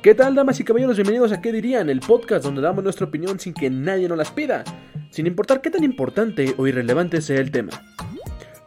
[0.00, 0.96] ¿Qué tal, damas y caballeros?
[0.96, 1.90] Bienvenidos a ¿Qué dirían?
[1.90, 4.62] El podcast donde damos nuestra opinión sin que nadie nos las pida,
[5.10, 7.72] sin importar qué tan importante o irrelevante sea el tema.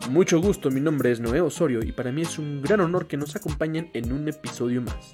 [0.10, 3.16] Mucho gusto, mi nombre es Noé Osorio y para mí es un gran honor que
[3.16, 5.14] nos acompañen en un episodio más.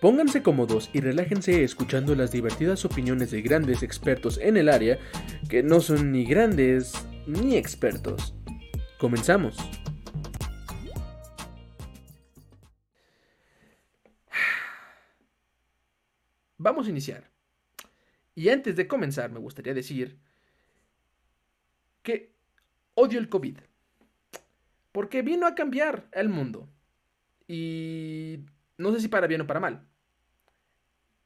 [0.00, 4.98] Pónganse cómodos y relájense escuchando las divertidas opiniones de grandes expertos en el área
[5.48, 6.94] que no son ni grandes
[7.28, 8.34] ni expertos.
[8.98, 9.56] Comenzamos.
[16.62, 17.30] Vamos a iniciar.
[18.34, 20.18] Y antes de comenzar, me gustaría decir
[22.02, 22.34] que
[22.92, 23.56] odio el COVID.
[24.92, 26.68] Porque vino a cambiar el mundo.
[27.48, 28.40] Y
[28.76, 29.86] no sé si para bien o para mal.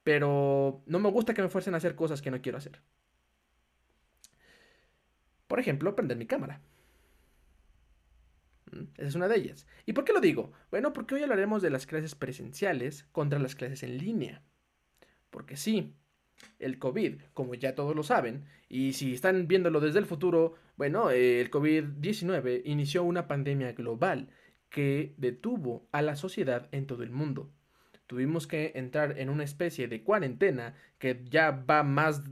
[0.05, 2.80] Pero no me gusta que me fuercen a hacer cosas que no quiero hacer.
[5.48, 6.60] Por ejemplo, prender mi cámara.
[8.71, 9.66] Mm, esa es una de ellas.
[9.85, 10.52] ¿Y por qué lo digo?
[10.71, 14.41] Bueno, porque hoy hablaremos de las clases presenciales contra las clases en línea.
[15.34, 15.97] Porque sí,
[16.61, 21.10] el COVID, como ya todos lo saben, y si están viéndolo desde el futuro, bueno,
[21.10, 24.29] el COVID-19 inició una pandemia global
[24.71, 27.51] que detuvo a la sociedad en todo el mundo.
[28.07, 32.23] Tuvimos que entrar en una especie de cuarentena que ya va más,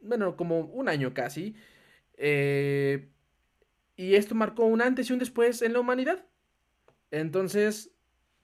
[0.00, 1.56] bueno, como un año casi.
[2.16, 3.08] Eh,
[3.96, 6.24] y esto marcó un antes y un después en la humanidad.
[7.10, 7.90] Entonces,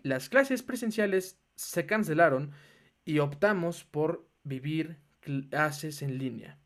[0.03, 2.51] las clases presenciales se cancelaron
[3.09, 6.59] y optamos por vivir clases en línea.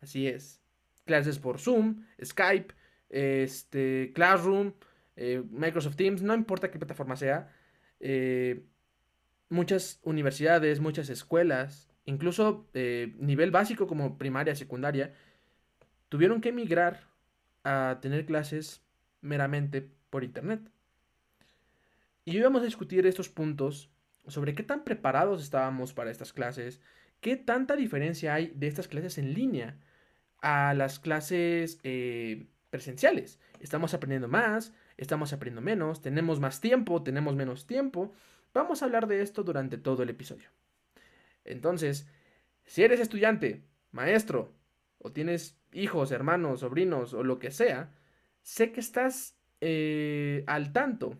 [0.00, 0.62] Así es.
[1.04, 2.72] Clases por Zoom, Skype,
[3.10, 4.72] este, Classroom,
[5.16, 7.52] eh, Microsoft Teams, no importa qué plataforma sea.
[8.00, 8.64] Eh,
[9.50, 15.12] muchas universidades, muchas escuelas, incluso eh, nivel básico como primaria, secundaria,
[16.08, 17.06] tuvieron que emigrar
[17.64, 18.80] a tener clases
[19.20, 20.70] meramente por internet.
[22.24, 23.90] Y hoy vamos a discutir estos puntos
[24.28, 26.80] sobre qué tan preparados estábamos para estas clases,
[27.20, 29.78] qué tanta diferencia hay de estas clases en línea
[30.40, 33.40] a las clases eh, presenciales.
[33.60, 38.12] Estamos aprendiendo más, estamos aprendiendo menos, tenemos más tiempo, tenemos menos tiempo.
[38.52, 40.48] Vamos a hablar de esto durante todo el episodio.
[41.44, 42.08] Entonces,
[42.64, 44.52] si eres estudiante, maestro,
[44.98, 47.92] o tienes hijos, hermanos, sobrinos o lo que sea,
[48.42, 51.18] sé que estás eh, al tanto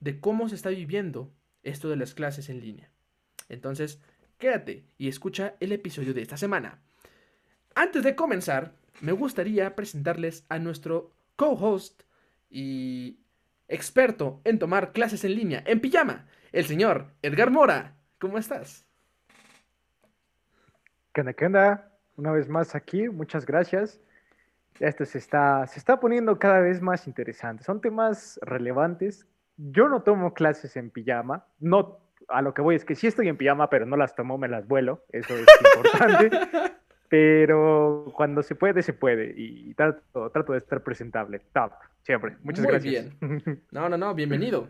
[0.00, 1.32] de cómo se está viviendo
[1.64, 2.90] esto de las clases en línea.
[3.48, 4.00] Entonces,
[4.38, 6.80] quédate y escucha el episodio de esta semana.
[7.74, 12.02] Antes de comenzar, me gustaría presentarles a nuestro co-host
[12.48, 13.18] y
[13.68, 17.96] experto en tomar clases en línea en pijama, el señor Edgar Mora.
[18.20, 18.86] ¿Cómo estás?
[21.12, 21.32] ¿Qué onda?
[21.32, 21.90] ¿Qué onda?
[22.16, 24.00] Una vez más aquí, muchas gracias.
[24.78, 27.64] Esto se está, se está poniendo cada vez más interesante.
[27.64, 29.26] Son temas relevantes
[29.56, 31.98] yo no tomo clases en pijama, no,
[32.28, 34.48] a lo que voy es que sí estoy en pijama, pero no las tomo, me
[34.48, 36.30] las vuelo, eso es importante,
[37.08, 41.72] pero cuando se puede, se puede, y trato, trato de estar presentable, top,
[42.02, 43.18] siempre, muchas gracias.
[43.20, 43.62] Bien.
[43.70, 44.68] No, no, no, bienvenido.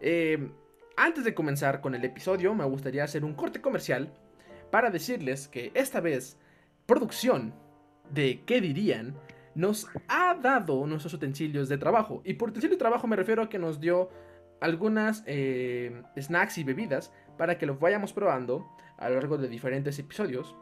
[0.00, 0.50] Eh,
[0.96, 4.12] antes de comenzar con el episodio, me gustaría hacer un corte comercial
[4.70, 6.38] para decirles que esta vez,
[6.86, 7.54] producción
[8.10, 9.14] de ¿Qué dirían?
[9.58, 12.22] Nos ha dado nuestros utensilios de trabajo.
[12.24, 14.08] Y por utensilio de trabajo me refiero a que nos dio
[14.60, 18.68] algunas eh, snacks y bebidas para que los vayamos probando
[18.98, 20.54] a lo largo de diferentes episodios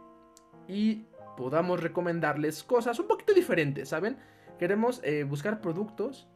[0.67, 1.05] y
[1.37, 4.17] podamos recomendarles cosas un poquito diferentes, ¿saben?
[4.59, 6.27] Queremos eh, buscar productos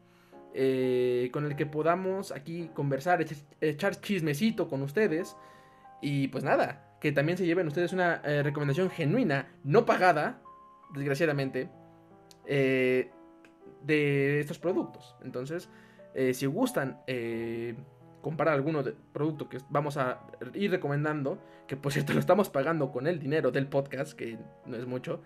[0.53, 3.25] eh, con el que podamos aquí conversar,
[3.59, 5.35] echar chismecito con ustedes
[5.99, 10.43] y pues nada, que también se lleven ustedes una recomendación genuina, no pagada,
[10.93, 11.69] desgraciadamente,
[12.53, 13.09] eh,
[13.81, 15.15] de estos productos.
[15.23, 15.69] Entonces,
[16.13, 17.75] eh, si gustan eh,
[18.21, 22.91] comprar alguno de producto que vamos a ir recomendando, que por cierto lo estamos pagando
[22.91, 25.21] con el dinero del podcast, que no es mucho,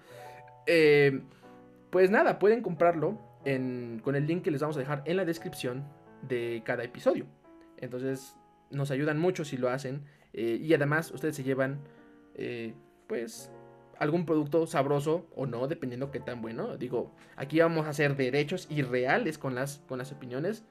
[1.89, 3.19] pues nada, pueden comprarlo
[4.03, 5.83] con el link que les vamos a dejar en la descripción
[6.21, 7.25] de cada episodio.
[7.77, 8.37] Entonces,
[8.69, 10.03] nos ayudan mucho si lo hacen.
[10.31, 11.79] y además, ustedes se llevan,
[13.07, 13.51] pues,
[13.99, 16.77] algún producto sabroso o no, dependiendo qué tan bueno.
[16.77, 20.63] Digo, aquí vamos a ser derechos y reales con las, con las opiniones.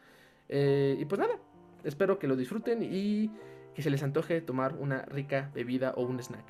[0.48, 1.38] Eh, y pues nada,
[1.84, 3.30] espero que lo disfruten y
[3.74, 6.44] que se les antoje tomar una rica bebida o un snack.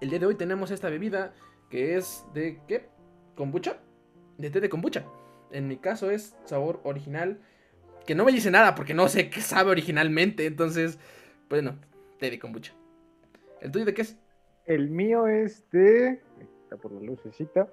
[0.00, 1.32] El día de hoy tenemos esta bebida
[1.70, 2.88] que es de ¿qué?
[3.36, 3.78] Kombucha.
[4.38, 5.04] De té de kombucha.
[5.50, 7.40] En mi caso es sabor original.
[8.06, 10.46] Que no me dice nada porque no sé qué sabe originalmente.
[10.46, 10.98] Entonces,
[11.48, 11.78] bueno,
[12.18, 12.72] té de kombucha.
[13.60, 14.18] ¿El tuyo de qué es?
[14.66, 16.20] El mío es de.
[16.62, 17.68] Está por la lucecita.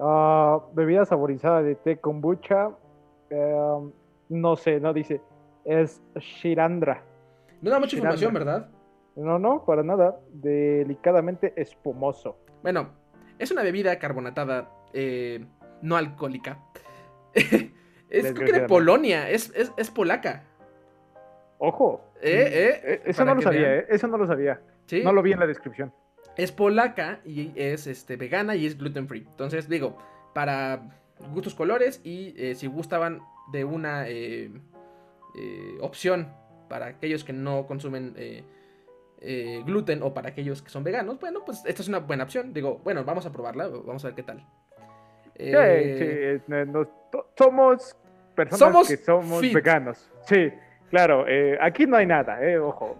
[0.00, 2.70] Ah, bebida saborizada de té kombucha.
[3.30, 3.92] Em,
[4.28, 5.20] no sé, no dice.
[5.64, 7.02] Es Shirandra.
[7.60, 8.68] No da mucha información, ¿verdad?
[9.16, 10.18] No, no, para nada.
[10.32, 12.38] Delicadamente espumoso.
[12.62, 12.90] Bueno,
[13.38, 15.44] es una bebida carbonatada eh,
[15.82, 16.58] no alcohólica.
[17.34, 20.44] es creo que de Polonia, es, es, es polaca.
[21.58, 22.00] Ojo.
[22.22, 23.76] Eh, eh, Eh, Eso no lo sabía.
[23.76, 23.86] ¿eh?
[23.88, 24.60] Eso no lo sabía.
[24.88, 25.92] Sí, No lo vi en la descripción.
[26.36, 29.26] es polaca y es este, vegana y es gluten free.
[29.28, 29.96] Entonces, digo,
[30.34, 30.80] para
[31.32, 33.20] gustos colores y eh, si gustaban
[33.52, 34.50] de una eh,
[35.36, 36.32] eh, opción
[36.68, 38.14] para aquellos que no consumen
[39.66, 42.52] gluten o para aquellos que son veganos, bueno, pues esta es una buena opción.
[42.52, 44.46] Digo, bueno, vamos a probarla, vamos a ver qué tal.
[45.36, 45.52] Sí,
[45.98, 46.88] sí, nos-
[47.36, 47.96] somos
[48.34, 49.54] personas Somos que somos fit.
[49.54, 50.10] veganos.
[50.26, 50.50] Sí,
[50.90, 51.24] claro.
[51.60, 52.96] aquí no hay nada, ojo.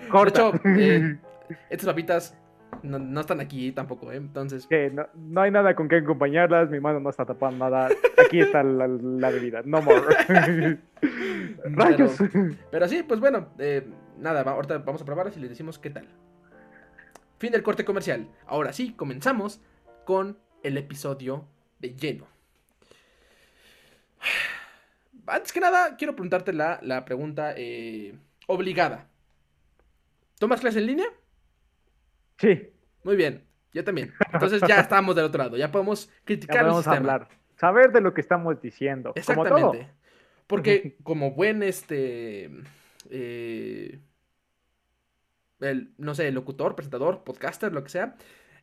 [0.00, 0.48] De Corta.
[0.48, 1.18] hecho, eh,
[1.70, 2.36] estas papitas
[2.82, 4.16] no, no están aquí tampoco, ¿eh?
[4.16, 7.88] Entonces, no, no hay nada con qué acompañarlas, mi mano no está tapando nada.
[8.24, 10.02] Aquí está la, la bebida, no more.
[11.64, 12.16] Rayos.
[12.70, 13.86] Pero sí, pues bueno, eh,
[14.18, 16.06] nada, va- ahorita vamos a probarlas y les decimos qué tal.
[17.38, 18.28] Fin del corte comercial.
[18.46, 19.60] Ahora sí, comenzamos
[20.04, 21.46] con el episodio
[21.78, 22.26] de lleno.
[25.26, 28.14] Antes que nada, quiero preguntarte la, la pregunta eh,
[28.46, 29.06] obligada.
[30.38, 31.06] ¿Tomas clase en línea?
[32.38, 32.70] Sí,
[33.02, 34.14] Muy bien, yo también.
[34.32, 36.96] Entonces ya estamos del otro lado, ya podemos ya criticar el podemos sistema.
[37.12, 37.28] hablar.
[37.56, 39.22] Saber de lo que estamos diciendo.
[39.24, 39.72] Como todo.
[39.72, 39.94] Exactamente.
[40.46, 42.50] Porque como buen este
[43.10, 44.00] eh,
[45.60, 48.16] el, no sé, locutor, presentador, podcaster, lo que sea,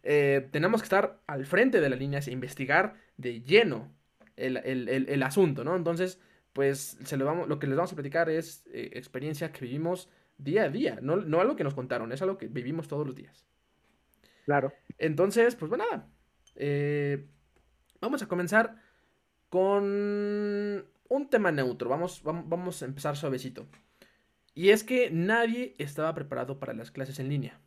[0.04, 3.92] eh, tenemos que estar al frente de las líneas e investigar de lleno
[4.36, 5.76] el, el- el- el asunto, ¿no?
[5.76, 6.20] Entonces,
[6.54, 10.10] pues se lo, vamos, lo que les vamos a platicar es eh, experiencia que vivimos
[10.38, 13.16] día a día, no, no algo que nos contaron, es algo que vivimos todos los
[13.16, 13.46] días.
[14.46, 14.74] Claro.
[14.98, 16.08] Entonces, pues bueno, nada.
[16.56, 17.26] eh,
[18.00, 18.76] vamos a comenzar
[19.50, 21.90] con un tema neutro.
[21.90, 23.68] Vamos, vam- vamos a empezar suavecito.
[24.54, 27.60] Y es que nadie estaba preparado para las clases en línea.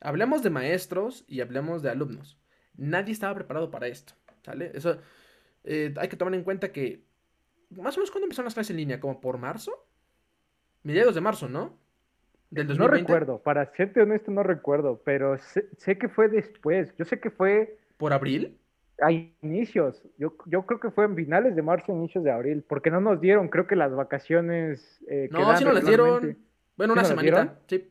[0.00, 2.38] Hablemos de maestros y hablemos de alumnos.
[2.76, 4.14] Nadie estaba preparado para esto.
[4.44, 4.70] ¿Sale?
[4.74, 4.98] Eso
[5.64, 7.04] eh, hay que tomar en cuenta que.
[7.70, 9.86] Más o menos cuando empezaron las clases en línea, como por marzo.
[10.82, 11.78] Mediados de marzo, ¿no?
[12.50, 13.00] Del No 2020.
[13.12, 16.94] recuerdo, para serte honesto no recuerdo, pero sé, sé que fue después.
[16.96, 18.56] Yo sé que fue ¿Por abril?
[19.02, 20.02] a inicios.
[20.18, 23.20] Yo, yo creo que fue en finales de marzo, inicios de abril, porque no nos
[23.20, 25.02] dieron, creo que las vacaciones.
[25.08, 26.38] eh, No, sí nos las dieron.
[26.76, 27.58] Bueno, ¿Sí una semanita.
[27.66, 27.90] Sí.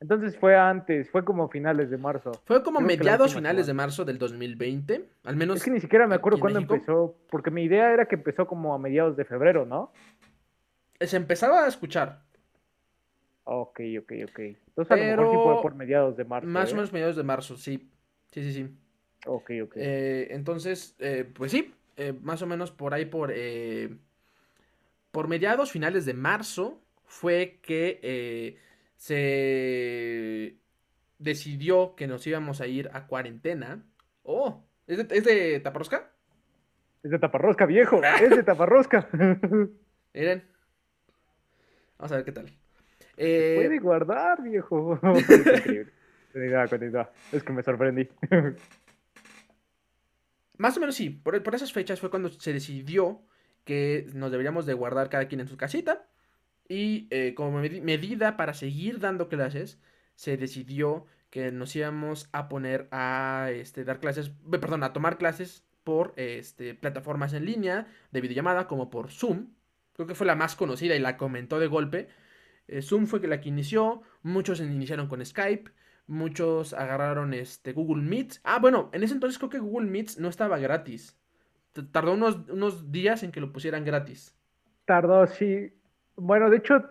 [0.00, 2.32] Entonces fue antes, fue como finales de marzo.
[2.44, 5.08] Fue como Creo mediados finales de marzo del 2020.
[5.22, 5.58] Al menos.
[5.58, 6.74] Es que ni siquiera me acuerdo cuándo México.
[6.74, 9.92] empezó, porque mi idea era que empezó como a mediados de febrero, ¿no?
[11.00, 12.22] Se empezaba a escuchar.
[13.44, 14.38] Ok, ok, ok.
[14.68, 16.48] Entonces a lo mejor sí Pero fue por mediados de marzo.
[16.48, 16.72] Más ¿eh?
[16.72, 17.90] o menos mediados de marzo, sí.
[18.32, 18.68] Sí, sí, sí.
[19.26, 19.76] Ok, ok.
[19.76, 21.72] Eh, entonces, eh, pues sí.
[21.96, 23.32] eh, más o menos por ahí, por.
[23.34, 23.96] eh,
[25.10, 28.58] por mediados, finales de marzo, fue que eh,
[28.96, 30.56] se
[31.18, 33.84] decidió que nos íbamos a ir a cuarentena.
[34.22, 36.10] Oh, ¿es de, es de Taparrosca?
[37.04, 38.00] Es de taparrosca, viejo.
[38.20, 39.08] Es de taparrosca.
[40.14, 40.42] Miren.
[41.98, 42.61] Vamos a ver qué tal.
[43.16, 44.98] Eh, Puede guardar, viejo.
[45.16, 45.92] Es increíble.
[46.32, 47.10] Continúa, continúa.
[47.30, 48.08] Es que me sorprendí.
[50.58, 53.22] Más o menos sí, por, por esas fechas fue cuando se decidió
[53.64, 56.06] que nos deberíamos de guardar cada quien en su casita
[56.68, 59.80] y eh, como medi- medida para seguir dando clases
[60.14, 65.18] se decidió que nos íbamos a poner a este, dar clases, eh, perdón, a tomar
[65.18, 69.48] clases por este, plataformas en línea de videollamada como por Zoom.
[69.94, 72.08] Creo que fue la más conocida y la comentó de golpe.
[72.68, 75.70] Eh, Zoom fue la que inició, muchos iniciaron con Skype,
[76.06, 78.34] muchos agarraron este Google Meet.
[78.44, 81.18] Ah, bueno, en ese entonces creo que Google Meet no estaba gratis.
[81.90, 84.36] Tardó unos, unos días en que lo pusieran gratis.
[84.84, 85.72] Tardó, sí.
[86.16, 86.82] Bueno, de hecho,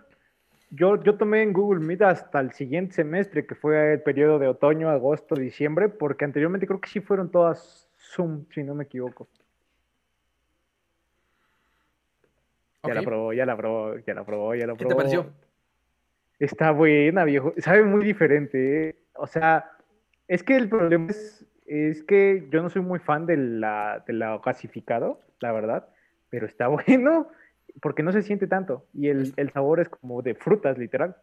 [0.72, 4.48] yo, yo tomé en Google Meet hasta el siguiente semestre, que fue el periodo de
[4.48, 9.28] otoño, agosto, diciembre, porque anteriormente creo que sí fueron todas Zoom, si no me equivoco.
[12.84, 14.98] Ya la probó, ya la probó, ya la probó, ya la ¿Qué te probó.
[14.98, 15.32] pareció?
[16.42, 17.54] Está buena, viejo.
[17.58, 18.96] Sabe muy diferente, ¿eh?
[19.14, 19.70] O sea,
[20.28, 24.14] es que el problema es, es que yo no soy muy fan de la, de
[24.14, 25.88] la gasificado, la verdad,
[26.32, 27.30] pero está bueno
[27.80, 31.16] porque no se siente tanto y el, el sabor es como de frutas, literal.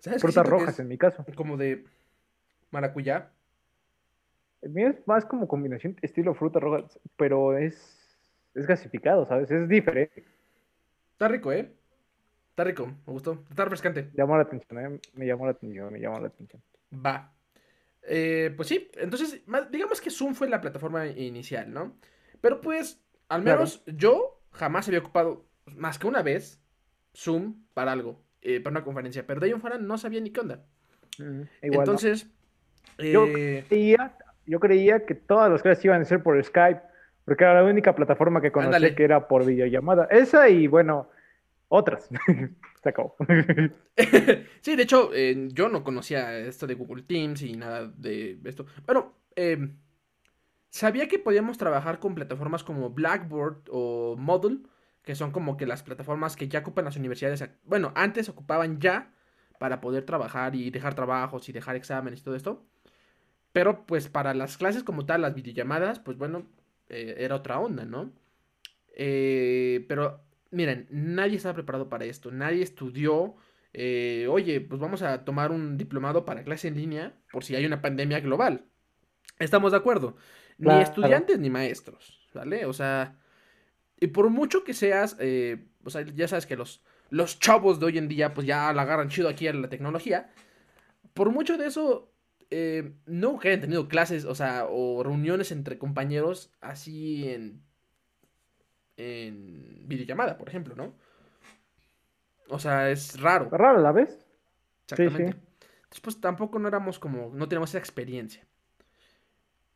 [0.00, 1.24] ¿Sabes Frutas rojas en mi caso.
[1.36, 1.84] Como de
[2.72, 3.30] maracuyá.
[4.60, 8.18] El mío es más como combinación estilo frutas rojas, pero es,
[8.56, 9.52] es gasificado, ¿sabes?
[9.52, 10.24] Es diferente.
[11.12, 11.70] Está rico, ¿eh?
[12.54, 13.42] Está rico, me gustó.
[13.50, 14.10] Está refrescante.
[14.14, 15.00] Llamó la atención, ¿eh?
[15.14, 16.62] Me llamó la atención, me llamó la atención.
[17.04, 17.32] Va.
[18.02, 19.42] Eh, pues sí, entonces,
[19.72, 21.96] digamos que Zoom fue la plataforma inicial, ¿no?
[22.40, 23.58] Pero pues, al Claro.
[23.58, 26.62] menos yo jamás había ocupado más que una vez
[27.12, 30.30] Zoom para algo, eh, para una conferencia, pero de ahí en fuera no sabía ni
[30.30, 30.64] qué onda.
[31.60, 32.28] Entonces,
[32.98, 36.82] yo, eh, creía, yo creía que todas las clases iban a ser por Skype,
[37.24, 40.04] porque era la única plataforma que conocía que era por videollamada.
[40.10, 41.08] Esa y bueno,
[41.74, 42.08] otras.
[42.82, 43.16] Se acabó.
[44.60, 48.66] sí, de hecho, eh, yo no conocía esto de Google Teams y nada de esto.
[48.86, 49.70] Bueno, eh,
[50.70, 54.60] sabía que podíamos trabajar con plataformas como Blackboard o Moodle,
[55.02, 57.44] que son como que las plataformas que ya ocupan las universidades.
[57.64, 59.12] Bueno, antes ocupaban ya
[59.58, 62.64] para poder trabajar y dejar trabajos y dejar exámenes y todo esto.
[63.52, 66.46] Pero pues para las clases como tal, las videollamadas, pues bueno,
[66.88, 68.12] eh, era otra onda, ¿no?
[69.88, 70.23] pero
[70.54, 73.36] miren, nadie estaba preparado para esto, nadie estudió.
[73.72, 77.66] Eh, oye, pues vamos a tomar un diplomado para clase en línea por si hay
[77.66, 78.66] una pandemia global.
[79.38, 80.16] Estamos de acuerdo.
[80.58, 82.64] Ni estudiantes ni maestros, ¿vale?
[82.66, 83.18] O sea,
[83.98, 87.86] y por mucho que seas, eh, o sea, ya sabes que los, los chavos de
[87.86, 90.30] hoy en día, pues ya la agarran chido aquí a la tecnología.
[91.12, 92.12] Por mucho de eso,
[92.50, 97.62] eh, no que hayan tenido clases, o sea, o reuniones entre compañeros así en
[98.96, 100.94] en videollamada, por ejemplo, ¿no?
[102.48, 103.48] O sea, es raro.
[103.50, 104.26] Raro, ¿la vez?
[104.84, 105.38] Exactamente.
[105.84, 108.46] Entonces, pues tampoco no éramos como, no tenemos esa experiencia.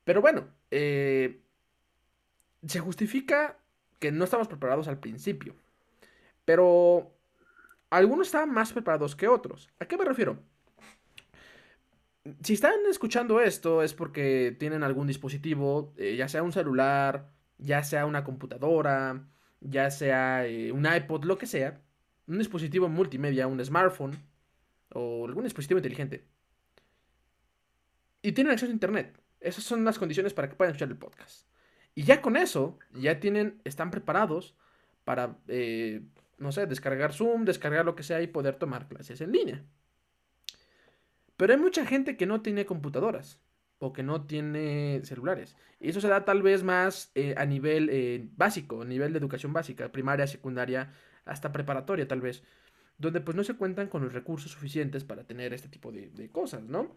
[0.04, 1.42] Pero bueno, eh,
[2.66, 3.58] se justifica
[3.98, 5.54] que no estamos preparados al principio.
[6.44, 7.12] Pero
[7.90, 9.68] algunos estaban más preparados que otros.
[9.80, 10.38] ¿A qué me refiero?
[12.42, 17.82] Si están escuchando esto es porque tienen algún dispositivo, eh, ya sea un celular, ya
[17.82, 19.26] sea una computadora,
[19.60, 21.80] ya sea eh, un iPod, lo que sea,
[22.26, 24.16] un dispositivo multimedia, un smartphone
[24.94, 26.24] o algún dispositivo inteligente.
[28.22, 29.20] Y tienen acceso a Internet.
[29.40, 31.46] Esas son las condiciones para que puedan escuchar el podcast.
[31.94, 34.56] Y ya con eso, ya tienen, están preparados
[35.04, 36.02] para, eh,
[36.38, 39.64] no sé, descargar Zoom, descargar lo que sea y poder tomar clases en línea.
[41.36, 43.40] Pero hay mucha gente que no tiene computadoras
[43.78, 45.56] o que no tiene celulares.
[45.80, 49.18] Y eso se da tal vez más eh, a nivel eh, básico, a nivel de
[49.18, 50.92] educación básica, primaria, secundaria,
[51.24, 52.42] hasta preparatoria tal vez,
[52.96, 56.62] donde pues no se cuentan con los recursos suficientes para tener este tipo de, cosas,
[56.62, 56.96] ¿no?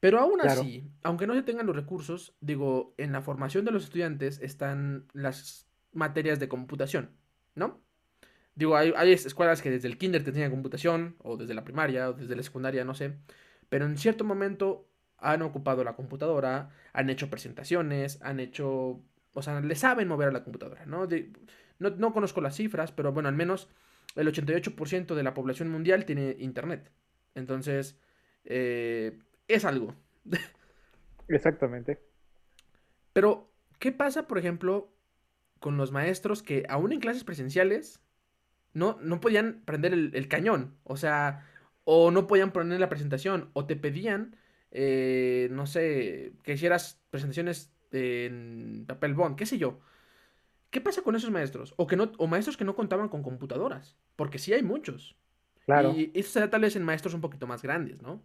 [0.00, 3.84] Pero aún así, aunque no se tengan los recursos, digo, en la formación de los
[3.84, 7.10] estudiantes están las materias de computación,
[7.56, 7.80] ¿no?
[8.54, 12.10] Digo, hay, hay escuelas que desde el kinder te enseñan computación, o desde la primaria,
[12.10, 13.16] o desde la secundaria, no sé
[13.68, 19.60] pero en cierto momento han ocupado la computadora, han hecho presentaciones, han hecho, o sea,
[19.60, 21.08] le saben mover a la computadora, ¿no?
[21.78, 23.68] no, conozco las cifras, pero bueno, al menos
[24.16, 26.90] el 88% de la población mundial tiene internet.
[27.34, 27.98] Entonces,
[28.44, 29.94] eh, es algo.
[31.28, 32.00] Exactamente.
[33.12, 34.92] Pero, ¿qué pasa, por ejemplo,
[35.60, 38.00] con los maestros que aún en clases presenciales
[38.72, 40.76] no, no podían prender el, el cañón?
[40.84, 41.44] O sea,
[41.90, 44.36] o no podían poner la presentación, o te pedían,
[44.72, 49.80] eh, no sé, que hicieras presentaciones en papel bond, qué sé yo.
[50.68, 51.72] ¿Qué pasa con esos maestros?
[51.78, 55.16] O, que no, o maestros que no contaban con computadoras, porque sí hay muchos.
[55.64, 55.94] Claro.
[55.96, 58.22] Y eso se da tal vez en maestros un poquito más grandes, ¿no?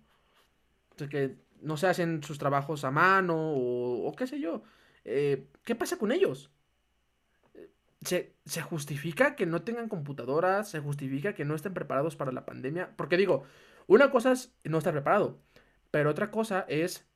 [0.92, 4.64] Entonces que no se hacen sus trabajos a mano o, qué sé yo.
[5.06, 6.52] Eh, ¿Qué pasa con ellos?
[8.06, 12.92] Se, justifica que no tengan computadoras, se justifica que no estén preparados para la pandemia.
[12.96, 13.44] Porque digo,
[13.88, 15.40] una cosa es no estar preparado,
[15.92, 17.08] pero otra cosa es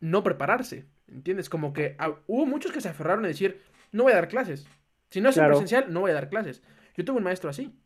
[0.00, 0.86] no prepararse.
[1.08, 1.50] ¿Entiendes?
[1.50, 4.66] Como que ah, hubo muchos que se aferraron a decir, no voy a dar clases.
[5.10, 6.62] Si no es presencial, no voy a dar clases.
[6.96, 7.78] Yo tuve un maestro así.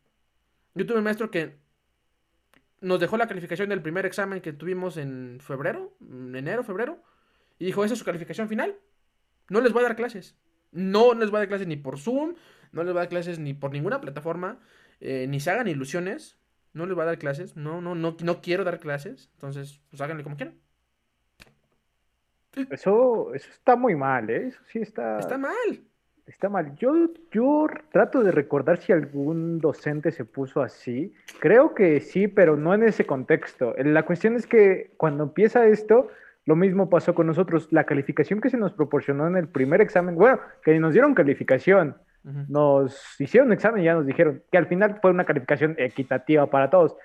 [0.75, 1.57] Yo tuve un maestro que
[2.79, 7.03] nos dejó la calificación del primer examen que tuvimos en febrero, en enero, febrero,
[7.59, 8.77] y dijo, esa es su calificación final.
[9.49, 10.37] No les voy a dar clases.
[10.71, 12.35] No les va a dar clases ni por Zoom,
[12.71, 14.59] no les va a dar clases ni por ninguna plataforma,
[14.99, 16.37] eh, ni se hagan ilusiones.
[16.73, 19.99] No les va a dar clases, no, no, no, no quiero dar clases, entonces, pues
[19.99, 20.59] háganle como quieran.
[22.69, 24.47] Eso, eso está muy mal, ¿eh?
[24.47, 25.19] Eso sí está.
[25.19, 25.81] Está mal.
[26.25, 26.75] Está mal.
[26.75, 31.13] Yo, yo trato de recordar si algún docente se puso así.
[31.39, 33.73] Creo que sí, pero no en ese contexto.
[33.77, 36.09] La cuestión es que cuando empieza esto,
[36.47, 37.67] lo mismo pasó con nosotros.
[37.71, 41.97] La calificación que se nos proporcionó en el primer examen, bueno, que nos dieron calificación,
[42.23, 46.49] nos hicieron un examen y ya nos dijeron que al final fue una calificación equitativa
[46.49, 46.95] para todos.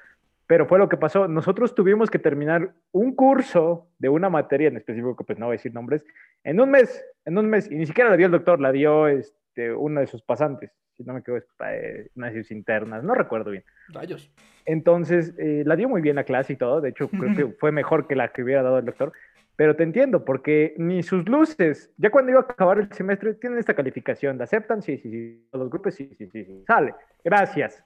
[0.47, 1.27] Pero fue lo que pasó.
[1.27, 5.55] Nosotros tuvimos que terminar un curso de una materia en específico, que pues no voy
[5.55, 6.05] a decir nombres,
[6.45, 7.69] en un mes, en un mes.
[7.69, 11.03] Y ni siquiera la dio el doctor, la dio este, uno de sus pasantes, si
[11.03, 13.65] no me equivoco, eh, una de sus internas, no recuerdo bien.
[13.89, 14.31] Rayos.
[14.67, 16.81] Entonces, eh, la dio muy bien la clase y todo.
[16.81, 19.13] De hecho, creo que fue mejor que la que hubiera dado el doctor.
[19.57, 23.59] Pero te entiendo, porque ni sus luces, ya cuando iba a acabar el semestre, tienen
[23.59, 24.39] esta calificación.
[24.39, 24.83] ¿La aceptan?
[24.83, 25.49] Sí, sí, sí.
[25.53, 26.65] Los grupos, sí, sí, sí.
[26.67, 26.95] Sale.
[27.23, 27.85] Gracias.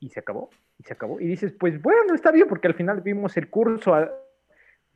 [0.00, 0.50] Y se acabó.
[0.78, 1.20] y se acabó.
[1.20, 3.94] Y dices, pues bueno, está bien, porque al final vimos el curso,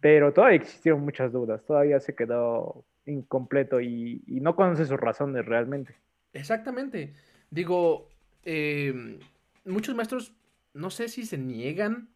[0.01, 5.95] pero todavía existieron muchas dudas, todavía se quedó incompleto y, no conoce sus razones realmente.
[6.33, 7.13] Exactamente.
[7.51, 8.09] Digo,
[8.45, 9.19] em,
[9.65, 10.33] muchos maestros,
[10.75, 12.09] no sé si se niegan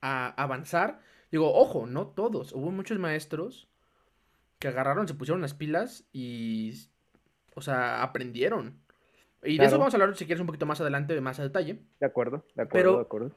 [0.00, 1.00] a avanzar.
[1.32, 2.52] Digo, ojo, no todos.
[2.52, 3.66] Hubo muchos maestros
[4.58, 6.74] que agarraron, se pusieron las pilas y,
[7.54, 8.78] o sea, aprendieron.
[9.42, 11.80] Y de eso vamos a hablar si quieres un poquito más adelante, más a detalle.
[11.98, 13.32] De acuerdo, de acuerdo, de acuerdo.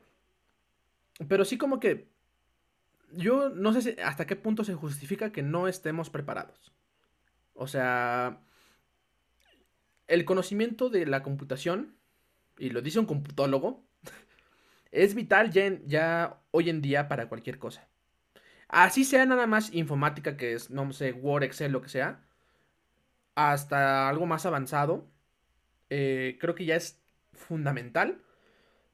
[1.28, 2.10] Pero sí como que
[3.14, 6.74] yo no sé hasta qué punto se justifica que no estemos preparados.
[7.54, 8.42] O sea,
[10.08, 11.96] el conocimiento de la computación,
[12.58, 13.86] y lo dice un computólogo,
[14.96, 17.88] es vital ya, hoy en día para cualquier cosa.
[18.68, 22.22] Así sea nada más informática, que es, no sé, Word, Excel, lo que sea,
[23.36, 25.08] hasta algo más avanzado,
[25.90, 27.00] eh, creo que ya es
[27.34, 28.22] fundamental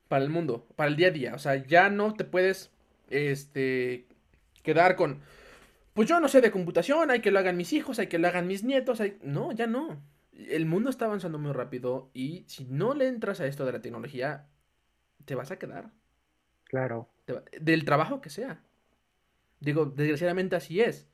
[0.07, 1.35] para el mundo, para el día a día.
[1.35, 2.71] O sea, ya no te puedes
[3.09, 4.07] este,
[4.63, 5.21] quedar con,
[5.93, 8.27] pues yo no sé de computación, hay que lo hagan mis hijos, hay que lo
[8.27, 8.99] hagan mis nietos.
[9.01, 9.17] Hay...
[9.23, 10.01] No, ya no.
[10.33, 13.81] El mundo está avanzando muy rápido y si no le entras a esto de la
[13.81, 14.47] tecnología,
[15.25, 15.91] te vas a quedar.
[16.65, 17.09] Claro.
[17.59, 18.61] Del trabajo que sea.
[19.59, 21.07] Digo, desgraciadamente así es.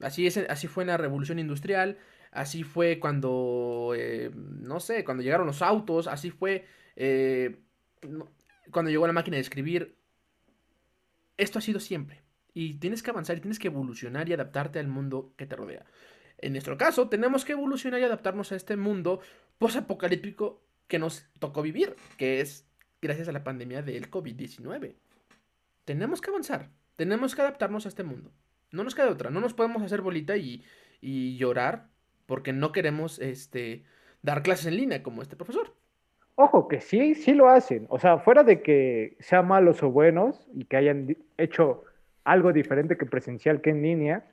[0.00, 1.98] Así, es, así fue en la revolución industrial,
[2.30, 7.60] así fue cuando, eh, no sé, cuando llegaron los autos, así fue eh,
[8.70, 9.96] cuando llegó la máquina de escribir.
[11.36, 12.22] Esto ha sido siempre.
[12.54, 15.84] Y tienes que avanzar y tienes que evolucionar y adaptarte al mundo que te rodea.
[16.38, 19.20] En nuestro caso, tenemos que evolucionar y adaptarnos a este mundo
[19.58, 22.67] post-apocalíptico que nos tocó vivir, que es
[23.00, 24.94] gracias a la pandemia del COVID-19.
[25.84, 28.32] Tenemos que avanzar, tenemos que adaptarnos a este mundo.
[28.70, 30.64] No nos queda otra, no nos podemos hacer bolita y,
[31.00, 31.88] y llorar
[32.26, 33.84] porque no queremos este,
[34.22, 35.74] dar clases en línea como este profesor.
[36.34, 37.86] Ojo, que sí, sí lo hacen.
[37.88, 41.84] O sea, fuera de que sean malos o buenos y que hayan hecho
[42.22, 44.24] algo diferente que presencial que en línea,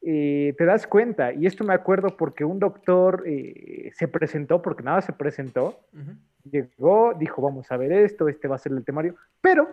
[0.00, 1.32] eh, te das cuenta.
[1.32, 5.78] Y esto me acuerdo porque un doctor eh, se presentó, porque nada se presentó,
[6.50, 9.68] llegó, dijo, vamos a ver esto, este va a ser el temario, pero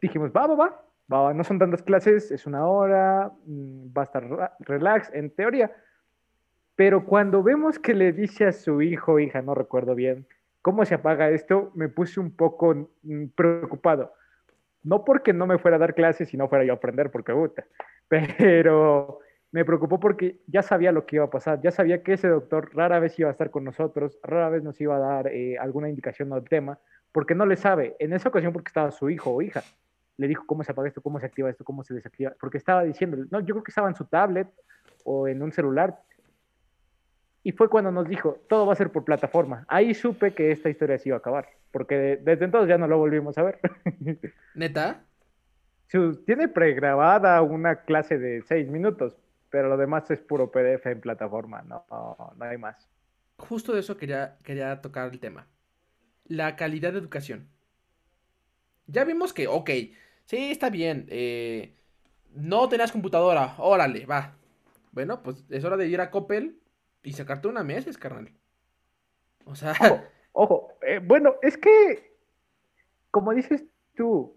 [0.00, 4.04] dijimos, va, va, va, va, no son tantas clases, es una hora, mm, va a
[4.04, 5.70] estar relax, en teoría.
[6.74, 10.26] Pero cuando vemos que le dice a su hijo, hija, no recuerdo bien,
[10.62, 14.12] cómo se apaga esto, me puse un poco mm, preocupado.
[14.82, 17.32] No porque no me fuera a dar clases y no fuera yo a aprender, porque
[17.32, 17.64] gusta,
[18.08, 19.20] pero
[19.52, 22.74] me preocupó porque ya sabía lo que iba a pasar, ya sabía que ese doctor
[22.74, 25.90] rara vez iba a estar con nosotros, rara vez nos iba a dar eh, alguna
[25.90, 26.78] indicación del tema,
[27.12, 27.94] porque no le sabe.
[27.98, 29.62] En esa ocasión porque estaba su hijo o hija,
[30.16, 32.82] le dijo cómo se apaga esto, cómo se activa esto, cómo se desactiva, porque estaba
[32.82, 34.48] diciendo, no, yo creo que estaba en su tablet
[35.04, 36.00] o en un celular,
[37.44, 39.64] y fue cuando nos dijo, todo va a ser por plataforma.
[39.68, 42.96] Ahí supe que esta historia se iba a acabar, porque desde entonces ya no lo
[42.98, 43.58] volvimos a ver.
[44.54, 45.02] ¿Neta?
[46.24, 49.14] Tiene pregrabada una clase de seis minutos,
[49.52, 52.88] pero lo demás es puro PDF en plataforma, no, no, hay más.
[53.36, 55.46] Justo de eso quería, quería tocar el tema.
[56.24, 57.48] La calidad de educación.
[58.86, 59.70] Ya vimos que, ok,
[60.24, 61.06] sí, está bien.
[61.10, 61.76] Eh,
[62.34, 64.34] no tenías computadora, órale, va.
[64.90, 66.58] Bueno, pues es hora de ir a Coppel
[67.02, 68.32] y sacarte una meses, carnal.
[69.44, 69.74] O sea.
[70.32, 72.16] Ojo, eh, bueno, es que,
[73.10, 74.34] como dices tú,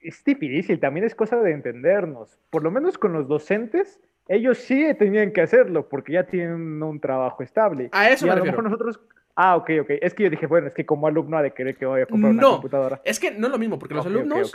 [0.00, 2.38] es difícil, también es cosa de entendernos.
[2.48, 4.00] Por lo menos con los docentes,
[4.34, 7.88] ellos sí tenían que hacerlo porque ya tienen un trabajo estable.
[7.92, 9.00] A eso y a lo mejor nosotros.
[9.34, 9.90] Ah, ok, ok.
[10.00, 12.06] Es que yo dije, bueno, es que como alumno ha de querer que vaya a
[12.06, 13.00] comprar una computadora.
[13.04, 14.52] Es que no es lo mismo, porque los alumnos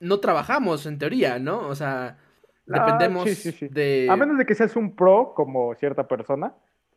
[0.00, 1.68] no trabajamos en teoría, ¿no?
[1.68, 2.16] O sea,
[2.70, 3.26] Ah, Dependemos
[3.60, 4.08] de.
[4.10, 6.54] A menos de que seas un pro como cierta persona.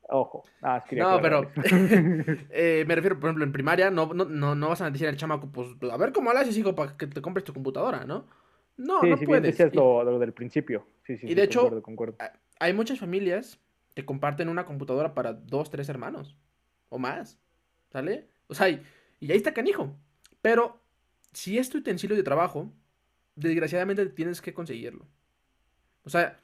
[0.07, 0.43] Ojo.
[0.61, 1.49] Ah, no, pero
[2.51, 5.47] eh, me refiero, por ejemplo, en primaria no, no, no, vas a decir al chamaco,
[5.51, 8.25] pues a ver cómo haces, hijo, para que te compres tu computadora, ¿no?
[8.77, 9.55] No, no puedes.
[9.55, 10.87] Sí, lo, del principio.
[11.03, 11.83] Sí, sí, y de hecho,
[12.59, 13.59] hay muchas familias
[13.93, 16.37] que comparten una computadora para dos, tres hermanos
[16.89, 17.39] o más.
[17.91, 18.27] ¿Sale?
[18.47, 18.83] O sea, y,
[19.19, 19.95] y ahí está canijo.
[20.41, 20.81] Pero
[21.31, 22.73] si es tu utensilio de trabajo,
[23.35, 25.05] desgraciadamente tienes que conseguirlo.
[26.03, 26.39] O sea,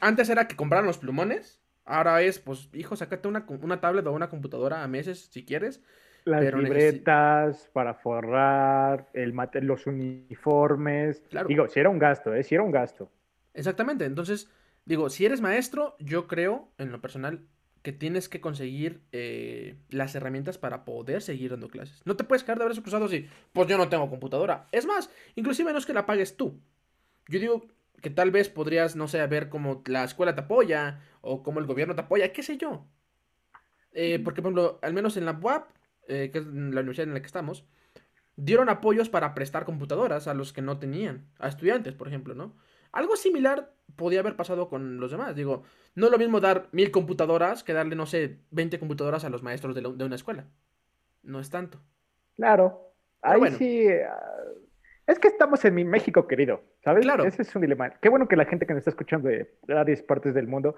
[0.00, 1.60] antes era que compraran los plumones.
[1.84, 5.82] Ahora es, pues, hijo, sácate una, una tablet o una computadora a meses si quieres.
[6.28, 11.22] Las libretas para forrar, el los uniformes.
[11.46, 12.42] Digo, si era un gasto, ¿eh?
[12.42, 13.10] Si era un gasto.
[13.54, 14.04] Exactamente.
[14.04, 14.50] Entonces,
[14.84, 17.40] digo, si eres maestro, yo creo, en lo personal,
[17.82, 22.02] que tienes que conseguir eh, las herramientas para poder seguir dando clases.
[22.04, 24.66] No te puedes quedar de brazos cruzados y, pues yo no tengo computadora.
[24.72, 26.60] Es más, inclusive no es que la pagues tú.
[27.28, 27.66] Yo digo,
[28.00, 31.66] que tal vez podrías, no sé, ver cómo la escuela te apoya o cómo el
[31.66, 32.86] gobierno te apoya, qué sé yo.
[33.92, 35.70] Eh, porque, por ejemplo, al menos en la UAP,
[36.08, 37.64] eh, que es la universidad en la que estamos,
[38.36, 42.54] dieron apoyos para prestar computadoras a los que no tenían, a estudiantes, por ejemplo, ¿no?
[42.92, 45.36] Algo similar podía haber pasado con los demás.
[45.36, 49.28] Digo, no es lo mismo dar mil computadoras que darle, no sé, 20 computadoras a
[49.28, 50.46] los maestros de, una escuela.
[51.22, 51.80] No es tanto.
[52.36, 52.92] Claro.
[53.20, 53.88] Ahí sí.
[53.88, 54.44] Ah,
[55.06, 57.04] es que estamos en mi México querido, ¿sabes?
[57.04, 57.24] Claro.
[57.24, 57.90] Ese es un dilema.
[57.90, 60.76] Qué bueno que la gente que nos está escuchando de varias partes del mundo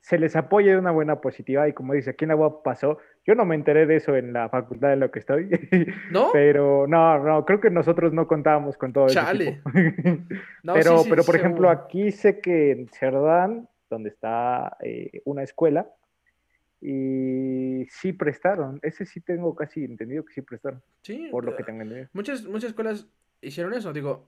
[0.00, 2.98] se les apoye de una buena positiva y como dice, aquí en la UAP pasó,
[3.26, 5.50] yo no me enteré de eso en la facultad en lo que estoy,
[6.10, 6.30] ¿no?
[6.32, 9.20] Pero no, no, creo que nosotros no contábamos con todo eso.
[10.74, 15.86] pero, pero por ejemplo, aquí sé que en Cerdán, donde está eh, una escuela,
[16.80, 20.82] y sí prestaron, ese sí tengo casi entendido que sí prestaron.
[21.02, 21.28] Sí.
[21.30, 22.08] Por lo que tengo entendido.
[22.14, 23.06] Muchas, muchas escuelas
[23.42, 24.26] hicieron eso, digo,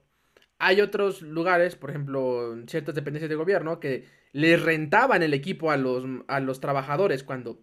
[0.63, 5.77] hay otros lugares, por ejemplo, ciertas dependencias de gobierno, que les rentaban el equipo a
[5.77, 7.61] los, a los trabajadores cuando...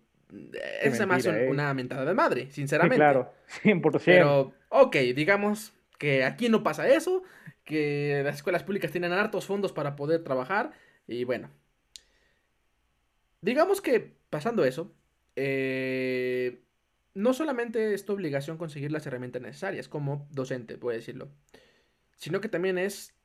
[0.82, 1.48] es más ¿eh?
[1.50, 2.96] una mentada de madre, sinceramente.
[2.96, 3.34] Sí, claro,
[3.64, 4.02] 100%.
[4.04, 7.24] Pero, ok, digamos que aquí no pasa eso,
[7.64, 10.72] que las escuelas públicas tienen hartos fondos para poder trabajar,
[11.08, 11.50] y bueno.
[13.40, 14.94] Digamos que, pasando eso,
[15.38, 16.64] eh,
[17.14, 21.30] no solamente es tu obligación conseguir las herramientas necesarias como docente, puedo decirlo
[22.20, 23.16] sino que también es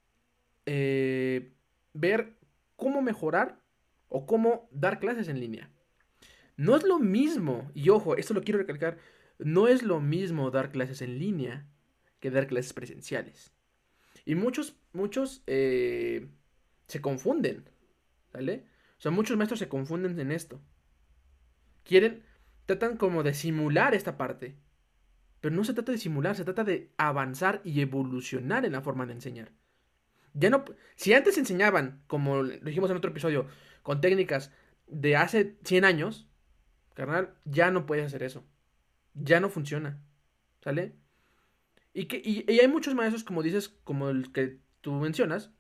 [0.65, 1.53] eh,
[1.93, 2.39] ver
[2.77, 3.61] cómo mejorar
[4.09, 5.71] o cómo dar clases en línea.
[6.57, 8.99] No es lo mismo, y ojo, esto lo quiero recalcar,
[9.39, 11.67] no es lo mismo dar clases en línea
[12.21, 13.53] que dar clases presenciales.
[14.25, 16.29] Y muchos, muchos eh,
[16.87, 17.69] se confunden,
[18.33, 18.65] ¿vale?
[18.97, 20.63] O sea, muchos maestros se confunden en esto.
[21.83, 22.23] Quieren,
[22.65, 24.57] tratan como de simular esta parte.
[25.45, 29.05] Pero no se trata de simular, se trata de avanzar y evolucionar en la forma
[29.05, 29.53] de enseñar.
[30.33, 30.65] Ya no,
[30.97, 33.47] si antes enseñaban, como lo dijimos en otro episodio,
[33.83, 34.53] con técnicas
[34.87, 36.31] de hace 100 años,
[36.95, 38.43] carnal, ya no puedes hacer eso.
[39.13, 40.01] Ya no funciona.
[40.63, 40.97] ¿Sale?
[41.93, 45.51] Y, que, y hay muchos maestros, como dices, como el que tú mencionas,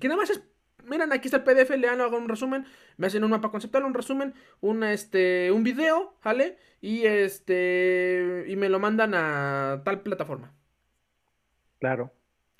[0.00, 0.42] que nada más es
[0.86, 3.94] miren, aquí está el PDF, lean, hago un resumen, me hacen un mapa conceptual, un
[3.94, 6.56] resumen, un, este, un video, ¿vale?
[6.80, 10.54] Y este, y me lo mandan a tal plataforma.
[11.78, 12.12] Claro.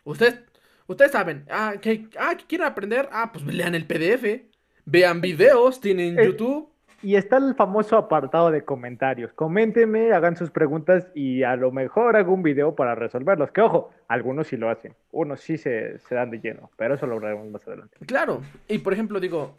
[0.05, 0.41] Ustedes,
[0.87, 4.43] ustedes saben, ah, que, ah, quieren aprender, ah, pues lean el PDF,
[4.85, 6.76] vean videos, tienen YouTube.
[7.03, 9.33] Y está el famoso apartado de comentarios.
[9.33, 13.51] Coméntenme, hagan sus preguntas y a lo mejor hago un video para resolverlos.
[13.51, 14.95] Que ojo, algunos sí lo hacen.
[15.11, 17.99] Unos sí se, dan de lleno, pero eso lo veremos más adelante.
[18.07, 18.43] Claro.
[18.69, 19.57] Y por ejemplo, digo,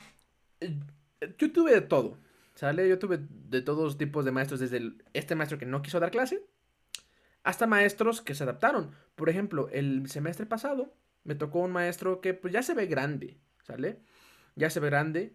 [1.37, 2.17] yo tuve de todo.
[2.55, 2.89] ¿Sale?
[2.89, 6.41] Yo tuve de todos tipos de maestros, desde este maestro que no quiso dar clase,
[7.43, 8.95] hasta maestros que se adaptaron.
[9.15, 10.91] Por ejemplo, el semestre pasado
[11.23, 13.99] me tocó un maestro que pues ya se ve grande, ¿sale?
[14.55, 15.33] Ya se ve grande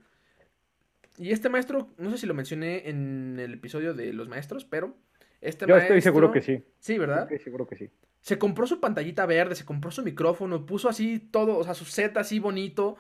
[1.19, 4.97] y este maestro, no sé si lo mencioné en el episodio de los maestros, pero
[5.41, 6.63] este Yo estoy seguro que sí.
[6.79, 7.23] Sí, ¿verdad?
[7.23, 7.91] Estoy seguro que sí.
[8.21, 11.85] Se compró su pantallita verde, se compró su micrófono, puso así todo, o sea, su
[11.85, 12.97] set así bonito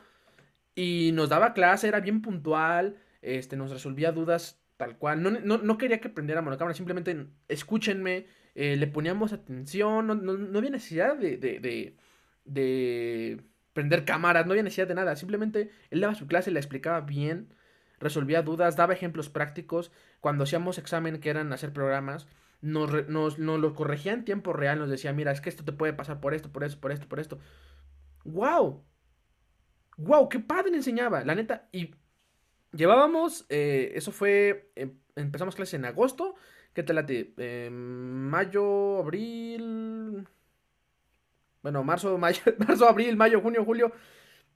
[0.74, 5.22] y nos daba clase, era bien puntual, este, nos resolvía dudas tal cual.
[5.22, 11.36] No, quería que prendiera monocámara, simplemente escúchenme, eh, le poníamos atención, no, había necesidad de,
[11.36, 11.96] de,
[12.44, 13.40] de
[13.72, 17.54] prender cámaras, no había necesidad de nada, simplemente él daba su clase, la explicaba bien
[18.02, 19.92] resolvía dudas, daba ejemplos prácticos.
[20.20, 22.26] Cuando hacíamos examen, que eran hacer programas,
[22.60, 25.92] nos, nos, lo corregía en tiempo real, nos decía, mira, es que esto te puede
[25.92, 27.38] pasar por esto, por esto, por esto, por esto.
[28.24, 28.84] ¡Wow!
[29.96, 30.28] ¡Wow!
[30.28, 31.24] ¡Qué padre enseñaba!
[31.24, 31.94] La neta, y
[32.72, 36.34] llevábamos, eh, eso fue, em, empezamos clases en agosto,
[36.72, 37.34] ¿qué te late?
[37.36, 40.26] Eh, mayo, abril...
[41.62, 42.18] Bueno, marzo,
[42.58, 43.92] marzo, abril, mayo, junio, julio.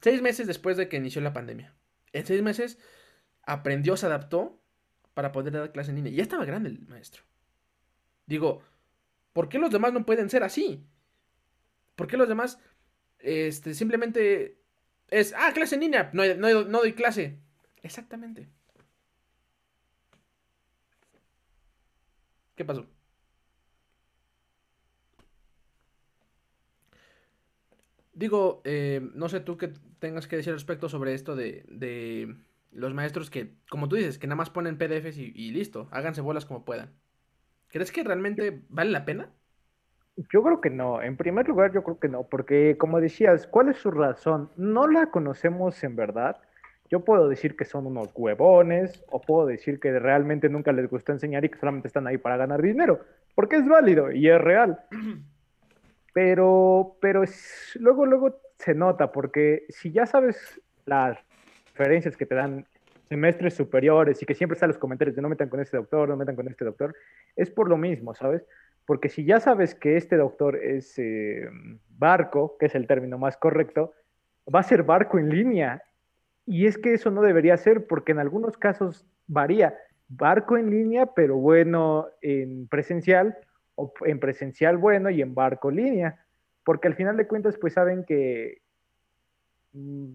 [0.01, 1.75] Seis meses después de que inició la pandemia.
[2.13, 2.79] En seis meses
[3.47, 4.61] aprendió, se adaptó
[5.15, 6.13] para poder dar clase en línea.
[6.13, 7.23] Ya estaba grande el maestro.
[8.27, 8.63] Digo,
[9.33, 10.85] ¿por qué los demás no pueden ser así?
[11.95, 12.59] ¿Por qué los demás
[13.19, 14.59] este, simplemente
[15.09, 17.39] es, ah, clase en línea, no, no doy clase?
[17.83, 18.49] Exactamente.
[22.57, 22.87] ¿Qué pasó?
[28.13, 32.35] Digo, eh, no sé tú qué tengas que decir respecto sobre esto de, de
[32.77, 36.45] los maestros que, como tú dices, que nada más ponen PDFs y, listo, háganse bolas
[36.45, 36.93] como puedan.
[37.69, 39.31] ¿Crees que realmente vale la pena?
[40.33, 41.03] Yo creo que no.
[41.03, 44.51] En primer lugar, yo creo que no, porque como decías, ¿cuál es su razón?
[44.57, 46.37] No la conocemos en verdad.
[46.89, 51.12] Yo puedo decir que son unos huevones, o puedo decir que realmente nunca les gusta
[51.12, 53.01] enseñar y que solamente están ahí para ganar dinero,
[53.35, 54.79] porque es válido y es real.
[56.15, 57.25] Pero, pero
[57.75, 61.19] luego, luego se nota, porque si ya sabes las
[61.77, 62.67] referencias que te dan
[63.09, 66.17] semestres superiores y que siempre están los comentarios de no metan con este doctor, no
[66.17, 66.95] metan con este doctor,
[67.37, 68.43] es por lo mismo, ¿sabes?
[68.87, 71.51] porque si ya sabes que este doctor es eh,
[71.99, 73.93] barco, que es el término más correcto,
[74.53, 75.83] va a ser barco en línea.
[76.47, 79.77] Y es que eso no debería ser, porque en algunos casos varía.
[80.09, 83.37] Barco en línea, pero bueno en presencial,
[83.75, 86.25] o en presencial bueno y en barco línea.
[86.65, 88.62] Porque al final de cuentas, pues saben que
[89.73, 90.15] mm,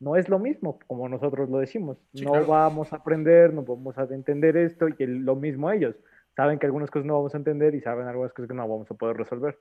[0.00, 1.98] no es lo mismo, como nosotros lo decimos.
[2.12, 5.96] no vamos a aprender, no vamos a entender esto, y lo mismo ellos
[6.38, 8.88] saben que algunas cosas no vamos a entender y saben algunas cosas que no vamos
[8.88, 9.58] a poder resolver.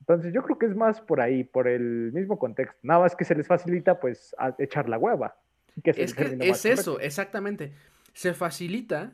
[0.00, 2.78] Entonces yo creo que es más por ahí, por el mismo contexto.
[2.82, 5.36] Nada más que se les facilita pues echar la hueva.
[5.82, 7.74] es que es eso, exactamente.
[8.14, 9.12] Se facilita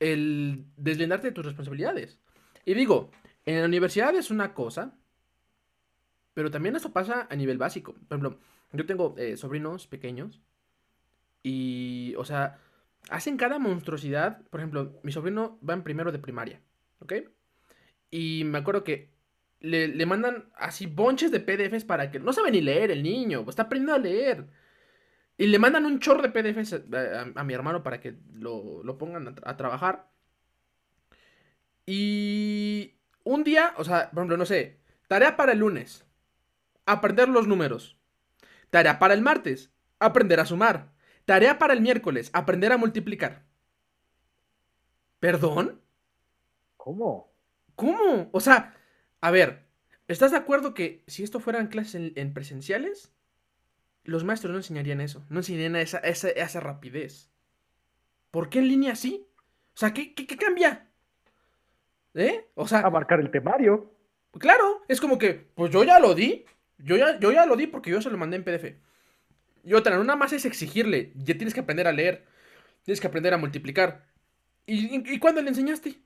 [0.00, 2.18] el deslindarte de tus responsabilidades.
[2.64, 3.10] Y digo,
[3.44, 4.94] en la universidad es una cosa,
[6.32, 7.92] pero también eso pasa a nivel básico.
[7.92, 8.38] Por ejemplo,
[8.72, 10.40] yo tengo eh, sobrinos pequeños
[11.42, 12.58] y, o sea,
[13.10, 14.42] hacen cada monstruosidad.
[14.50, 16.60] Por ejemplo, mi sobrino va en primero de primaria,
[17.00, 17.14] ¿ok?
[18.10, 19.10] Y me acuerdo que
[19.60, 23.64] le, mandan así bonches de PDFs para que no sabe ni leer el niño, está
[23.64, 24.46] aprendiendo a leer.
[25.36, 26.82] Y le mandan un chorro de PDFs
[27.36, 30.10] a, mi hermano para que lo, pongan a, a, trabajar.
[31.86, 36.04] Y un día, o sea, por ejemplo, no sé, tarea para el lunes,
[36.86, 37.97] aprender los números.
[38.70, 40.92] Tarea para el martes, aprender a sumar.
[41.24, 43.44] Tarea para el miércoles, aprender a multiplicar.
[45.20, 45.80] ¿Perdón?
[46.76, 47.32] ¿Cómo?
[47.74, 48.30] ¿Cómo?
[48.32, 48.74] O sea,
[49.20, 49.66] a ver,
[50.06, 53.12] ¿estás de acuerdo que si esto fueran clases en, presenciales,
[54.04, 55.24] los maestros no enseñarían eso?
[55.28, 57.30] No enseñarían esa, esa, esa rapidez.
[58.30, 59.28] ¿Por qué en línea sí?
[59.74, 60.88] O sea, ¿qué, qué, cambia?
[62.14, 62.48] ¿Eh?
[62.54, 62.80] O sea...
[62.80, 63.92] Abarcar el temario.
[64.32, 66.44] Claro, es como que, pues yo ya lo di.
[66.78, 68.76] Yo ya, yo ya lo di porque yo se lo mandé en PDF.
[69.64, 72.24] Y otra, no nada más es exigirle, ya tienes que aprender a leer,
[72.84, 74.06] tienes que aprender a multiplicar.
[74.66, 76.00] ¿Y, cuándo le enseñaste?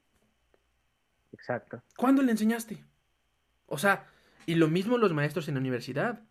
[1.32, 1.82] Exacto.
[1.96, 2.84] ¿Cuándo le enseñaste?
[3.66, 4.08] O sea,
[4.46, 6.22] y lo mismo los maestros en la universidad.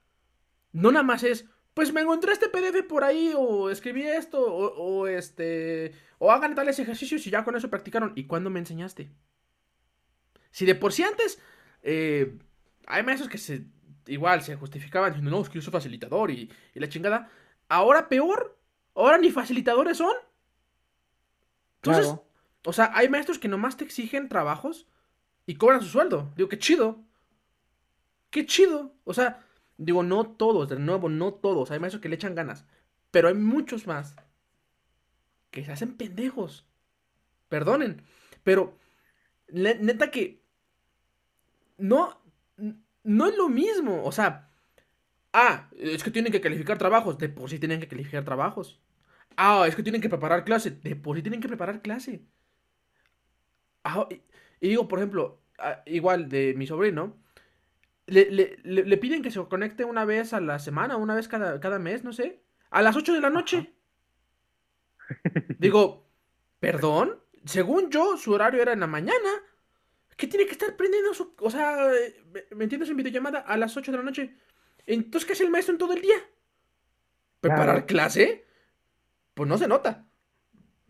[0.72, 5.08] No nada más es, pues me encontré este PDF por ahí, o escribí esto, o,
[5.08, 8.14] este, o hagan tales ejercicios y ya con eso practicaron.
[8.16, 9.10] ¿Y cuándo me enseñaste?
[10.52, 11.42] Si de por sí antes,
[11.82, 12.38] eh,
[12.88, 13.66] hay maestros que se
[14.08, 17.30] igual se justificaban diciendo, no, es que yo soy facilitador y, la chingada.
[17.70, 18.58] Ahora peor,
[18.96, 20.14] ahora ni facilitadores son.
[21.84, 22.14] Entonces,
[22.66, 24.88] o sea, hay maestros que nomás te exigen trabajos
[25.46, 26.32] y cobran su sueldo.
[26.36, 27.04] Digo, qué chido.
[28.30, 28.94] Qué chido.
[29.04, 29.46] O sea,
[29.78, 31.72] digo, no todos, de nuevo, no todos.
[31.72, 32.66] Hay maestros que le echan ganas.
[33.10, 34.16] Pero hay muchos más
[35.50, 36.66] que se hacen pendejos.
[37.50, 38.04] Perdonen.
[38.44, 38.78] Pero,
[39.50, 40.42] neta que...
[41.78, 42.22] No,
[43.04, 44.04] no es lo mismo.
[44.04, 44.50] O sea,
[45.34, 47.18] ah, es que tienen que calificar trabajos.
[47.18, 48.80] De por sí tienen que calificar trabajos.
[49.38, 50.72] Ah, es que tienen que preparar clase.
[50.72, 52.26] De por sí tienen que preparar clase.
[53.84, 54.08] Ah,
[54.60, 57.18] y, digo, por ejemplo, ah, igual de mi sobrino.
[58.08, 62.04] Le, piden que se conecte una vez a la semana, una vez cada, cada mes,
[62.04, 62.44] no sé.
[62.70, 63.74] A las 8 de la noche.
[65.60, 66.08] Digo,
[66.60, 67.20] ¿perdón?
[67.46, 69.30] Según yo, su horario era en la mañana.
[70.18, 71.34] ¿Qué tiene que estar prendiendo su...
[71.40, 71.90] O sea,
[72.56, 72.90] ¿me entiendes?
[72.90, 74.36] En videollamada a las 8 de la noche.
[74.86, 76.16] Entonces, ¿qué hace el maestro en todo el día?
[77.40, 78.46] ¿Preparar clase?
[79.34, 80.06] Pues no se nota.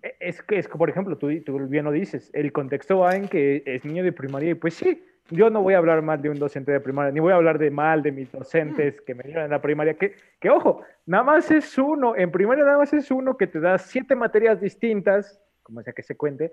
[0.01, 3.15] E, es que, es que por ejemplo, tú, tú bien lo dices, el contexto va
[3.15, 6.21] en que es niño de primaria y pues sí, yo no voy a hablar mal
[6.21, 9.05] de un docente de primaria, ni voy a hablar de mal de mis docentes mm.
[9.05, 12.65] que me dieron en la primaria, que, que ojo, nada más es uno, en primaria
[12.65, 16.51] nada más es uno que te da siete materias distintas, como sea que se cuente,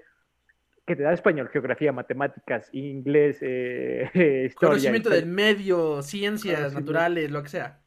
[0.88, 4.08] que te da español, geografía, matemáticas, inglés, eh,
[4.46, 4.70] historia.
[4.70, 7.80] Conocimiento del medio, ciencias naturales, lo que sea.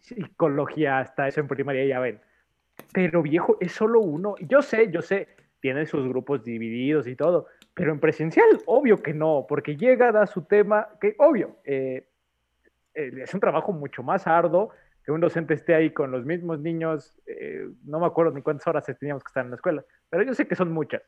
[0.00, 2.20] Psicología, hasta eso en primaria ya ven.
[2.92, 4.34] Pero viejo, es solo uno.
[4.40, 5.28] Yo sé, yo sé,
[5.60, 10.26] tiene sus grupos divididos y todo, pero en presencial, obvio que no, porque llega, da
[10.26, 12.08] su tema, que obvio, eh,
[12.94, 14.70] eh, es un trabajo mucho más arduo
[15.04, 17.20] que un docente esté ahí con los mismos niños,
[17.84, 20.48] no me acuerdo ni cuántas horas teníamos que estar en la escuela, pero yo sé
[20.48, 21.02] que son muchas.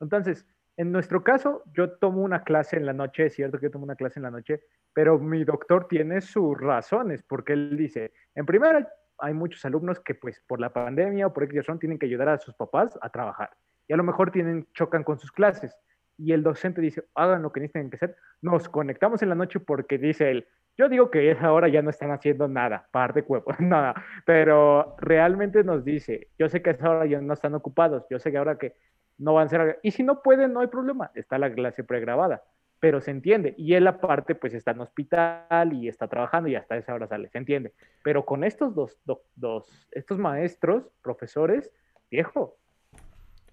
[0.00, 3.70] Entonces, en nuestro caso, yo tomo una clase en la noche, es cierto que yo
[3.70, 4.60] tomo una clase en la noche,
[4.92, 8.86] pero mi doctor tiene sus razones, porque él dice, en primera,
[9.18, 12.28] hay muchos alumnos que pues por la pandemia o por X razón tienen que ayudar
[12.28, 13.50] a sus papás a trabajar
[13.88, 15.76] y a lo mejor tienen, chocan con sus clases
[16.18, 19.60] y el docente dice, hagan lo que necesiten que hacer, nos conectamos en la noche
[19.60, 23.22] porque dice él, yo digo que esa hora ya no están haciendo nada, par de
[23.22, 28.04] cuerpo, nada, pero realmente nos dice, yo sé que a esa ya no están ocupados,
[28.10, 28.74] yo sé que ahora que
[29.18, 29.80] no van a ser...
[29.82, 32.42] Y si no pueden, no hay problema, está la clase pregrabada,
[32.80, 33.54] pero se entiende.
[33.56, 37.28] Y él aparte, pues está en hospital y está trabajando y hasta esa hora sale,
[37.28, 37.72] se entiende.
[38.02, 38.98] Pero con estos dos,
[39.34, 41.70] dos estos maestros, profesores,
[42.10, 42.56] viejo,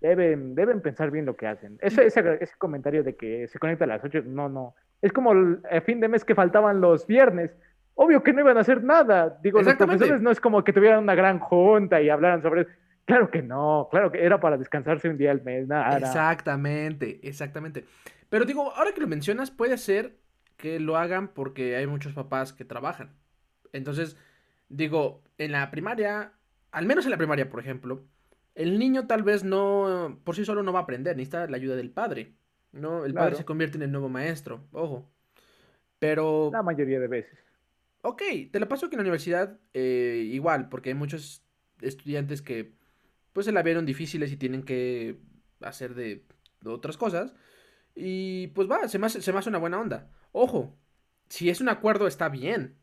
[0.02, 1.78] deben, deben pensar bien lo que hacen.
[1.82, 4.76] Ese, ese, ese comentario de que se conecta a las 8, no, no.
[5.02, 7.52] Es como el, el fin de mes que faltaban los viernes.
[7.95, 9.38] Obvio que no iban a hacer nada.
[9.41, 12.71] Digo, los profesores no es como que tuvieran una gran junta y hablaran sobre eso.
[13.06, 15.98] Claro que no, claro que era para descansarse un día al mes, nada.
[15.98, 17.86] Exactamente, exactamente.
[18.30, 20.18] Pero digo, ahora que lo mencionas, puede ser
[20.58, 23.13] que lo hagan porque hay muchos papás que trabajan.
[23.74, 24.18] Entonces,
[24.70, 26.34] digo, en la primaria,
[26.72, 28.06] al menos en la primaria, por ejemplo,
[28.56, 31.76] el niño tal vez no, por sí solo no va a aprender, necesita la ayuda
[31.76, 32.34] del padre.
[32.74, 33.06] ¿no?
[33.06, 35.10] El padre se convierte en el nuevo maestro, ojo.
[36.00, 36.50] Pero...
[36.52, 37.39] La mayoría de veces.
[38.02, 41.46] Ok, te lo paso que en la universidad eh, igual, porque hay muchos
[41.82, 42.74] estudiantes que
[43.34, 45.17] pues se la vieron difíciles y tienen que
[45.62, 46.24] hacer de,
[46.63, 47.34] otras cosas.
[47.96, 50.10] Y pues va, se me, hace, se me hace una buena onda.
[50.32, 50.76] Ojo,
[51.30, 52.76] si es un acuerdo está bien.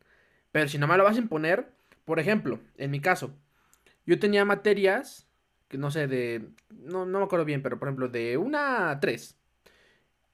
[0.53, 1.73] Pero si no me lo vas a imponer,
[2.05, 3.33] por ejemplo, en mi caso,
[4.05, 5.29] yo tenía materias,
[5.69, 6.49] que no sé, de...
[6.71, 9.37] No, no me acuerdo bien, pero por ejemplo, de una a tres.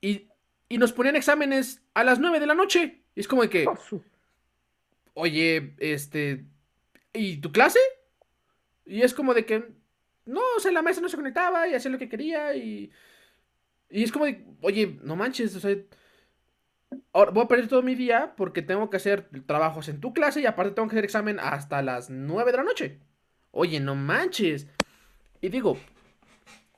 [0.01, 0.29] Y,
[0.69, 3.03] y nos ponían exámenes a las nueve de la noche.
[3.15, 3.67] Y es como de que...
[5.13, 6.47] Oye, este...
[7.13, 7.81] ¿Y tu clase?
[8.87, 9.77] Y es como de que
[10.27, 12.93] no, o sea, la maestra no se conectaba y hacía lo que quería y.
[13.89, 15.77] Y es como de, oye, no manches, o sea.
[17.13, 20.41] Ahora voy a perder todo mi día porque tengo que hacer trabajos en tu clase
[20.41, 23.01] y aparte tengo que hacer examen hasta las 9 de la noche.
[23.51, 24.69] Oye, no manches.
[25.41, 25.79] Y digo,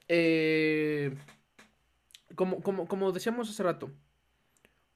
[0.08, 1.14] eh,
[2.34, 3.90] como, como, como decíamos hace rato,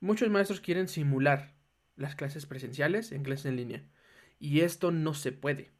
[0.01, 1.55] muchos maestros quieren simular
[1.97, 3.85] las clases presenciales en clases en línea.
[4.39, 5.71] Y esto no se puede.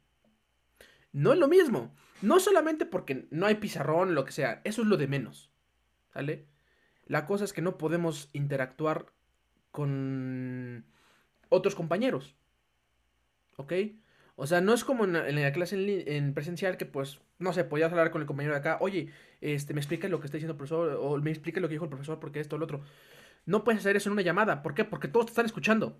[1.13, 1.95] No es lo mismo.
[2.21, 5.51] No solamente porque no hay pizarrón, lo que sea, eso es lo de menos.
[6.13, 6.45] ¿Sale?
[7.05, 9.07] La cosa es que no podemos interactuar
[9.71, 10.85] con
[11.49, 12.35] otros compañeros.
[13.57, 13.73] ¿Ok?
[14.35, 17.91] O sea, no es como en la, clase en, presencial que pues, no sé, podías
[17.91, 20.57] hablar con el compañero de acá, oye, este, me explica lo que está diciendo el
[20.57, 22.81] profesor, o me explica lo que dijo el profesor, porque esto, o lo otro.
[23.45, 24.63] No puedes hacer eso en una llamada.
[24.63, 24.85] ¿Por qué?
[24.85, 25.99] Porque todos te están escuchando.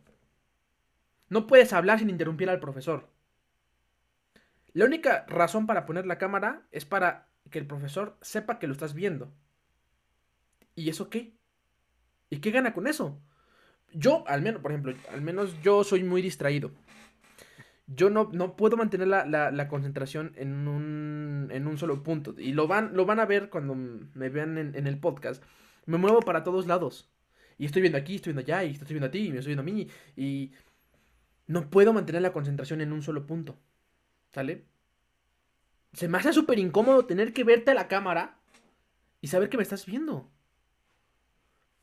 [1.30, 3.10] No puedes hablar sin interrumpir al profesor.
[4.74, 8.74] La única razón para poner la cámara es para que el profesor sepa que lo
[8.74, 9.32] estás viendo.
[10.76, 11.36] ¿Y eso qué?
[12.30, 13.22] ¿Y qué gana con eso?
[13.94, 16.72] Yo, al menos, por ejemplo, al menos yo soy muy distraído.
[17.86, 22.34] Yo no, no puedo mantener la, concentración en un, en un, solo punto.
[22.38, 25.44] Y lo van, lo van a ver cuando me vean en, en, el podcast.
[25.86, 27.12] Me muevo para todos lados.
[27.60, 29.54] Y estoy viendo aquí, estoy viendo allá, y estoy viendo a ti, y me estoy
[29.54, 29.88] viendo a mí.
[30.16, 30.54] Y
[31.46, 33.60] no puedo mantener la concentración en un solo punto.
[34.34, 34.66] ¿Sale?
[35.94, 38.40] Se me hace súper incómodo tener que verte a la cámara
[39.22, 40.32] y saber que me estás viendo.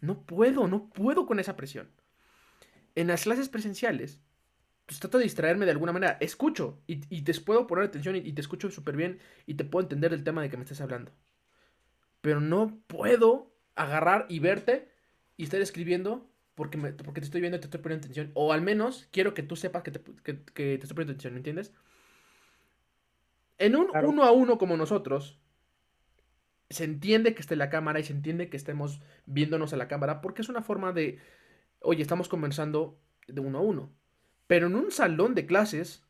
[0.00, 1.88] No puedo, no puedo con esa presión.
[2.96, 4.20] En las clases presenciales,
[4.86, 6.16] pues trato de distraerme de alguna manera.
[6.20, 10.12] Escucho y, te puedo poner atención y, te escucho súper bien y te puedo entender
[10.12, 11.12] el tema de que me estás hablando.
[12.20, 14.90] Pero no puedo agarrar y verte
[15.36, 18.32] y estar escribiendo porque, porque te estoy viendo y te estoy poniendo atención.
[18.34, 21.38] O al menos quiero que tú sepas que te, que te estoy poniendo atención, ¿me
[21.38, 21.72] entiendes?
[23.60, 25.38] En un uno a uno como nosotros,
[26.70, 30.22] se entiende que esté la cámara y se entiende que estemos viéndonos a la cámara
[30.22, 31.18] porque es una forma de,
[31.80, 33.92] oye, estamos conversando de uno a uno.
[34.46, 36.06] Pero en un salón de clases,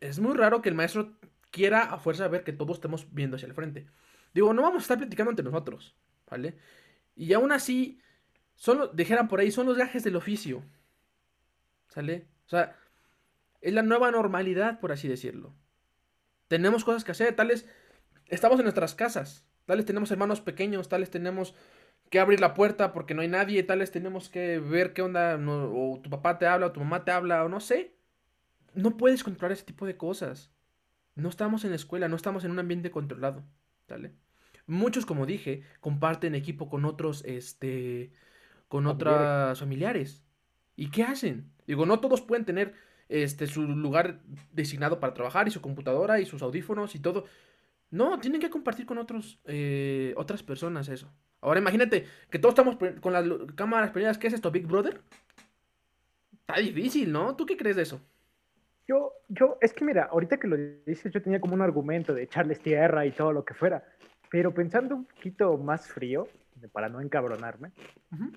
[0.00, 1.18] es muy raro que el maestro
[1.50, 3.88] quiera a fuerza ver que todos estemos viendo hacia el frente.
[4.32, 5.96] Digo, no vamos a estar platicando entre nosotros,
[6.30, 6.56] ¿vale?
[7.16, 8.00] Y aún así,
[8.54, 10.62] solo, dijeran por ahí, son los gajes del oficio.
[11.88, 12.28] ¿Sale?
[12.46, 12.76] O sea,
[13.60, 15.52] es la nueva normalidad, por así decirlo.
[16.52, 17.66] Tenemos cosas que hacer, tales
[18.26, 21.54] estamos en nuestras casas, tales tenemos hermanos pequeños, tales tenemos
[22.10, 25.98] que abrir la puerta porque no hay nadie, tales tenemos que ver qué onda, o
[26.02, 27.94] tu papá te habla, o tu mamá te habla, o no sé.
[28.74, 30.50] No puedes controlar ese tipo de cosas.
[31.14, 33.42] No estamos en la escuela, no estamos en un ambiente controlado,
[33.88, 34.12] ¿vale?
[34.66, 38.12] Muchos, como dije, comparten equipo con otros, este,
[38.68, 40.22] con otras familiares.
[40.76, 41.50] ¿Y qué hacen?
[41.66, 42.74] Digo, no todos pueden tener
[43.12, 44.20] este, su lugar
[44.52, 47.26] designado para trabajar y su computadora y sus audífonos y todo.
[47.90, 51.12] No, tienen que compartir con otros, eh, otras personas eso.
[51.42, 54.16] Ahora imagínate que todos estamos con las cámaras prendidas.
[54.16, 55.02] ¿Qué es esto, Big Brother?
[56.32, 57.36] Está difícil, ¿no?
[57.36, 58.00] ¿Tú qué crees de eso?
[58.88, 60.56] Yo, yo, es que mira, ahorita que lo
[60.86, 63.84] dices, yo tenía como un argumento de echarles tierra y todo lo que fuera.
[64.30, 66.28] Pero pensando un poquito más frío,
[66.72, 67.72] para no encabronarme,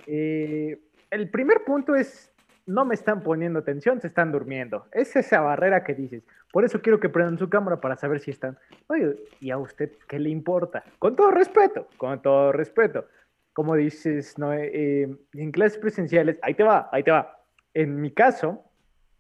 [0.05, 2.34] eh, el primer punto es
[2.66, 4.88] no me están poniendo atención, se están durmiendo.
[4.91, 6.24] Es esa barrera que dices.
[6.51, 8.57] Por eso quiero que prendan su cámara para saber si están.
[8.88, 10.84] Oye, ¿y a usted qué le importa?
[10.99, 13.07] Con todo respeto, con todo respeto.
[13.53, 17.39] Como dices, no, eh, en clases presenciales, ahí te va, ahí te va.
[17.74, 18.63] En mi caso,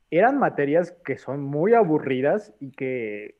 [0.09, 3.37] eran materias que son muy aburridas y que,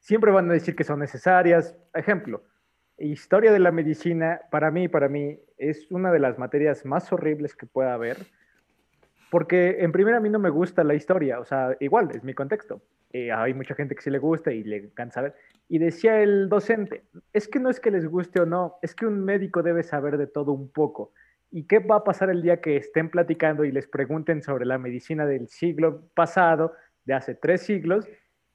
[0.00, 1.76] siempre van a decir que son necesarias.
[1.94, 2.42] Ejemplo,
[2.98, 7.54] historia de la medicina, para mí, para mí, es una de las materias más horribles
[7.54, 8.18] que pueda haber,
[9.30, 12.34] porque en primera a mí no me gusta la historia, o sea, igual, es mi
[12.34, 12.80] contexto.
[13.12, 15.34] Eh, hay mucha gente que sí le gusta y le encanta saber.
[15.68, 19.06] Y decía el docente, es que no es que les guste o no, es que
[19.06, 21.12] un médico debe saber de todo un poco.
[21.50, 24.78] ¿Y qué va a pasar el día que estén platicando y les pregunten sobre la
[24.78, 26.74] medicina del siglo pasado,
[27.04, 28.08] de hace tres siglos?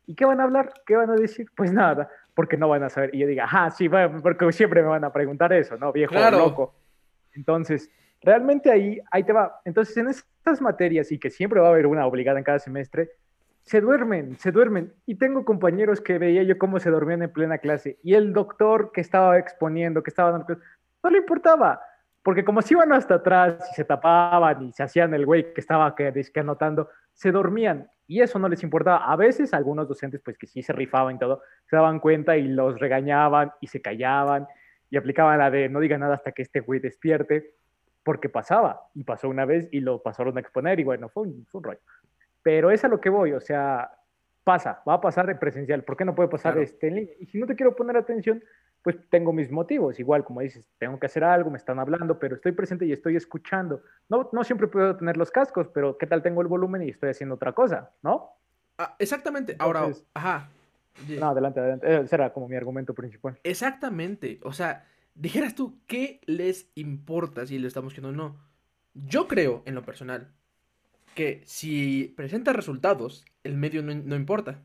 [0.05, 0.74] ¿Y qué van a hablar?
[0.86, 1.47] ¿Qué van a decir?
[1.55, 3.15] Pues nada, porque no van a saber.
[3.15, 5.91] Y yo diga, ah, sí, porque siempre me van a preguntar eso, ¿no?
[5.91, 6.76] Viejo loco.
[7.34, 7.89] Entonces,
[8.22, 9.61] realmente ahí, ahí te va.
[9.65, 13.09] Entonces, en estas materias, y que siempre va a haber una obligada en cada semestre,
[13.63, 14.93] se duermen, se duermen.
[15.05, 17.99] Y tengo compañeros que veía yo cómo se dormían en plena clase.
[18.03, 20.57] Y el doctor que estaba exponiendo, que estaba dando
[21.03, 21.82] no le importaba.
[22.24, 25.61] Porque como si iban hasta atrás y se tapaban y se hacían el güey que
[25.61, 29.05] estaba que, que anotando, se dormían y eso no les importaba.
[29.05, 32.47] A veces algunos docentes, pues que sí se rifaban y todo, se daban cuenta y
[32.47, 34.47] los regañaban y se callaban
[34.89, 37.55] y aplicaban la de no diga nada hasta que este güey despierte,
[38.04, 41.45] porque pasaba y pasó una vez y lo pasaron a exponer y bueno, fue un,
[41.54, 41.80] rollo.
[42.43, 43.91] Pero es a lo que voy, o sea,
[44.43, 47.14] pasa, va a pasar de presencial, ¿por qué no puede pasar este en línea?
[47.20, 48.43] Y si no te quiero poner atención,
[48.82, 49.99] pues tengo mis motivos.
[49.99, 53.16] Igual, como dices, tengo que hacer algo, me están hablando, pero estoy presente y estoy
[53.16, 53.84] escuchando.
[54.10, 57.12] No, no siempre puedo tener los cascos, pero ¿qué tal tengo el volumen y estoy
[57.12, 57.91] haciendo otra cosa?
[58.02, 58.32] ¿No?
[58.80, 59.56] Ah, exactamente.
[59.60, 60.49] Ahora, ajá.
[61.08, 62.02] No, adelante, adelante.
[62.02, 63.38] Ese era como mi argumento principal.
[63.43, 64.39] Exactamente.
[64.43, 64.86] O sea,
[65.16, 68.39] dijeras tú, ¿qué les importa si le estamos diciendo no?
[68.93, 70.34] Yo creo, en lo personal,
[71.16, 74.64] que si presenta resultados, el medio no, no importa.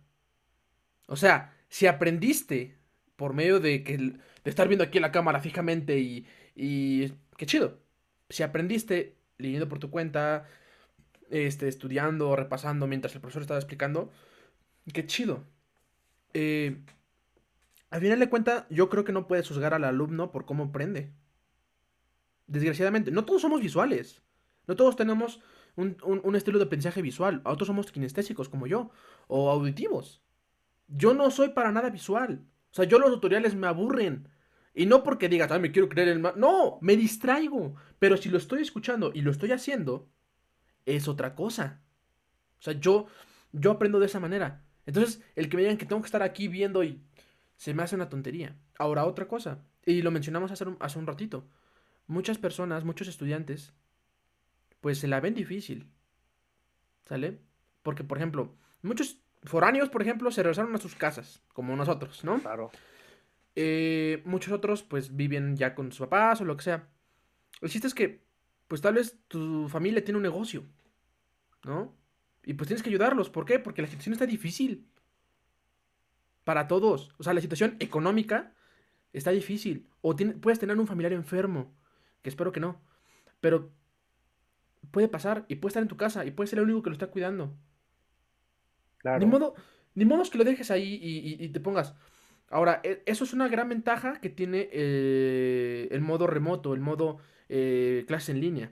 [1.07, 2.76] O sea, si aprendiste
[3.16, 7.80] por medio de, que, de estar viendo aquí la cámara fijamente y, y qué chido.
[8.28, 10.47] Si aprendiste leyendo por tu cuenta,
[11.30, 14.11] este, estudiando, repasando mientras el profesor estaba explicando,
[14.92, 15.44] qué chido.
[16.34, 16.78] Eh,
[17.91, 21.12] al final de cuentas, yo creo que no puedes juzgar al alumno por cómo aprende.
[22.47, 24.22] Desgraciadamente, no todos somos visuales.
[24.66, 25.41] No todos tenemos
[25.76, 27.41] un, un, estilo de aprendizaje visual.
[27.45, 28.91] Otros somos kinestésicos como yo.
[29.28, 30.22] O auditivos.
[30.89, 32.45] Yo no soy para nada visual.
[32.72, 34.28] O sea, yo los tutoriales me aburren.
[34.74, 36.22] Y no porque digas, ay, me quiero creer el...
[36.22, 37.76] No, me distraigo.
[37.99, 40.11] Pero si lo estoy escuchando y lo estoy haciendo,
[40.84, 41.80] es otra cosa.
[42.59, 43.07] O sea, yo,
[43.53, 44.64] yo aprendo de esa manera.
[44.84, 47.03] Entonces, el que me digan que tengo que estar aquí viendo y
[47.57, 48.57] se me hace una tontería.
[48.78, 51.48] Ahora, otra cosa, y lo mencionamos hace un, hace un ratito.
[52.07, 53.72] Muchas personas, muchos estudiantes,
[54.80, 55.90] pues se la ven difícil.
[57.04, 57.40] ¿Sale?
[57.82, 62.38] Porque, por ejemplo, muchos foráneos, por ejemplo, se regresaron a sus casas, como nosotros, ¿no?
[62.40, 62.70] Claro.
[63.54, 66.88] Eh, muchos otros, pues, viven ya con sus papás o lo que sea.
[67.61, 68.24] El chiste es que,
[68.68, 70.64] pues, tal vez tu familia tiene un negocio,
[71.64, 71.96] ¿no?
[72.46, 73.28] Y pues tienes que ayudarlos.
[73.28, 73.59] ¿Por qué?
[73.59, 74.88] Porque la situación está difícil.
[76.47, 77.12] Para todos.
[77.18, 78.53] O sea, la situación económica
[79.12, 79.88] está difícil.
[80.01, 81.74] O puedes tener un familiar enfermo,
[82.22, 82.80] que espero que no.
[83.40, 83.72] Pero
[84.92, 86.94] puede pasar y puede estar en tu casa y puede ser el único que lo
[86.94, 87.53] está cuidando.
[89.18, 89.57] Ni modo,
[89.97, 91.97] ni modo que lo dejes ahí y, te pongas.
[92.49, 97.18] Ahora, e, eso es una gran ventaja que tiene eh, el modo remoto, el modo
[97.49, 98.70] eh, clase en línea.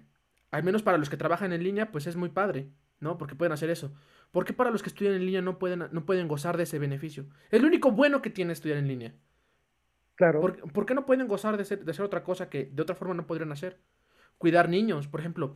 [0.53, 2.69] Al menos para los que trabajan en línea, pues es muy padre,
[3.01, 3.19] ¿no?
[3.19, 3.93] Porque pueden hacer eso.
[4.35, 6.81] ¿Por qué para los que estudian en línea no pueden, no pueden gozar de ese
[6.81, 7.27] beneficio?
[7.53, 9.15] Es lo único bueno que tiene estudiar en línea.
[10.17, 10.41] Claro.
[10.41, 13.29] ¿Por, qué no pueden gozar de, de hacer otra cosa que de otra forma no
[13.29, 13.79] podrían hacer?
[14.37, 15.55] Cuidar niños, por ejemplo.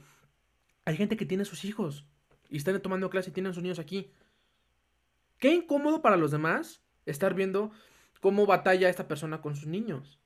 [0.85, 2.07] Hay gente que tiene sus hijos
[2.49, 4.13] y están tomando clase y tienen sus niños aquí.
[5.39, 7.73] Qué incómodo para los demás estar viendo
[8.21, 10.21] cómo batalla esta persona con sus niños.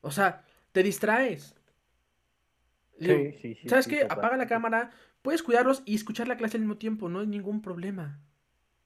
[0.00, 1.56] O sea, te distraes.
[3.00, 4.06] Sí, sí, sí, ¿Sabes qué?
[4.08, 4.90] Apaga la cámara,
[5.22, 8.20] puedes cuidarlos y escuchar la clase al mismo tiempo, no hay ningún problema.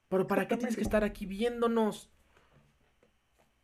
[0.09, 2.11] Pero ¿para qué tienes que estar aquí viéndonos?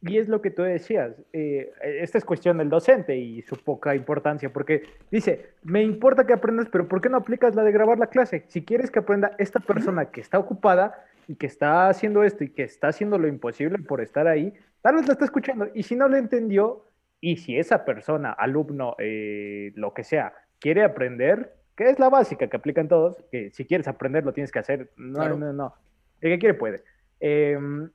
[0.02, 3.94] Y es lo que tú decías, eh, esta es cuestión del docente y su poca
[3.94, 7.98] importancia, porque dice, me importa que aprendas, pero ¿por qué no aplicas la de grabar
[7.98, 8.44] la clase?
[8.48, 12.48] Si quieres que aprenda esta persona que está ocupada, y que está haciendo esto y
[12.48, 15.68] que está haciendo lo imposible por estar ahí, tal vez lo está escuchando.
[15.74, 16.84] Y si no lo entendió,
[17.20, 22.48] y si esa persona, alumno, eh, lo que sea, quiere aprender, que es la básica
[22.48, 24.90] que aplican todos, que si quieres aprender lo tienes que hacer.
[24.96, 25.74] No, no, no.
[26.20, 26.82] El que quiere puede.
[27.20, 27.90] Em,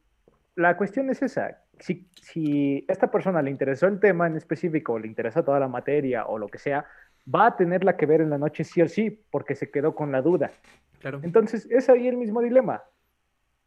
[0.55, 1.61] la cuestión es esa.
[1.79, 5.67] Si, si esta persona le interesó el tema en específico, o le interesa toda la
[5.67, 6.85] materia o lo que sea,
[7.33, 10.11] va a tenerla que ver en la noche sí o sí, porque se quedó con
[10.11, 10.51] la duda.
[10.99, 11.19] Claro.
[11.23, 12.83] Entonces, es ahí el mismo dilema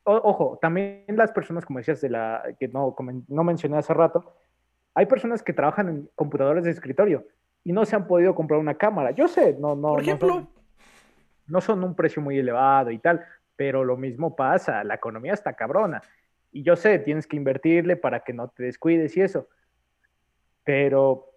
[0.09, 2.95] ojo, también las personas, como decías, de la que no,
[3.29, 4.35] no mencioné hace rato,
[4.99, 7.25] hay personas que trabajan en computadores de escritorio
[7.63, 9.13] y no se han podido comprar una cámara.
[9.13, 9.91] Yo sé, no, no.
[9.91, 10.49] Por ejemplo.
[11.47, 13.25] No son, un precio muy elevado y tal,
[13.55, 16.03] pero lo mismo pasa, la economía está cabrona.
[16.51, 19.49] Y yo sé, tienes que invertirle para que no te descuides y eso.
[20.65, 21.31] Pero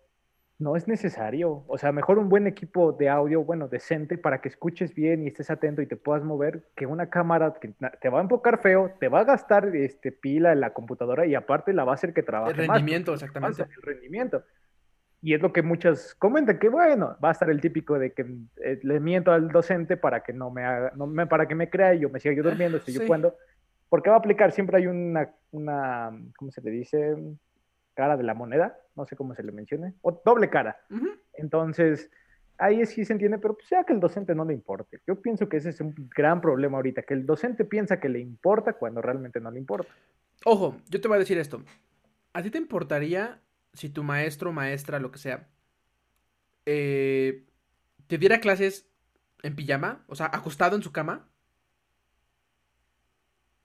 [0.61, 1.63] no es necesario.
[1.67, 5.27] O sea, mejor un buen equipo de audio, bueno, decente, para que escuches bien y
[5.27, 8.93] estés atento y te puedas mover, que una cámara que te va a enfocar feo,
[8.99, 12.13] te va a gastar este, pila en la computadora y aparte la va a hacer
[12.13, 13.63] que trabaje El rendimiento, exactamente.
[13.63, 14.43] El rendimiento.
[15.23, 18.25] Y es lo que muchos comentan, que bueno, va a estar el típico de que
[18.63, 21.69] eh, le miento al docente para que no me haga, no me, para que me
[21.69, 23.35] crea y yo me siga yo durmiendo, estoy yo cuando,
[23.89, 27.15] porque va a aplicar, siempre hay una, una, ¿cómo se le dice?
[28.01, 30.75] Cara de la moneda, no sé cómo se le mencione, o doble cara.
[31.33, 32.09] Entonces,
[32.57, 35.01] ahí sí se entiende, pero pues sea que el docente no le importe.
[35.05, 38.19] Yo pienso que ese es un gran problema ahorita, que el docente piensa que le
[38.19, 39.93] importa cuando realmente no le importa.
[40.45, 41.61] Ojo, yo te voy a decir esto.
[42.33, 43.39] ¿A ti te importaría
[43.73, 45.47] si tu maestro, maestra, lo que sea,
[46.65, 47.45] eh,
[48.07, 48.89] te diera clases
[49.43, 51.29] en pijama, o sea, acostado en su cama.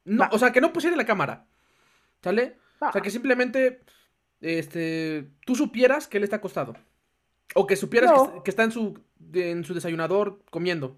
[0.04, 1.46] No, o sea, que no pusiera la cámara.
[2.20, 2.58] ¿Sale?
[2.80, 3.80] O sea, que simplemente
[4.40, 6.74] este, tú supieras que él está acostado.
[7.54, 8.12] O que supieras
[8.44, 8.98] que, está en su,
[9.32, 10.96] en su desayunador comiendo.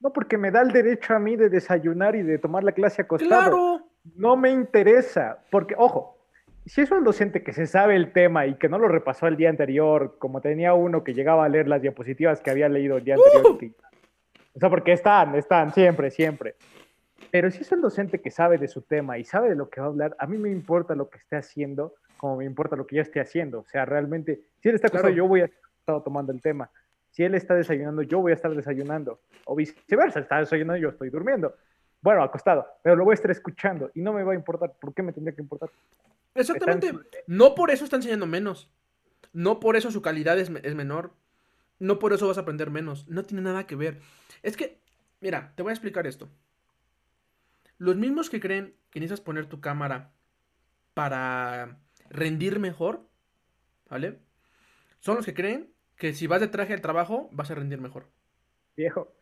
[0.00, 3.02] No, porque me da el derecho a mí de desayunar y de tomar la clase
[3.02, 3.28] acostado.
[3.28, 3.88] Claro.
[4.14, 5.42] No me interesa.
[5.50, 6.18] Porque, ojo,
[6.66, 9.36] si es un docente que se sabe el tema y que no lo repasó el
[9.36, 13.04] día anterior, como tenía uno que llegaba a leer las diapositivas que había leído el
[13.04, 13.72] día anterior, ¡Uh!
[14.54, 16.54] o sea, porque están, están, siempre, siempre.
[17.30, 19.80] Pero si es un docente que sabe de su tema y sabe de lo que
[19.80, 22.86] va a hablar, a mí me importa lo que esté haciendo, como me importa lo
[22.86, 23.60] que ya esté haciendo.
[23.60, 26.70] O sea, realmente, si él está acostado, yo voy a estar tomando el tema.
[27.10, 29.20] Si él está desayunando, yo voy a estar desayunando.
[29.46, 31.54] O viceversa, está desayunando, yo estoy durmiendo.
[32.00, 34.74] Bueno, acostado, pero lo voy a estar escuchando y no me va a importar.
[34.78, 35.70] ¿Por qué me tendría que importar?
[36.34, 36.92] Exactamente.
[37.26, 38.70] No por eso está enseñando menos.
[39.32, 41.12] No por eso su calidad es, menor.
[41.78, 43.08] No por eso vas a aprender menos.
[43.08, 44.00] No tiene nada que ver.
[44.42, 44.80] Es que,
[45.20, 46.28] mira, te voy a explicar esto.
[47.78, 50.12] Los mismos que creen que necesitas poner tu cámara
[50.94, 51.78] para
[52.10, 53.06] rendir mejor,
[53.88, 54.18] ¿vale?
[55.00, 58.06] Son los que creen que si vas de traje al trabajo vas a rendir mejor.
[58.76, 59.12] Viejo,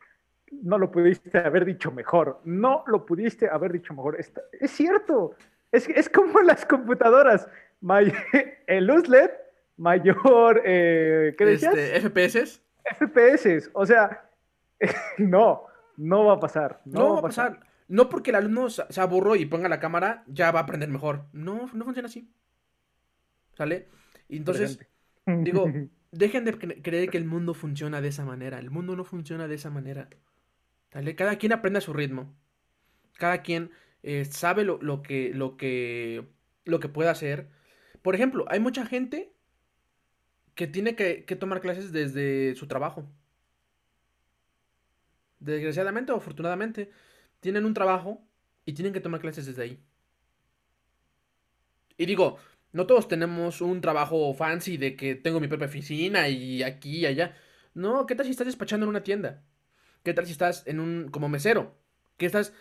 [0.50, 2.40] no lo pudiste haber dicho mejor.
[2.44, 4.18] No lo pudiste haber dicho mejor.
[4.18, 5.34] es cierto.
[5.72, 7.48] Es, es como las computadoras.
[8.66, 9.30] el USLED,
[9.76, 10.62] mayor.
[10.64, 11.76] Eh, ¿Qué decías?
[11.76, 12.60] Este, FPS.
[12.98, 13.70] FPS.
[13.72, 14.28] O sea,
[15.18, 15.64] no,
[15.96, 16.80] no va a pasar.
[16.84, 17.60] No, va a pasar.
[17.88, 21.26] No porque el alumno se aburro y ponga la cámara, ya va a aprender mejor.
[21.32, 22.28] No, no funciona así.
[23.56, 23.88] ¿Sale?
[24.28, 24.78] Y entonces,
[25.26, 25.66] digo,
[26.12, 28.58] dejen de creer que el mundo funciona de esa manera.
[28.58, 30.08] El mundo no funciona de esa manera.
[30.92, 31.14] ¿Sale?
[31.16, 32.34] Cada quien aprende a su ritmo.
[33.14, 33.70] Cada quien
[34.02, 36.26] eh, sabe lo, que, lo, que,
[36.64, 37.48] lo que puede hacer.
[38.02, 39.32] Por ejemplo, hay mucha gente
[40.54, 43.06] que tiene que, tomar clases desde su trabajo.
[45.38, 46.90] Desgraciadamente o afortunadamente,
[47.40, 48.26] tienen un trabajo
[48.64, 49.80] y tienen que tomar clases desde ahí.
[51.98, 52.38] Y digo,
[52.76, 57.06] no todos tenemos un trabajo fancy de que tengo mi propia oficina y aquí y
[57.06, 57.34] allá.
[57.74, 59.42] No, ¿qué tal si estás despachando en una tienda?
[60.02, 61.74] ¿Qué tal si estás en un como mesero?
[62.16, 62.52] ¿Qué estás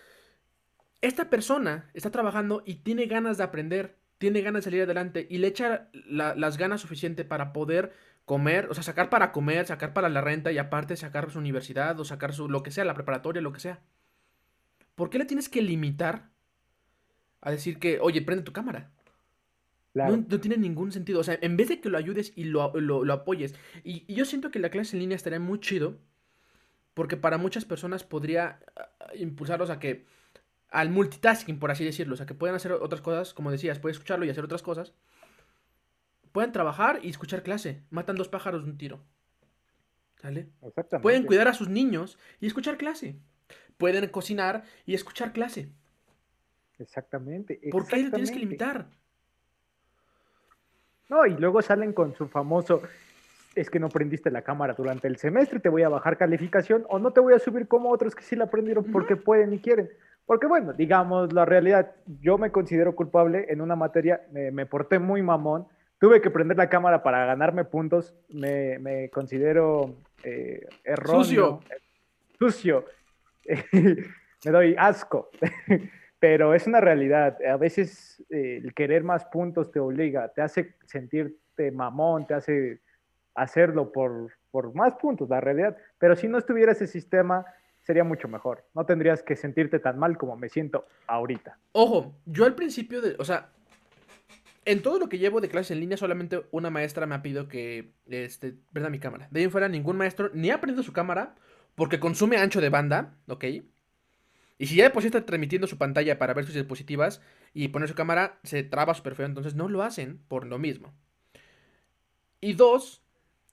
[1.01, 5.37] esta persona está trabajando y tiene ganas de aprender, tiene ganas de salir adelante y
[5.37, 7.93] le echa las ganas suficientes para poder
[8.25, 11.99] comer, o sea, sacar para comer, sacar para la renta y aparte sacar su universidad
[11.99, 13.81] o sacar su lo que sea, la preparatoria, lo que sea.
[14.95, 16.29] ¿Por qué le tienes que limitar
[17.41, 18.94] a decir que, oye, prende tu cámara?
[19.95, 21.21] No, tiene ningún sentido.
[21.21, 22.63] O sea, en vez de que lo ayudes y lo,
[23.11, 23.55] apoyes.
[23.83, 25.97] Y, y, yo siento que la clase en línea estaría muy chido.
[26.93, 30.05] Porque para muchas personas podría ah, impulsarlos a que
[30.69, 32.13] al multitasking, por así decirlo.
[32.13, 34.93] O sea, que pueden hacer otras cosas, como decías, pueden escucharlo y hacer otras cosas.
[36.33, 37.81] Pueden trabajar y escuchar clase.
[37.89, 39.01] Matan dos pájaros de un tiro.
[40.21, 40.49] ¿Sale?
[41.01, 43.15] Pueden cuidar a sus niños y escuchar clase.
[43.77, 45.69] Pueden cocinar y escuchar clase.
[46.79, 47.59] Exactamente.
[47.71, 48.89] ¿Por qué lo tienes que limitar?
[51.09, 52.81] No, y luego salen con su famoso,
[53.55, 56.99] es que no prendiste la cámara durante el semestre, te voy a bajar calificación o
[56.99, 59.89] no te voy a subir como otros que sí la aprendieron porque pueden y quieren.
[60.25, 61.91] Porque bueno, digamos la realidad,
[62.21, 65.67] yo me considero culpable en una materia, me, porté muy mamón,
[65.99, 71.23] tuve que prender la cámara para ganarme puntos, me, considero eh, erróneo.
[71.23, 71.59] Sucio.
[72.39, 72.85] Sucio.
[73.71, 75.29] me doy asco.
[76.25, 77.37] Pero es una realidad.
[77.47, 82.79] A veces eh, el querer más puntos te obliga, te hace sentirte mamón, te hace
[83.35, 85.77] hacerlo por, por más puntos, la realidad.
[85.99, 87.45] Pero si no estuviera ese sistema,
[87.79, 88.65] sería mucho mejor.
[88.73, 91.59] No tendrías que sentirte tan mal como me siento ahorita.
[91.73, 93.51] Ojo, yo al principio de, o sea,
[94.65, 97.47] en todo lo que llevo de clases en línea, solamente una maestra me ha pedido
[97.47, 99.27] que, este, prenda mi cámara.
[99.29, 101.35] De ahí en fuera, ningún maestro ni ha prendido su cámara
[101.75, 103.45] porque consume ancho de banda, ¿ok?
[104.57, 107.21] Y si ya de por sí está transmitiendo su pantalla para ver sus diapositivas
[107.53, 109.25] y poner su cámara, se traba súper feo.
[109.25, 110.93] Entonces no lo hacen por lo mismo.
[112.39, 113.03] Y dos,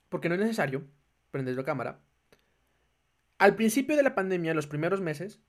[0.09, 0.85] porque no es necesario
[1.31, 2.01] prender la cámara.
[3.39, 5.41] Al principio de la pandemia, los primeros meses,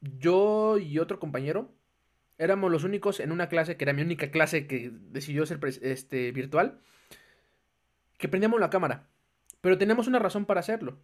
[0.00, 1.74] yo y otro compañero
[2.38, 6.32] éramos los únicos en una clase, que era mi única clase que decidió ser este,
[6.32, 6.80] virtual,
[8.18, 9.08] que prendíamos la cámara.
[9.60, 10.98] Pero teníamos una razón para hacerlo.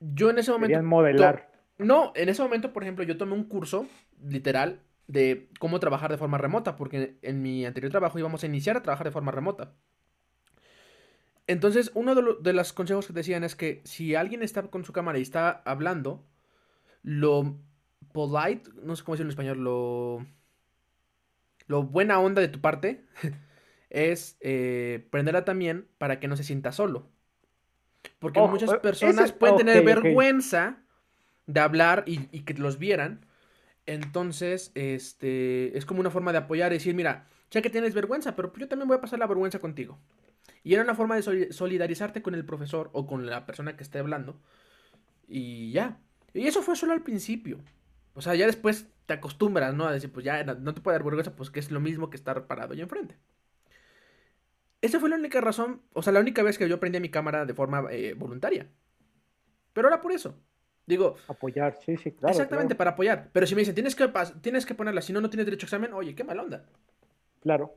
[0.00, 0.68] Yo en ese momento...
[0.68, 1.51] Querían modelar.
[1.84, 3.86] No, en ese momento, por ejemplo, yo tomé un curso,
[4.22, 8.76] literal, de cómo trabajar de forma remota, porque en mi anterior trabajo íbamos a iniciar
[8.76, 9.74] a trabajar de forma remota.
[11.46, 15.18] Entonces, uno de, los consejos que decían es que si alguien está con su cámara
[15.18, 16.24] y está hablando,
[17.02, 17.58] lo
[18.12, 20.26] polite, no sé cómo decirlo en español, lo,
[21.66, 23.04] lo buena onda de tu parte
[23.90, 27.10] es eh, prenderla también para que no se sienta solo.
[28.18, 30.81] Porque muchas personas pueden tener vergüenza
[31.52, 33.26] de hablar y, que los vieran.
[33.86, 38.34] Entonces, este, es como una forma de apoyar y decir, mira, ya que tienes vergüenza,
[38.36, 39.98] pero yo también voy a pasar la vergüenza contigo.
[40.64, 43.98] Y era una forma de solidarizarte con el profesor o con la persona que esté
[43.98, 44.40] hablando.
[45.28, 46.00] Y ya.
[46.32, 47.58] Y eso fue solo al principio.
[48.14, 49.86] O sea, ya después te acostumbras, ¿no?
[49.86, 52.16] A decir, pues ya no te puede dar vergüenza, pues que es lo mismo que
[52.16, 53.16] estar parado ahí enfrente.
[54.80, 57.44] Esa fue la única razón, o sea, la única vez que yo prendí mi cámara
[57.46, 58.68] de forma eh, voluntaria.
[59.72, 60.36] Pero era por eso.
[60.86, 61.16] Digo.
[61.28, 62.32] Apoyar, sí, sí, claro.
[62.32, 63.28] Exactamente, para apoyar.
[63.32, 64.10] Pero si me dicen, tienes que,
[64.40, 66.64] tienes que ponerla, si no, no tienes derecho a examen, oye, qué mal onda.
[67.40, 67.74] Claro.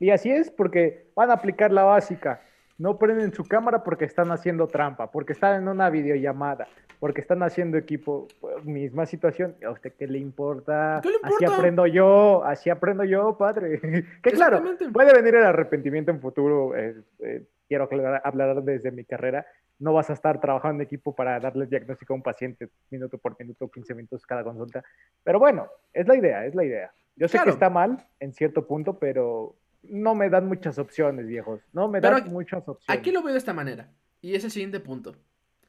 [0.00, 2.42] Y así es porque van a aplicar la básica.
[2.76, 6.68] No prenden su cámara porque están haciendo trampa, porque están en una videollamada,
[7.00, 8.28] porque están haciendo equipo.
[8.40, 9.56] Pues, misma situación.
[9.66, 11.00] ¿A usted qué le importa?
[11.02, 11.36] ¿Qué le importa?
[11.36, 13.80] Así aprendo yo, así aprendo yo, padre.
[14.22, 16.76] que claro, puede venir el arrepentimiento en futuro.
[16.76, 17.88] Eh, eh, quiero
[18.24, 19.46] hablar desde mi carrera
[19.78, 23.38] no vas a estar trabajando en equipo para darle diagnóstico a un paciente minuto por
[23.38, 24.84] minuto, 15 minutos cada consulta.
[25.22, 26.92] Pero bueno, es la idea, es la idea.
[27.16, 31.60] Yo sé que está mal en cierto punto, pero no me dan muchas opciones, viejos.
[31.72, 33.00] No me dan muchas opciones.
[33.00, 33.90] Aquí lo veo de esta manera.
[34.20, 35.16] Y es el siguiente punto.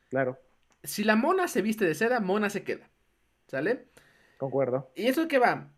[0.10, 0.38] Claro.
[0.84, 2.90] Si la mona se viste de seda, mona se queda.
[3.48, 3.88] ¿Sale?
[4.38, 4.92] Concuerdo.
[4.96, 5.72] ¿Y eso qué va?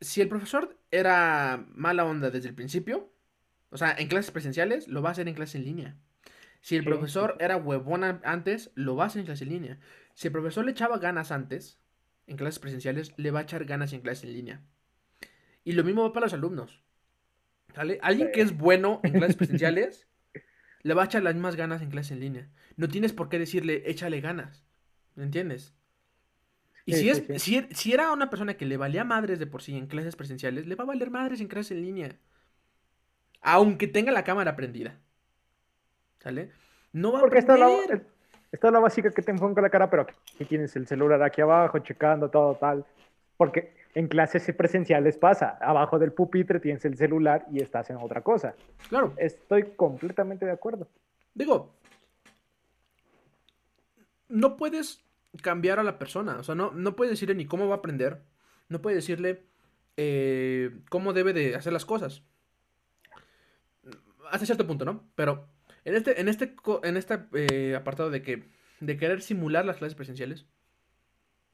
[0.00, 3.08] Si el profesor era mala onda desde el principio,
[3.70, 5.96] o sea, en clases presenciales, lo va a hacer en clase en línea.
[6.60, 9.78] Si el profesor era huevón antes, lo va a hacer en clase en línea.
[10.14, 11.78] Si el profesor le echaba ganas antes,
[12.26, 14.62] en clases presenciales, le va a echar ganas en clase en línea.
[15.64, 16.82] Y lo mismo va para los alumnos.
[17.74, 17.98] ¿Sale?
[18.02, 20.08] Alguien que es bueno en clases presenciales,
[20.82, 22.48] le va a echar las mismas ganas en clase en línea.
[22.76, 24.64] No tienes por qué decirle, échale ganas.
[25.14, 25.74] ¿Me entiendes?
[26.86, 29.76] Y si, es, si, si, era una persona que le valía madres de por sí
[29.76, 32.18] en clases presenciales, le va a valer madres en clases en línea.
[33.40, 34.98] Aunque tenga la cámara prendida.
[36.18, 36.50] ¿Sale?
[36.92, 38.02] No va Porque a la,
[38.50, 41.78] está la básica que te enfoca la cara, pero aquí tienes el celular aquí abajo,
[41.78, 42.84] checando todo tal.
[43.36, 48.22] Porque en clases presenciales pasa, abajo del pupitre tienes el celular y estás en otra
[48.22, 48.54] cosa.
[48.88, 49.14] Claro.
[49.16, 50.88] Estoy completamente de acuerdo.
[51.34, 51.72] Digo,
[54.28, 55.04] no puedes
[55.42, 58.20] cambiar a la persona, o sea, no, no puedes decirle ni cómo va a aprender,
[58.68, 59.42] no puedes decirle
[59.96, 62.22] eh, cómo debe de hacer las cosas.
[64.30, 65.08] Hasta cierto punto, ¿no?
[65.14, 65.48] Pero
[65.84, 68.44] en este, en este, en este eh, apartado de que
[68.80, 70.46] de querer simular las clases presenciales,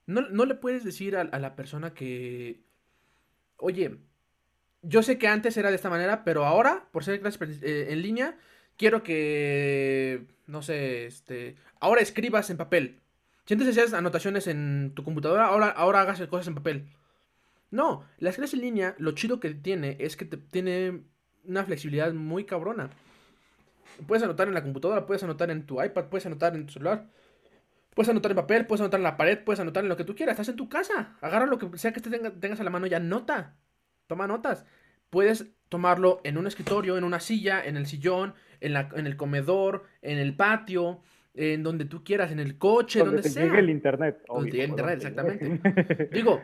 [0.06, 2.62] no, le puedes decir a, la persona que,
[3.56, 3.98] oye,
[4.82, 8.02] yo sé que antes era de esta manera, pero ahora, por ser clases eh, en
[8.02, 8.38] línea,
[8.76, 13.00] quiero que, no sé, este, ahora escribas en papel.
[13.46, 16.88] Si antes hacías anotaciones en tu computadora, ahora, ahora hagas cosas en papel.
[17.70, 21.02] No, las clases en línea, lo chido que tiene es que te, tiene
[21.46, 22.90] una flexibilidad muy cabrona.
[24.06, 27.06] Puedes anotar en la computadora, puedes anotar en tu iPad, puedes anotar en tu celular.
[27.94, 30.16] Puedes anotar en papel, puedes anotar en la pared, puedes anotar en lo que tú
[30.16, 30.34] quieras.
[30.34, 31.16] Estás en tu casa.
[31.20, 33.54] Agarra lo que sea que tengas a la mano y anota.
[34.08, 34.64] Toma notas.
[35.10, 39.16] Puedes tomarlo en un escritorio, en una silla, en el sillón, en, la, en el
[39.16, 41.02] comedor, en el patio,
[41.34, 44.22] en donde tú quieras, en el coche, donde, donde te llegue el internet.
[44.26, 46.08] Donde llegue el internet, exactamente.
[46.12, 46.42] Digo,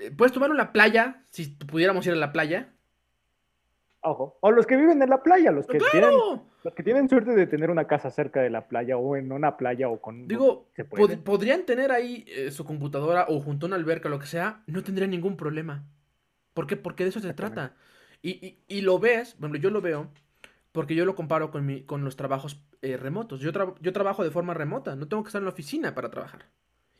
[0.00, 2.72] eh, puedes tomarlo en la playa, si pudiéramos ir a la playa,
[4.06, 4.38] Ojo.
[4.40, 6.12] O los que viven en la playa, los que, tienen,
[6.62, 9.56] los que tienen suerte de tener una casa cerca de la playa o en una
[9.56, 10.28] playa o con...
[10.28, 10.68] Digo,
[11.24, 14.84] podrían tener ahí eh, su computadora o junto a una alberca, lo que sea, no
[14.84, 15.84] tendrían ningún problema.
[16.54, 16.76] ¿Por qué?
[16.76, 17.74] Porque de eso se trata.
[18.22, 20.08] Y, y, lo ves, bueno, yo lo veo,
[20.70, 23.40] porque yo lo comparo con, mi, con los trabajos eh, remotos.
[23.40, 23.50] Yo,
[23.80, 26.46] yo trabajo de forma remota, no tengo que estar en la oficina para trabajar.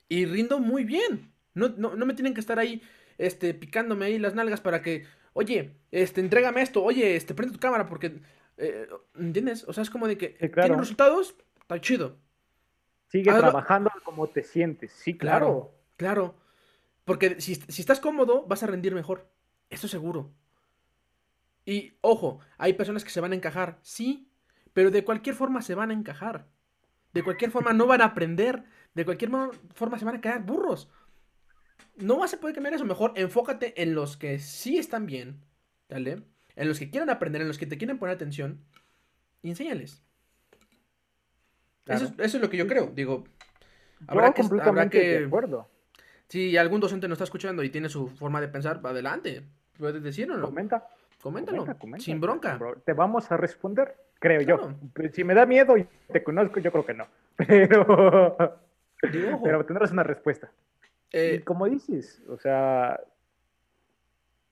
[0.09, 1.33] Y rindo muy bien.
[1.55, 2.83] No, no, no me tienen que estar ahí
[3.19, 5.05] este, picándome ahí las nalgas para que,
[5.37, 8.21] oye, este, entrégame esto, oye, este, prende tu cámara porque,
[8.57, 9.65] eh, ¿entiendes?
[9.69, 11.37] O sea, es como de que, ¿tienen resultados?
[11.61, 12.17] Está chido.
[13.09, 14.93] Sigue trabajando como te sientes.
[14.93, 15.75] Sí, claro.
[15.97, 16.37] Claro.
[17.05, 19.29] Porque si, si estás cómodo, vas a rendir mejor.
[19.69, 20.33] Eso seguro.
[21.67, 24.31] Y ojo, hay personas que se van a encajar, sí,
[24.73, 26.47] pero de cualquier forma se van a encajar.
[27.13, 28.65] De cualquier forma no van a aprender.
[28.95, 29.31] De cualquier
[29.75, 30.89] forma se van a quedar burros.
[31.97, 32.85] No vas a poder cambiar eso.
[32.85, 35.41] Mejor enfócate en los que sí están bien.
[35.89, 36.23] ¿Vale?
[36.57, 38.61] En los que quieren aprender, en los que te quieren poner atención.
[39.43, 40.03] Y enséñales.
[41.87, 42.91] Eso, es lo que yo creo.
[42.95, 43.25] Digo,
[44.09, 45.69] habrá que, habrá que, de acuerdo.
[46.29, 49.45] Si algún docente nos está escuchando y tiene su forma de pensar, adelante.
[49.79, 50.47] Puedes decirlo, ¿no?
[50.47, 50.89] Comenta.
[51.23, 51.67] Coméntalo.
[51.99, 52.59] sin bronca.
[52.85, 54.75] Te vamos a responder, creo yo.
[55.13, 57.07] Si me da miedo y te conozco, yo creo que no.
[58.99, 60.51] Pero, pero tendrás una respuesta.
[61.19, 63.01] Eh, como dices, o sea,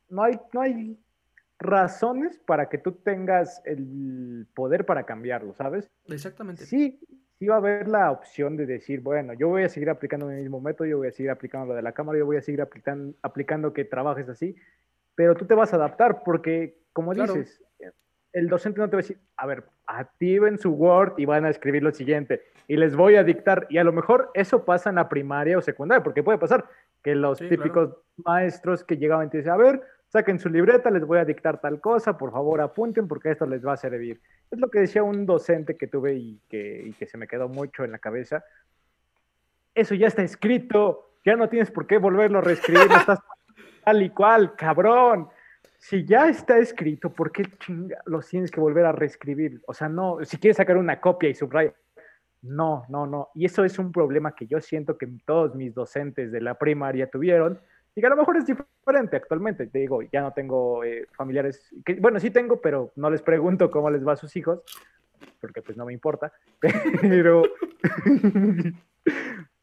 [0.09, 0.99] no hay, no hay
[1.59, 5.91] razones para que tú tengas el poder para cambiarlo, ¿sabes?
[6.07, 6.65] Exactamente.
[6.65, 6.99] Sí,
[7.39, 10.37] sí va a haber la opción de decir, bueno, yo voy a seguir aplicando mi
[10.37, 12.63] mismo método, yo voy a seguir aplicando lo de la cámara, yo voy a seguir
[12.63, 14.57] aplicando, aplicando que trabajes así,
[15.15, 17.63] pero tú te vas a adaptar porque, como dices,
[18.35, 21.51] el docente no te va a decir, a ver, activen su Word y van a
[21.51, 23.67] escribir lo siguiente y les voy a dictar.
[23.71, 26.65] Y a lo mejor eso pasa en la primaria o secundaria, porque puede pasar
[27.03, 31.05] que los típicos maestros que llegaban y te dicen, a ver, saquen su libreta, les
[31.05, 34.21] voy a dictar tal cosa, por favor apunten porque esto les va a servir.
[34.51, 37.49] Es lo que decía un docente que tuve y que, y que se me quedó
[37.49, 38.45] mucho en la cabeza.
[39.75, 43.21] Eso ya está escrito, ya no tienes por qué volverlo a reescribir, estás
[43.85, 45.29] tal y cual, cabrón.
[45.87, 49.61] Si ya está escrito, ¿por qué chinga lo tienes que volver a reescribir?
[49.67, 51.75] O sea, no, si quieres sacar una copia y subraya,
[52.41, 53.29] no, no, no.
[53.35, 57.11] Y eso es un problema que yo siento que todos mis docentes de la primaria
[57.11, 57.61] tuvieron
[57.95, 59.67] y que a lo mejor es diferente actualmente.
[59.67, 63.71] Te digo, ya no tengo eh, familiares, que, bueno, sí tengo, pero no les pregunto
[63.71, 64.63] cómo les va a sus hijos,
[65.39, 66.33] porque pues no me importa.
[67.03, 67.43] Pero,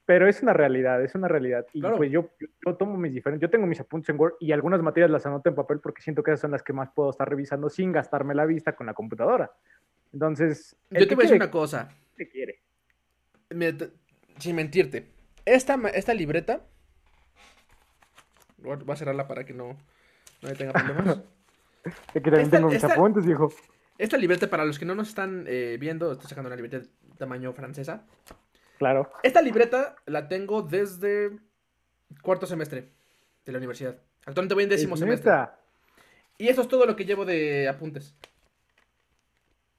[0.05, 1.65] pero es una realidad, es una realidad.
[1.73, 2.29] Y pues yo,
[2.65, 5.49] yo, tomo mis diferentes, yo tengo mis apuntes en Word y algunas materias las anoto
[5.49, 8.35] en papel porque siento que esas son las que más puedo estar revisando sin gastarme
[8.35, 9.51] la vista con la computadora.
[10.13, 10.75] Entonces...
[10.89, 11.89] Yo te voy a decir una cosa.
[12.17, 12.59] ¿Qué quiere?
[14.37, 15.07] sin mentirte,
[15.45, 16.61] esta, esta libreta...
[18.57, 19.75] Voy a cerrarla para que no,
[20.41, 21.21] no tenga problemas.
[22.13, 23.51] que también tengo mis apuntes, viejo.
[23.97, 26.87] Esta libreta, para los que no nos están eh, viendo, estoy sacando una libreta de
[27.17, 28.05] tamaño francesa.
[28.81, 29.11] Claro.
[29.21, 31.37] Esta libreta la tengo desde
[32.23, 32.91] cuarto semestre
[33.45, 33.95] de la universidad.
[34.25, 35.31] Actualmente voy en décimo semestre.
[36.39, 38.15] Y eso es todo lo que llevo de apuntes.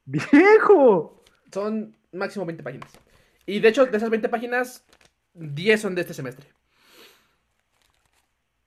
[0.04, 1.20] ¡Viejo!
[1.52, 2.92] Son máximo 20 páginas.
[3.44, 4.84] Y de hecho, de esas 20 páginas,
[5.34, 6.46] 10 son de este semestre.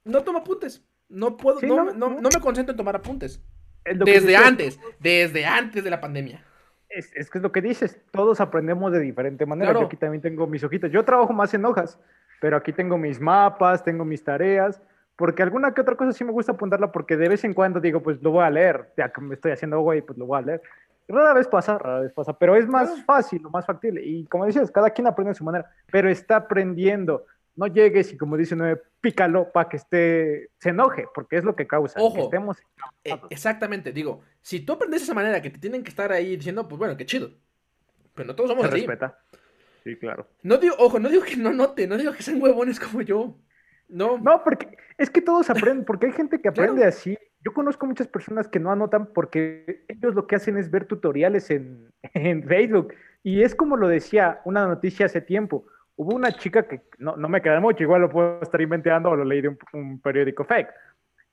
[0.04, 0.84] No tomo apuntes.
[1.08, 3.40] No puedo, no, no, me concentro en tomar apuntes.
[3.86, 6.44] Desde antes, desde antes de la pandemia
[6.96, 9.74] es, es, que es lo que dices, todos aprendemos de diferente manera.
[9.74, 10.92] Yo aquí también tengo mis hojitas.
[10.92, 12.00] Yo trabajo más en hojas,
[12.40, 14.82] pero aquí tengo mis mapas, tengo mis tareas,
[15.16, 18.02] porque alguna que otra cosa sí me gusta apuntarla porque de vez en cuando digo,
[18.02, 20.42] pues lo voy a leer, ya que me estoy haciendo güey, pues lo voy a
[20.42, 20.62] leer.
[21.08, 24.02] Rara vez pasa, rara vez pasa, pero es más fácil o más factible.
[24.04, 27.26] Y como decías, cada quien aprende a su manera, pero está aprendiendo
[27.56, 31.56] no llegues y como dice Nueve, pícalo para que esté, se enoje, porque es lo
[31.56, 32.02] que causa.
[32.02, 32.58] Ojo, que estemos
[33.04, 36.36] e, exactamente, digo, si tú aprendes de esa manera que te tienen que estar ahí
[36.36, 37.32] diciendo, pues bueno, qué chido.
[38.14, 38.78] Pero no todos somos se así.
[38.80, 39.20] respeta.
[39.84, 40.28] Sí, claro.
[40.42, 43.38] No digo, ojo, no digo que no note, no digo que sean huevones como yo.
[43.88, 44.18] No.
[44.18, 47.18] No, porque es que todos aprenden, porque hay gente que aprende así.
[47.42, 51.52] Yo conozco muchas personas que no anotan porque ellos lo que hacen es ver tutoriales
[51.52, 52.96] en, en Facebook.
[53.22, 57.42] Y es como lo decía una noticia hace tiempo hubo una chica que no, me
[57.42, 60.70] queda mucho, igual lo puedo estar inventando o lo leí de un, periódico fake,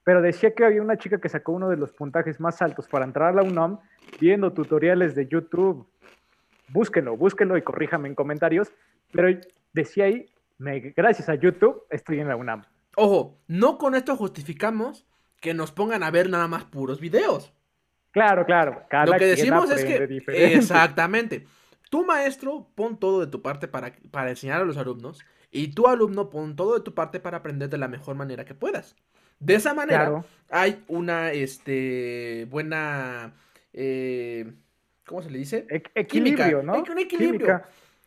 [0.04, 3.04] pero decía que había una chica que sacó uno de los puntajes más altos para
[3.04, 3.78] entrar a la UNAM
[4.20, 5.86] viendo tutoriales de YouTube.
[6.68, 8.72] Búsquenlo, búsquenlo y corríjame en comentarios,
[9.12, 9.28] pero
[9.72, 10.26] decía ahí,
[10.58, 12.64] gracias a YouTube estoy en la UNAM.
[12.96, 15.06] Ojo, no con esto justificamos
[15.40, 17.52] que nos pongan a ver nada más puros videos.
[18.12, 18.82] Claro, claro.
[19.06, 20.22] Lo que decimos es que...
[20.54, 21.46] Exactamente.
[21.93, 25.88] Tu maestro pon todo de tu parte para, para enseñar a los alumnos y tu
[25.88, 28.97] alumno pon todo de tu parte para aprender de la mejor manera que puedas.
[29.40, 33.34] De esa manera hay una este, buena...
[33.74, 34.55] Eh,
[35.05, 35.66] ¿Cómo se le dice?
[35.95, 36.82] equilibrio, ¿no?
[36.82, 37.61] un equilibrio.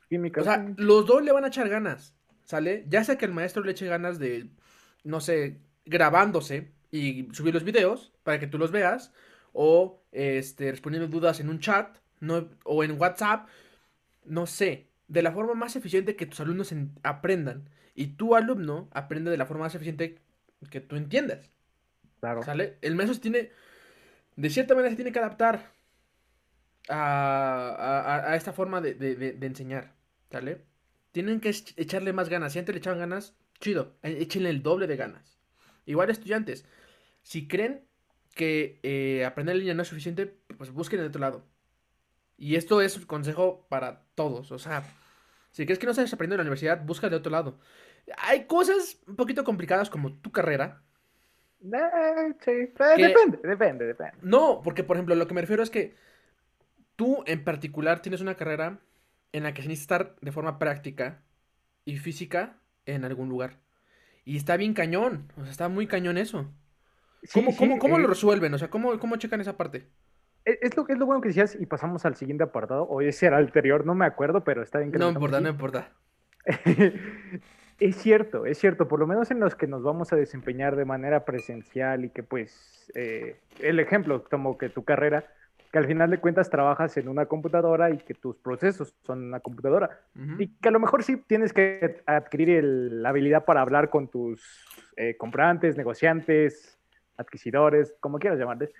[0.09, 0.41] Química.
[0.41, 2.85] O sea, los dos le van a echar ganas, ¿sale?
[2.89, 4.49] Ya sea que el maestro le eche ganas de,
[5.03, 9.13] no sé, grabándose y subir los videos para que tú los veas,
[9.53, 13.47] o este, respondiendo dudas en un chat, no, o en WhatsApp,
[14.25, 16.73] no sé, de la forma más eficiente que tus alumnos
[17.03, 17.69] aprendan.
[17.93, 20.19] Y tu alumno aprende de la forma más eficiente
[20.69, 21.51] que tú entiendas.
[22.19, 22.43] Claro.
[22.43, 22.77] ¿Sale?
[22.81, 23.51] El maestro se tiene,
[24.35, 25.71] de cierta manera, se tiene que adaptar
[26.89, 29.93] a, esta forma de, enseñar.
[30.31, 30.61] ¿Sale?
[31.15, 31.47] tienen que
[31.77, 32.51] echarle más ganas.
[32.51, 35.39] Si antes le echaban ganas, chido, e, échenle el doble de ganas.
[35.85, 36.65] Igual estudiantes,
[37.21, 37.85] si creen
[38.35, 41.45] que eh, aprender en línea no es suficiente, pues busquen de otro lado.
[42.37, 44.51] Y esto es un consejo para todos.
[44.51, 44.83] O sea,
[45.51, 47.59] si crees que no sabes aprender en la universidad, busca de otro lado.
[48.17, 50.81] Hay cosas un poquito complicadas como tu carrera.
[51.63, 54.17] Eh, sí, eh, depende, depende, depende.
[54.21, 55.95] No, porque por ejemplo, lo que me refiero es que
[56.95, 58.79] tú en particular tienes una carrera
[59.31, 61.21] en la que se necesita estar de forma práctica
[61.85, 63.57] y física en algún lugar.
[64.25, 66.51] Y está bien cañón, o sea, está muy cañón eso.
[67.33, 68.53] ¿Cómo, cómo, lo resuelven?
[68.53, 69.87] O sea, ¿cómo, ¿cómo checan esa parte?
[70.45, 72.83] E, es lo, es lo bueno que decías y pasamos al siguiente apartado.
[72.83, 75.49] O ese era el anterior, no me acuerdo, pero está bien que No importa, no
[75.49, 75.89] importa.
[77.79, 78.87] es cierto, es cierto.
[78.87, 82.23] Por lo menos en los que nos vamos a desempeñar de manera presencial y que
[82.23, 85.25] pues eh, el ejemplo, como que tu carrera,
[85.71, 89.41] que al final de cuentas trabajas en una computadora y que tus procesos son una
[89.41, 89.99] computadora.
[90.39, 94.41] Y que a lo mejor sí tienes que adquirir la habilidad para hablar con tus
[94.95, 96.79] eh, comprantes, negociantes,
[97.17, 98.71] adquisidores, como quieras llamarles,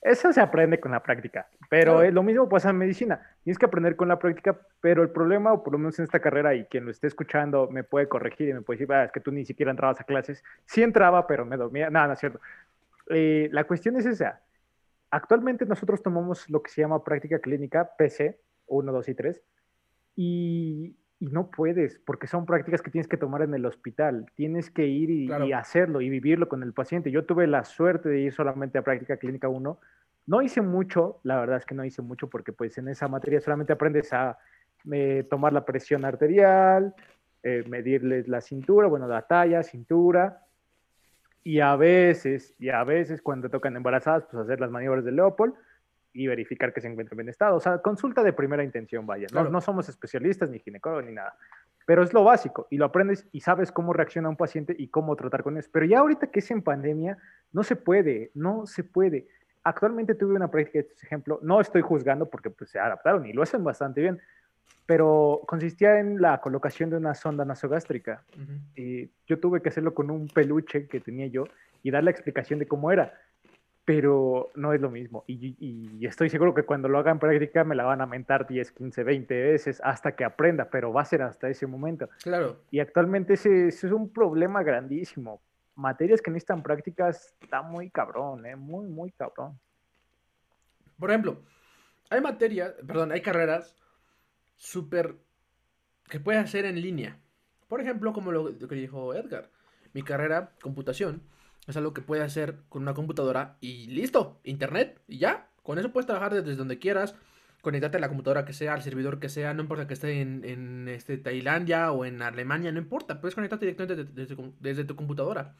[0.00, 3.20] eso se aprende con la práctica, pero es lo mismo pasa en medicina.
[3.42, 6.20] Tienes que aprender con la práctica, pero el problema, o por lo menos en esta
[6.20, 9.12] carrera, y quien lo esté escuchando me puede corregir y me puede decir, ah, es
[9.12, 10.44] que tú ni siquiera entrabas a clases.
[10.66, 11.90] Sí entraba, pero me dormía.
[11.90, 12.40] Nada, no es cierto.
[13.10, 14.40] Eh, la cuestión es esa.
[15.10, 19.42] Actualmente nosotros tomamos lo que se llama práctica clínica, PC, 1, 2 y 3,
[20.14, 24.26] y y no puedes, porque son prácticas que tienes que tomar en el hospital.
[24.36, 27.10] Tienes que ir y, hacerlo y vivirlo con el paciente.
[27.10, 29.80] Yo tuve la suerte de ir solamente a práctica clínica 1.
[30.26, 33.40] No hice mucho, la verdad es que no hice mucho porque pues en esa materia
[33.40, 34.38] solamente aprendes a
[34.92, 36.94] eh, tomar la presión arterial,
[37.42, 40.44] eh, medirles la cintura, bueno, la talla, cintura,
[41.42, 45.54] y a veces, y a veces cuando tocan embarazadas, pues hacer las maniobras de Leopold
[46.18, 47.54] y verificar que se encuentra en buen estado.
[47.54, 49.28] O sea, consulta de primera intención, vaya.
[49.32, 51.36] No, no somos especialistas ni ginecólogos ni nada.
[51.86, 55.14] Pero es lo básico y lo aprendes y sabes cómo reacciona un paciente y cómo
[55.14, 55.70] tratar con eso.
[55.72, 57.16] Pero ya ahorita que es en pandemia,
[57.52, 59.28] no se puede, no se puede.
[59.62, 63.32] Actualmente tuve una práctica de este ejemplo, no estoy juzgando porque pues, se adaptaron y
[63.32, 64.20] lo hacen bastante bien,
[64.86, 68.24] pero consistía en la colocación de una sonda nasogástrica.
[68.74, 71.44] Y yo tuve que hacerlo con un peluche que tenía yo
[71.84, 73.14] y dar la explicación de cómo era
[73.88, 75.24] pero no es lo mismo.
[75.26, 78.72] Y, estoy seguro que cuando lo haga en práctica me la van a mentar 10,
[78.72, 82.06] 15, 20 veces hasta que aprenda, pero va a ser hasta ese momento.
[82.22, 82.58] Claro.
[82.70, 85.40] Y actualmente ese, es un problema grandísimo.
[85.74, 88.56] Materias que necesitan prácticas está muy cabrón, ¿eh?
[88.56, 89.58] muy, muy cabrón.
[90.98, 91.40] Por ejemplo,
[92.10, 93.74] hay materias, perdón, hay carreras
[94.56, 95.14] súper
[96.10, 97.16] que puedes hacer en línea.
[97.68, 99.48] Por ejemplo, como lo que dijo Edgar,
[99.94, 101.22] mi carrera, computación
[101.70, 105.50] es algo que puedes hacer con una computadora y listo, internet y ya.
[105.62, 107.14] Con eso puedes trabajar desde donde quieras,
[107.60, 110.88] conectarte a la computadora que sea, al servidor que sea, no importa que esté en,
[110.88, 114.10] este, Tailandia o en Alemania, no importa, puedes conectarte directamente
[114.60, 115.56] desde, tu computadora.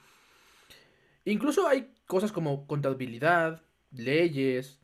[1.25, 4.81] Incluso hay cosas como contabilidad, leyes,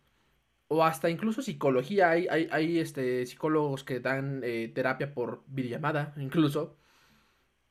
[0.68, 2.10] o hasta incluso psicología.
[2.10, 6.76] Hay, hay, este, psicólogos que dan eh, terapia por videollamada, incluso.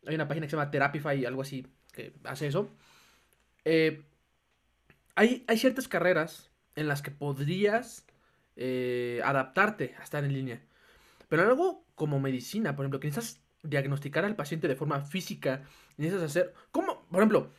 [0.08, 2.70] Hay una página que se llama Therapify, algo así, que hace eso.
[3.66, 4.04] Eh,
[5.16, 8.06] hay, hay, ciertas carreras en las que podrías
[8.56, 10.62] eh, adaptarte a estar en línea.
[11.30, 15.64] Pero algo como medicina, por ejemplo, que necesitas diagnosticar al paciente de forma física,
[15.98, 16.54] necesitas hacer...
[16.72, 17.52] ¿Cómo, por ejemplo,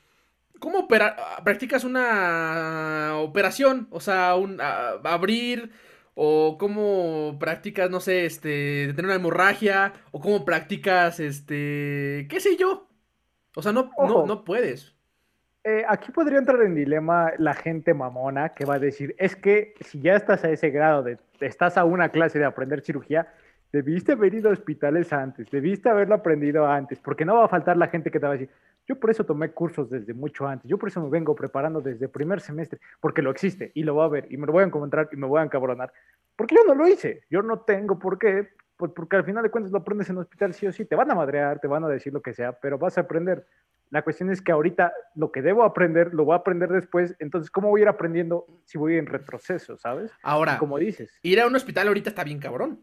[0.59, 3.88] cómo practicas una operación?
[3.90, 5.72] O sea, un, abrir
[6.14, 12.57] o cómo practicas, no sé, este, tener una hemorragia, o cómo practicas, este, qué sé
[12.57, 12.88] yo.
[13.57, 14.94] O sea, no, no, no puedes.
[15.67, 19.73] Eh, aquí podría entrar en dilema la gente mamona que va a decir, es que
[19.81, 23.33] si ya estás a ese grado de, estás a una clase de aprender cirugía,
[23.73, 27.79] debiste haber ido a hospitales antes, debiste haberlo aprendido antes, porque no va a faltar
[27.79, 28.51] la gente que te va a decir,
[28.87, 32.09] yo por eso tomé cursos desde mucho antes, yo por eso me vengo preparando desde
[32.09, 34.67] primer semestre, porque lo existe y lo va a ver y me lo voy a
[34.67, 35.91] encontrar y me voy a encabronar,
[36.37, 39.51] porque yo no lo hice, yo no tengo por qué, pues porque al final de
[39.51, 41.85] cuentas lo aprendes en el hospital sí o sí, te van a madrear, te van
[41.85, 43.47] a decir lo que sea, pero vas a aprender.
[43.91, 47.14] La cuestión es que ahorita lo que debo aprender, lo voy a aprender después.
[47.20, 50.11] Entonces, ¿cómo voy a ir aprendiendo si voy en retroceso, sabes?
[50.22, 51.16] Ahora, como dices.
[51.22, 52.81] Ir a un hospital ahorita está bien cabrón.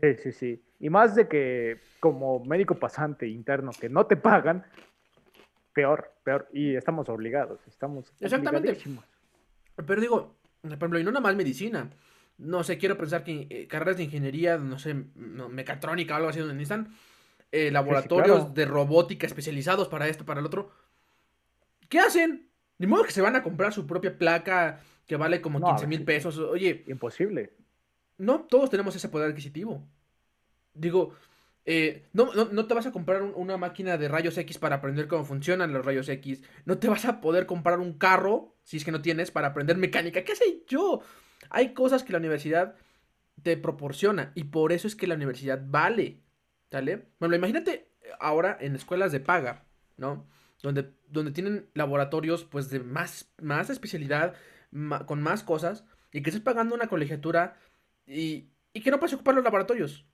[0.00, 0.64] Sí, sí, sí.
[0.80, 4.64] Y más de que como médico pasante interno que no te pagan,
[5.72, 6.48] peor, peor.
[6.52, 8.76] Y estamos obligados, estamos Exactamente.
[9.86, 11.88] Pero digo, por ejemplo, y no nada más medicina.
[12.38, 16.38] No sé, quiero pensar que eh, carreras de ingeniería, no sé, mecatrónica o algo así
[16.38, 16.94] donde necesitan
[17.50, 20.70] eh, laboratorios de robótica especializados para esto, para el otro.
[21.88, 22.48] ¿Qué hacen?
[22.78, 26.04] Ni modo que se van a comprar su propia placa que vale como 15 mil
[26.04, 26.38] pesos.
[26.38, 26.84] Oye.
[26.86, 27.54] Imposible.
[28.18, 29.82] No todos tenemos ese poder adquisitivo.
[30.74, 31.14] Digo,
[31.70, 35.26] Eh, no, no, te vas a comprar una máquina de rayos X para aprender cómo
[35.26, 36.42] funcionan los rayos X.
[36.64, 39.76] No te vas a poder comprar un carro, si es que no tienes, para aprender
[39.76, 40.24] mecánica.
[40.24, 41.02] ¿Qué sé yo?
[41.50, 42.76] Hay cosas que la universidad
[43.42, 46.20] te proporciona y por eso es que la universidad vale.
[46.70, 47.06] ¿Sale?
[47.18, 47.88] Bueno, imagínate
[48.20, 49.64] ahora en escuelas de paga,
[49.96, 50.26] ¿no?
[50.62, 54.34] Donde, donde tienen laboratorios pues de más, más especialidad,
[55.06, 57.56] con más cosas, y que estés pagando una colegiatura
[58.06, 60.04] y, y que no puedes ocupar los laboratorios.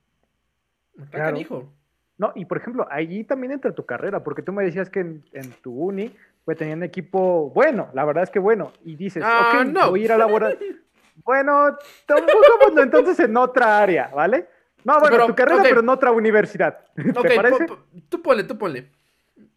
[1.10, 1.38] Claro.
[1.38, 1.74] Hijo.
[2.16, 5.52] No, y por ejemplo, allí también entra tu carrera, porque tú me decías que en,
[5.62, 6.14] tu uni,
[6.44, 9.90] pues tenían equipo bueno, la verdad es que bueno, y dices, ah, ok, no.
[9.90, 10.56] voy a ir a laborar.
[11.24, 14.48] bueno, tampoco, entonces en otra área, ¿vale?
[14.84, 16.78] No, bueno, tu carrera, pero en otra universidad.
[16.94, 17.66] ¿Te parece?
[18.08, 18.90] Tú ponle, tú ponle.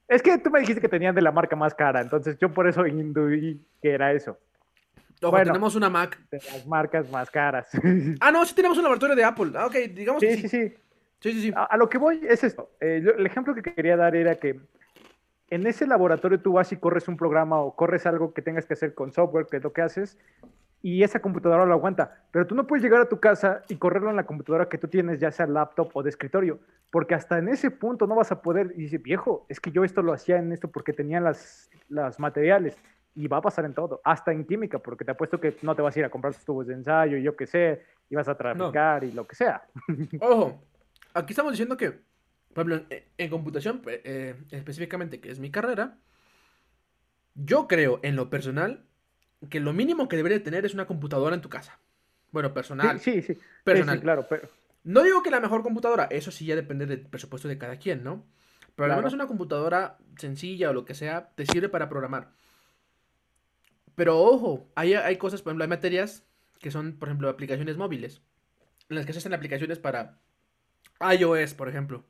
[0.07, 2.67] Es que tú me dijiste que tenían de la marca más cara, entonces yo por
[2.67, 4.37] eso induí que era eso.
[5.21, 6.19] Ojo, tenemos una Mac.
[6.29, 7.69] De las marcas más caras.
[8.19, 9.51] Ah, no, sí tenemos un laboratorio de Apple.
[9.55, 10.47] Ah, ok, digamos sí, sí.
[10.47, 10.73] sí.
[11.19, 11.53] Sí, sí, sí.
[11.55, 12.69] A, lo que voy es esto.
[12.79, 14.59] Eh, el ejemplo que quería dar era que
[15.49, 18.73] en ese laboratorio tú vas y corres un programa o corres algo que tengas que
[18.73, 20.17] hacer con software, que es lo que haces,
[20.87, 22.23] y esa computadora lo aguanta.
[22.31, 24.87] Pero tú no puedes llegar a tu casa y correrlo en la computadora que tú
[24.87, 26.61] tienes, ya sea laptop o de escritorio,
[26.91, 28.71] porque hasta en ese punto no vas a poder.
[28.73, 32.21] Y dice, viejo, es que yo esto lo hacía en esto porque tenía las, las
[32.21, 32.77] materiales.
[33.15, 35.81] Y va a pasar en todo, hasta en química, porque te apuesto que no te
[35.81, 38.29] vas a ir a comprar tus tubos de ensayo y yo qué sé, y vas
[38.29, 39.67] a traficar y lo que sea.
[40.21, 40.63] Ojo,
[41.13, 41.99] aquí estamos diciendo que,
[42.53, 45.97] por ejemplo, en, computación, eh, específicamente, que es mi carrera,
[47.35, 48.86] yo creo, en lo personal,
[49.49, 51.79] que lo mínimo que debería tener es una computadora en tu casa.
[52.31, 52.99] Bueno, personal.
[52.99, 54.01] Sí, sí, Personal.
[54.01, 54.49] claro, pero...
[54.83, 58.03] No digo que la mejor computadora, eso sí ya depende del presupuesto de cada quien,
[58.03, 58.25] ¿no?
[58.75, 62.29] Pero al menos una computadora sencilla o lo que sea te sirve para programar.
[63.95, 66.23] Pero ojo, hay, hay cosas, por ejemplo, hay materias
[66.59, 68.21] que son, por ejemplo, aplicaciones móviles.
[68.89, 70.19] En las que se hacen aplicaciones para
[71.01, 72.05] iOS, por ejemplo.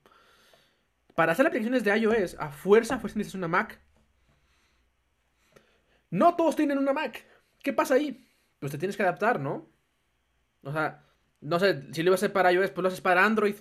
[1.15, 3.79] Para hacer aplicaciones de iOS, a fuerza, fuerza necesitas una Mac.
[6.09, 7.25] No todos tienen una Mac.
[7.61, 8.27] ¿Qué pasa ahí?
[8.59, 9.69] Pues te tienes que adaptar, ¿no?
[10.63, 11.03] O sea,
[11.41, 13.55] no sé, si lo ibas a hacer para iOS, pues lo haces para Android.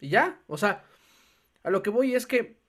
[0.00, 0.84] Y ya, o sea,
[1.62, 2.60] a lo que voy es que,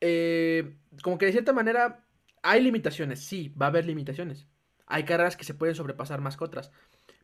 [0.00, 2.04] eh, como que de cierta manera,
[2.42, 4.46] hay limitaciones, sí, va a haber limitaciones.
[4.86, 6.72] Hay carreras que se pueden sobrepasar más que otras,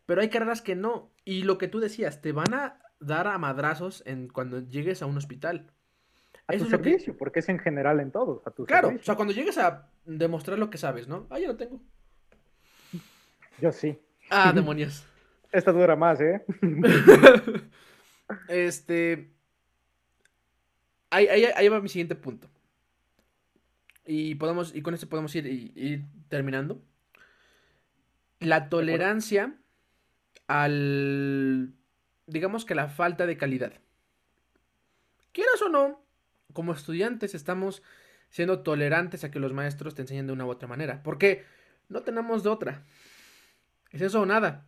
[0.05, 1.13] pero hay carreras que no.
[1.25, 5.07] Y lo que tú decías, te van a dar a madrazos en cuando llegues a
[5.07, 5.73] un hospital.
[6.49, 8.43] A tu servicio, porque es en general en todo.
[8.67, 11.27] claro, o sea, cuando llegues a demostrar lo que sabes, ¿no?
[11.31, 11.81] Ah, ya lo tengo.
[13.61, 13.99] Yo sí.
[14.31, 15.05] Ah, demonios.
[15.51, 16.45] Esta dura más, ¿eh?
[18.49, 19.33] este.
[21.11, 22.49] Ahí, ahí, va mi siguiente punto.
[24.05, 26.81] Y podemos, y con esto podemos ir, ir terminando.
[28.39, 29.57] La tolerancia
[30.47, 31.73] al
[32.27, 33.73] digamos que la falta de calidad.
[35.33, 36.06] Quieras o no,
[36.57, 37.83] como estudiantes estamos
[38.31, 41.45] siendo tolerantes a que los maestros te enseñen de una u otra manera, porque
[41.91, 42.83] no tenemos de otra.
[43.91, 44.67] Es eso o nada.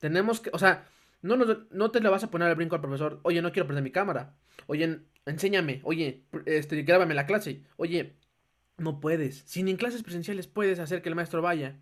[0.00, 0.88] Tenemos que, o sea,
[1.22, 3.84] no, no, te le vas a poner al brinco al profesor, oye, no quiero prender
[3.84, 4.34] mi cámara,
[4.66, 8.16] oye, enséñame, oye, este, grábame la clase, oye,
[8.76, 9.44] no puedes.
[9.46, 11.78] Si en clases presenciales puedes hacer que el maestro vaya.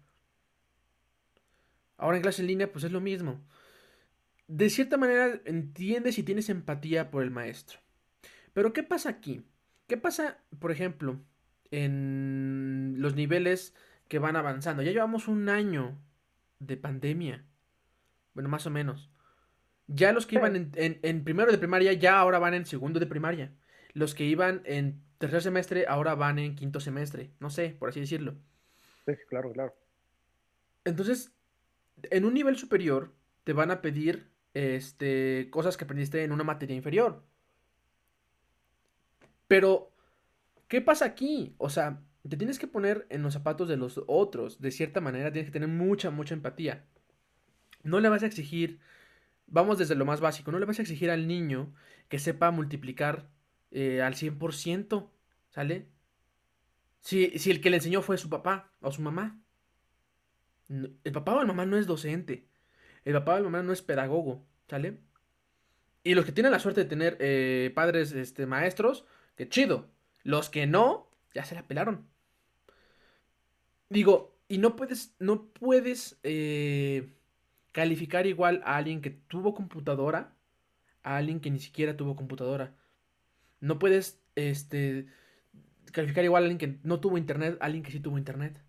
[1.97, 3.41] Ahora en clase en línea, pues es lo mismo
[4.51, 7.79] de cierta manera entiendes y tienes empatía por el maestro.
[8.53, 9.45] Pero ¿qué pasa aquí?
[9.87, 11.21] ¿Qué pasa, por ejemplo,
[11.71, 13.75] en los niveles
[14.09, 14.83] que van avanzando?
[14.83, 15.99] Ya llevamos un año
[16.59, 17.45] de pandemia.
[18.35, 19.11] Bueno, más o menos.
[19.87, 23.53] Ya los que iban en, primero de primaria, ya ahora van en segundo de primaria.
[23.93, 27.33] Los que iban en tercer semestre, ahora van en quinto semestre.
[27.41, 28.37] No sé, por así decirlo.
[29.07, 29.75] Sí, claro, claro.
[30.85, 31.33] Entonces,
[32.03, 33.13] en un nivel superior,
[33.45, 37.25] te van a pedir este, cosas que aprendiste en una materia inferior.
[39.51, 39.91] Pero,
[40.69, 41.57] ¿qué pasa aquí?
[41.59, 44.61] O sea, te tienes que poner en los zapatos de los otros.
[44.61, 46.85] De cierta manera, tienes que tener mucha, mucha empatía.
[47.83, 48.79] No le vas a exigir,
[49.49, 51.75] vamos desde lo más básico, no le vas a exigir al niño
[52.09, 53.29] que sepa multiplicar
[53.73, 55.11] eh, al 100%,
[55.49, 55.89] ¿sale?
[57.01, 59.43] Si, si el que le enseñó fue su papá o su mamá.
[60.69, 62.47] El papá o la mamá no es docente.
[63.05, 65.01] El papá o la mamá no es pedagogo, ¿sale?
[66.05, 69.07] Y los que tienen la suerte de tener eh, padres este, maestros,
[69.41, 69.89] que chido.
[70.23, 72.07] Los que no, ya se la pelaron.
[73.89, 77.15] Digo, y no puedes, no puedes eh,
[77.73, 80.35] calificar igual a alguien que tuvo computadora
[81.03, 82.77] a alguien que ni siquiera tuvo computadora.
[83.61, 85.07] No puedes este,
[85.91, 88.63] calificar igual a alguien que no tuvo internet a alguien que sí tuvo internet.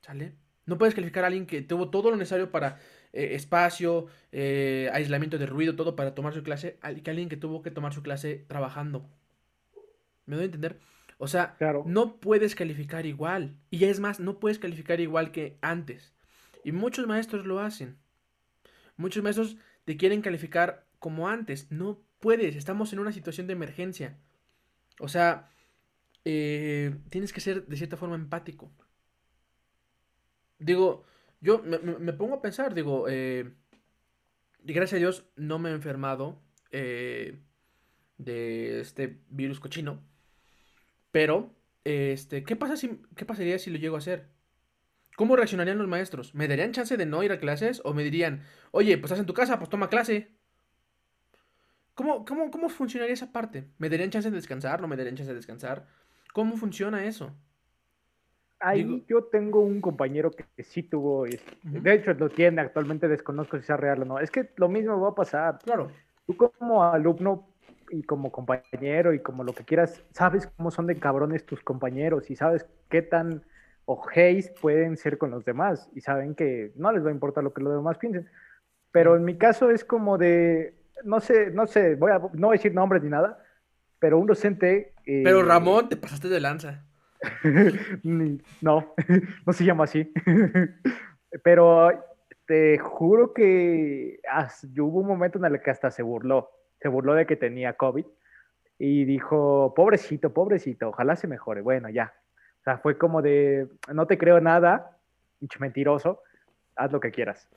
[0.00, 0.34] ¿Sale?
[0.66, 2.80] No puedes calificar a alguien que tuvo todo lo necesario para
[3.12, 7.62] eh, espacio, eh, aislamiento de ruido, todo para tomar su clase, que alguien que tuvo
[7.62, 9.08] que tomar su clase trabajando.
[10.28, 10.78] ¿Me doy a entender?
[11.16, 11.56] O sea,
[11.86, 13.56] no puedes calificar igual.
[13.70, 16.14] Y es más, no puedes calificar igual que antes.
[16.62, 17.98] Y muchos maestros lo hacen.
[18.96, 21.72] Muchos maestros te quieren calificar como antes.
[21.72, 24.18] No puedes, estamos en una situación de emergencia.
[25.00, 25.50] O sea,
[26.24, 28.70] eh, tienes que ser de cierta forma empático.
[30.58, 31.04] Digo,
[31.40, 33.54] yo me, pongo a pensar, digo, eh,
[34.62, 37.40] gracias a Dios no me he enfermado eh,
[38.18, 40.07] de este virus cochino.
[41.10, 41.50] Pero,
[41.84, 44.28] este, ¿qué, pasa si, ¿qué pasaría si lo llego a hacer?
[45.16, 46.34] ¿Cómo reaccionarían los maestros?
[46.34, 47.80] ¿Me darían chance de no ir a clases?
[47.84, 50.30] ¿O me dirían, oye, pues estás en tu casa, pues toma clase?
[51.94, 53.64] ¿Cómo, cómo, cómo funcionaría esa parte?
[53.78, 54.80] ¿Me darían chance de descansar?
[54.80, 55.86] ¿No me darían chance de descansar?
[56.32, 57.34] ¿Cómo funciona eso?
[58.60, 61.24] Ahí yo tengo un compañero que, sí tuvo,
[61.62, 64.18] de hecho lo tiene actualmente, desconozco si sea real o no.
[64.18, 65.58] Es que lo mismo va a pasar.
[65.64, 65.90] Claro.
[66.26, 67.47] Tú como alumno
[67.90, 72.30] y como compañero y como lo que quieras, sabes cómo son de cabrones tus compañeros
[72.30, 73.42] y sabes qué tan
[73.84, 77.54] ojéis pueden ser con los demás y saben que no les va a importar lo
[77.54, 78.28] que los demás piensen.
[78.92, 80.74] Pero en mi caso es como de,
[81.04, 83.42] no sé, no sé, voy a, no voy a decir nombres ni nada,
[83.98, 84.92] pero un docente...
[85.06, 86.84] Eh, pero Ramón, te pasaste de lanza.
[88.02, 88.94] no,
[89.46, 90.12] no se llama así.
[91.42, 91.90] pero
[92.46, 94.20] te juro que
[94.78, 96.50] hubo un momento en el que hasta se burló
[96.80, 98.06] se burló de que tenía COVID
[98.78, 101.60] y dijo, pobrecito, pobrecito, ojalá se mejore.
[101.60, 102.14] Bueno, ya.
[102.60, 104.98] O sea, fue como de, no te creo nada,
[105.58, 106.22] mentiroso,
[106.76, 107.48] haz lo que quieras.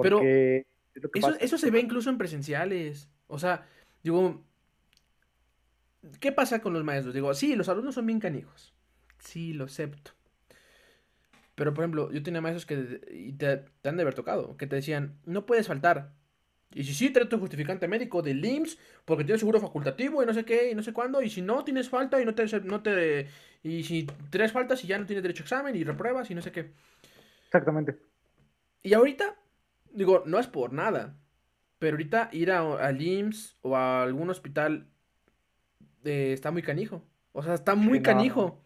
[0.00, 3.10] Pero eso, se ve incluso en presenciales.
[3.28, 3.66] O sea,
[4.02, 4.42] digo,
[6.20, 7.14] ¿qué pasa con los maestros?
[7.14, 8.74] Digo, sí, los alumnos son bien canijos.
[9.18, 10.12] Sí, lo acepto.
[11.54, 12.76] Pero, por ejemplo, yo tenía maestros que
[13.38, 16.12] te, te han de haber tocado, que te decían, no puedes faltar.
[16.74, 20.34] Y si sí, trae tu justificante médico de IMSS porque tienes seguro facultativo y no
[20.34, 21.22] sé qué y no sé cuándo.
[21.22, 22.46] Y si no, tienes falta y no te...
[22.60, 23.28] No te
[23.62, 26.42] y si tres faltas y ya no tienes derecho a examen y repruebas y no
[26.42, 26.72] sé qué.
[27.46, 27.98] Exactamente.
[28.82, 29.36] Y ahorita,
[29.92, 31.16] digo, no es por nada.
[31.78, 34.88] Pero ahorita ir a, al IMSS o a algún hospital
[36.04, 37.02] eh, está muy canijo.
[37.32, 38.62] O sea, está muy canijo.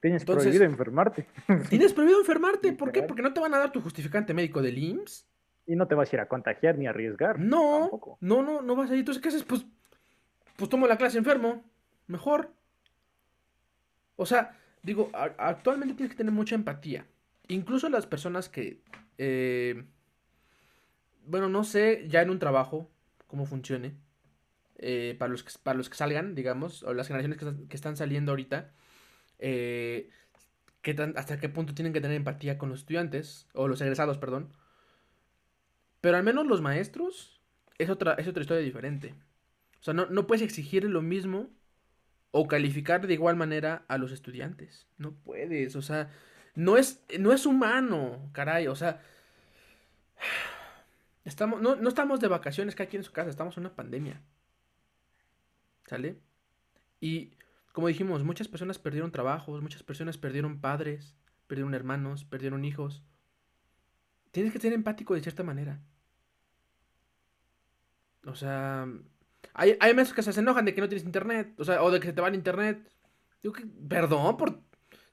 [0.00, 1.26] Tienes prohibido enfermarte.
[1.68, 2.72] Tienes prohibido enfermarte.
[2.72, 3.02] ¿Por qué?
[3.02, 5.29] Porque no te van a dar tu justificante médico del IMSS.
[5.66, 7.38] Y no te vas a ir a contagiar ni a arriesgar.
[7.38, 7.90] No,
[8.20, 9.00] no, no, no vas a ir.
[9.00, 9.44] Entonces, ¿qué haces?
[9.44, 9.64] Pues,
[10.56, 11.62] pues tomo la clase enfermo.
[12.06, 12.52] Mejor.
[14.16, 17.06] O sea, digo, actualmente tienes que tener mucha empatía.
[17.48, 18.82] Incluso las personas que,
[19.18, 19.84] eh,
[21.26, 22.90] bueno, no sé ya en un trabajo
[23.26, 23.94] cómo funcione.
[24.82, 27.38] Eh, para, los que, para los que salgan, digamos, o las generaciones
[27.68, 28.72] que, están saliendo ahorita,
[29.38, 30.08] eh,
[31.16, 34.48] hasta qué punto tienen que tener empatía con los estudiantes, o los egresados, perdón,
[36.00, 37.40] pero al menos los maestros
[37.78, 39.14] es otra, es otra historia diferente.
[39.80, 41.48] O sea, no, puedes exigir lo mismo
[42.30, 44.86] o calificar de igual manera a los estudiantes.
[44.98, 46.10] No puedes, o sea,
[46.54, 49.02] no es, no es humano, caray, o sea,
[51.24, 54.20] estamos, no, no estamos de vacaciones cada quien en su casa, estamos en una pandemia.
[55.86, 56.18] ¿Sale?
[57.00, 57.32] Y
[57.72, 61.14] como dijimos, muchas personas perdieron trabajos, muchas personas perdieron padres,
[61.46, 63.02] perdieron hermanos, perdieron hijos.
[64.30, 65.80] Tienes que ser empático de cierta manera.
[68.26, 68.86] O sea,
[69.54, 72.00] hay, hay meses que se enojan de que no tienes internet, o sea, o de
[72.00, 72.78] que se te va el internet.
[73.42, 74.60] Digo que, perdón por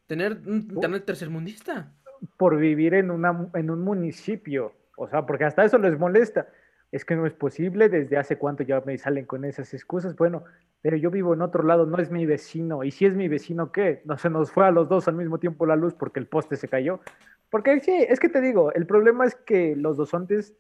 [0.06, 1.94] tener un internet tercermundista.
[2.38, 6.48] Por vivir en, una, en un municipio, o sea, porque hasta eso les molesta.
[6.92, 10.16] Es que no es posible, desde hace cuánto ya me salen con esas excusas.
[10.16, 10.46] Bueno,
[10.82, 12.84] pero yo vivo en otro lado, no es mi vecino.
[12.84, 14.02] ¿Y si es mi vecino qué?
[14.06, 16.56] No se nos fue a los dos al mismo tiempo la luz porque el poste
[16.56, 17.02] se cayó.
[17.50, 20.56] Porque sí, es que te digo, el problema es que los docentes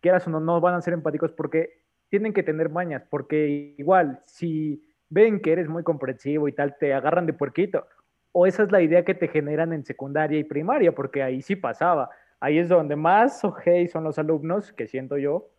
[0.00, 4.20] quieras o no, no van a ser empáticos porque tienen que tener mañas, porque igual,
[4.26, 7.86] si ven que eres muy comprensivo y tal, te agarran de puerquito.
[8.32, 11.56] O esa es la idea que te generan en secundaria y primaria, porque ahí sí
[11.56, 12.10] pasaba.
[12.38, 15.50] Ahí es donde más ojei son los alumnos, que siento yo,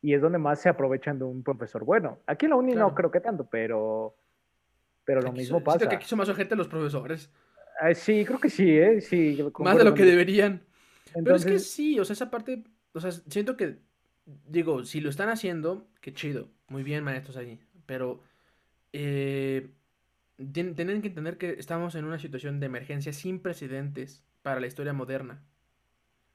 [0.00, 2.18] y es donde más se aprovechan de un profesor bueno.
[2.26, 4.14] Aquí en la uni no creo que tanto, pero,
[5.04, 5.88] pero lo mismo pasa.
[5.88, 7.30] que aquí son más ojete los profesores.
[7.80, 9.00] Ah, sí, creo que sí, ¿eh?
[9.00, 10.62] Sí, más de lo que deberían.
[11.12, 12.64] Pero es que sí, o sea, esa parte
[12.94, 13.78] o sea, siento que,
[14.46, 18.22] digo, si lo están haciendo, qué chido, muy bien maestros ahí, pero
[18.92, 19.68] eh,
[20.52, 24.92] tienen que entender que estamos en una situación de emergencia sin precedentes para la historia
[24.92, 25.42] moderna,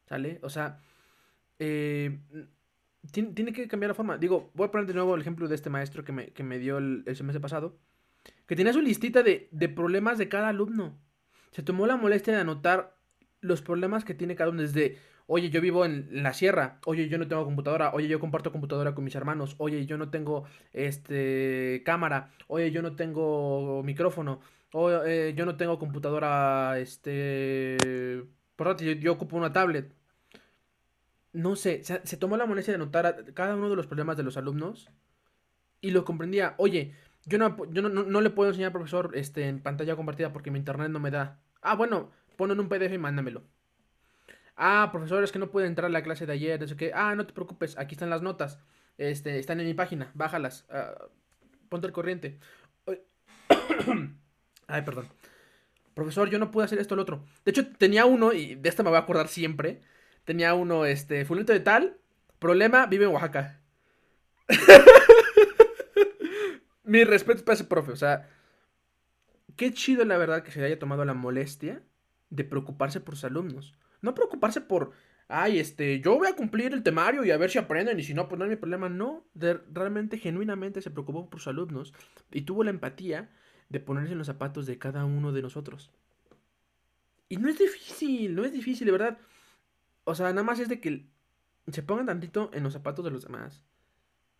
[0.05, 0.39] ¿sale?
[0.41, 0.79] O sea,
[1.59, 2.19] eh,
[3.11, 4.17] tiene, que cambiar la forma.
[4.17, 6.59] Digo, voy a poner de nuevo el ejemplo de este maestro que me, que me
[6.59, 7.77] dio el, el, semestre pasado,
[8.47, 10.97] que tenía su listita de, de problemas de cada alumno.
[11.51, 12.97] Se tomó la molestia de anotar
[13.41, 14.97] los problemas que tiene cada uno, desde
[15.31, 16.79] Oye, yo vivo en la sierra.
[16.85, 17.91] Oye, yo no tengo computadora.
[17.93, 19.55] Oye, yo comparto computadora con mis hermanos.
[19.59, 22.31] Oye, yo no tengo este cámara.
[22.47, 24.41] Oye, yo no tengo micrófono.
[24.73, 27.77] Oye, yo no tengo computadora este
[28.55, 29.93] por yo, yo ocupo una tablet.
[31.31, 34.23] No sé, se, se tomó la molestia de anotar cada uno de los problemas de
[34.23, 34.89] los alumnos
[35.81, 36.55] y lo comprendía.
[36.57, 36.95] Oye,
[37.25, 40.59] yo no, yo no, le puedo enseñar al profesor este, en pantalla compartida porque mi
[40.59, 41.39] internet no me da.
[41.61, 43.43] Ah, bueno, ponlo en un PDF y mándamelo.
[44.61, 46.61] Ah, profesor, es que no puede entrar a la clase de ayer.
[46.61, 48.59] Eso que, ah, no te preocupes, aquí están las notas.
[48.97, 50.65] Este, están en mi página, bájalas.
[50.69, 51.07] Ah,
[51.69, 52.39] ponte el corriente.
[54.67, 55.07] Ay, perdón.
[55.93, 57.23] Profesor, yo no pude hacer esto o lo otro.
[57.45, 59.81] De hecho, tenía uno, y de este me voy a acordar siempre.
[60.25, 61.97] Tenía uno, este, fulento de tal.
[62.39, 63.61] Problema, vive en Oaxaca.
[66.83, 68.27] Mi respeto para ese profe, o sea,
[69.55, 71.81] qué chido la verdad que se haya tomado la molestia
[72.29, 73.73] de preocuparse por sus alumnos.
[74.01, 74.91] No preocuparse por,
[75.27, 78.13] ay, este, yo voy a cumplir el temario y a ver si aprenden y si
[78.13, 78.89] no, pues mi problema.
[78.89, 81.93] No, realmente, genuinamente se preocupó por sus alumnos
[82.31, 83.29] y tuvo la empatía
[83.69, 85.91] de ponerse en los zapatos de cada uno de nosotros.
[87.27, 89.17] Y no es difícil, no es difícil, de verdad.
[90.03, 91.05] O sea, nada más es de que
[91.71, 93.63] se pongan tantito en los zapatos de los demás.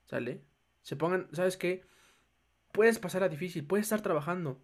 [0.06, 0.42] ¿Sale?
[0.82, 1.84] Se pongan, ¿sabes qué?
[2.72, 4.62] puedes pasar a difícil, puedes estar trabajando.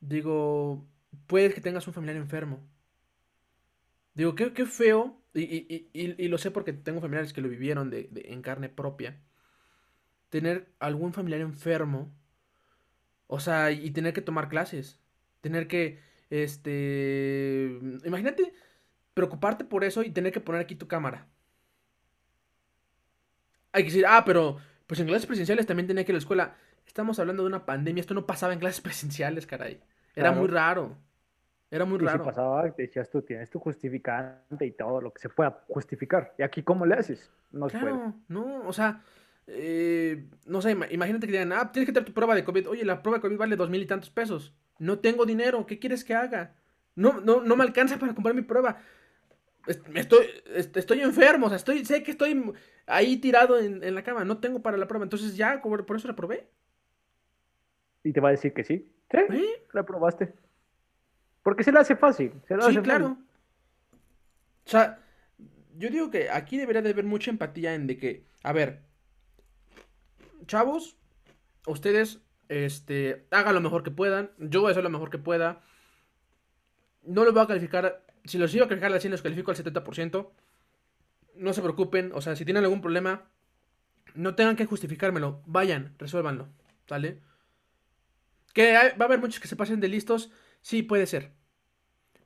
[0.00, 0.86] Digo,
[1.26, 2.60] puedes que tengas un familiar enfermo.
[4.18, 8.42] Digo, qué, qué feo, y, lo sé porque tengo familiares que lo vivieron de, en
[8.42, 9.16] carne propia.
[10.28, 12.12] Tener algún familiar enfermo,
[13.28, 14.98] o sea, y tener que tomar clases.
[15.40, 16.00] Tener que,
[16.30, 18.52] este, imagínate
[19.14, 21.28] preocuparte por eso y tener que poner aquí tu cámara.
[23.70, 24.58] Hay que decir, ah, pero
[24.88, 26.56] pues en clases presenciales también tenía que ir a la escuela.
[26.88, 29.80] Estamos hablando de una pandemia, esto no pasaba en clases presenciales, caray.
[30.16, 30.98] Era muy raro.
[31.70, 32.24] Era muy raro.
[32.24, 36.34] Si pasaba, decías tú, tienes tu justificante y todo lo que se pueda justificar.
[36.38, 37.30] ¿Y aquí cómo le haces?
[37.52, 39.02] No claro, no, o sea,
[39.46, 42.68] eh, no sé, imagínate que digan, ah, tienes que tener tu prueba de COVID.
[42.68, 44.54] Oye, la prueba de COVID vale dos mil y tantos pesos.
[44.78, 46.54] No tengo dinero, ¿qué quieres que haga?
[46.94, 48.78] No, no, no me alcanza para comprar mi prueba.
[49.94, 52.52] Estoy, estoy enfermo, o sea, estoy, sé que estoy
[52.86, 55.04] ahí tirado en, en la cama, no tengo para la prueba.
[55.04, 56.48] Entonces ya, por eso la probé.
[58.02, 58.90] Y te va a decir que sí.
[59.10, 60.34] Sí, la probaste.
[61.48, 62.34] Porque se le hace fácil.
[62.46, 63.16] sí, claro.
[64.66, 64.98] O sea,
[65.78, 68.82] yo digo que aquí debería de haber mucha empatía en de que, a ver,
[70.46, 70.98] chavos,
[71.66, 72.20] ustedes,
[72.50, 74.30] este, hagan lo mejor que puedan.
[74.36, 75.62] Yo voy a hacer lo mejor que pueda.
[77.02, 78.04] No lo voy a calificar.
[78.26, 80.28] Si los iba a calificar al 100, los califico al 70%.
[81.36, 82.12] No se preocupen.
[82.12, 83.30] O sea, si tienen algún problema,
[84.14, 85.42] no tengan que justificármelo.
[85.46, 86.50] Vayan, resuélvanlo.
[86.86, 87.22] ¿Sale?
[88.52, 90.30] Que va a haber muchos que se pasen de listos,
[90.60, 91.37] sí puede ser.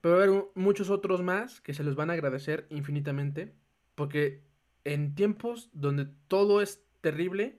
[0.03, 3.55] Pero va a haber muchos otros más que se los van a agradecer infinitamente.
[3.95, 4.43] Porque
[4.85, 7.59] en tiempos donde todo es terrible,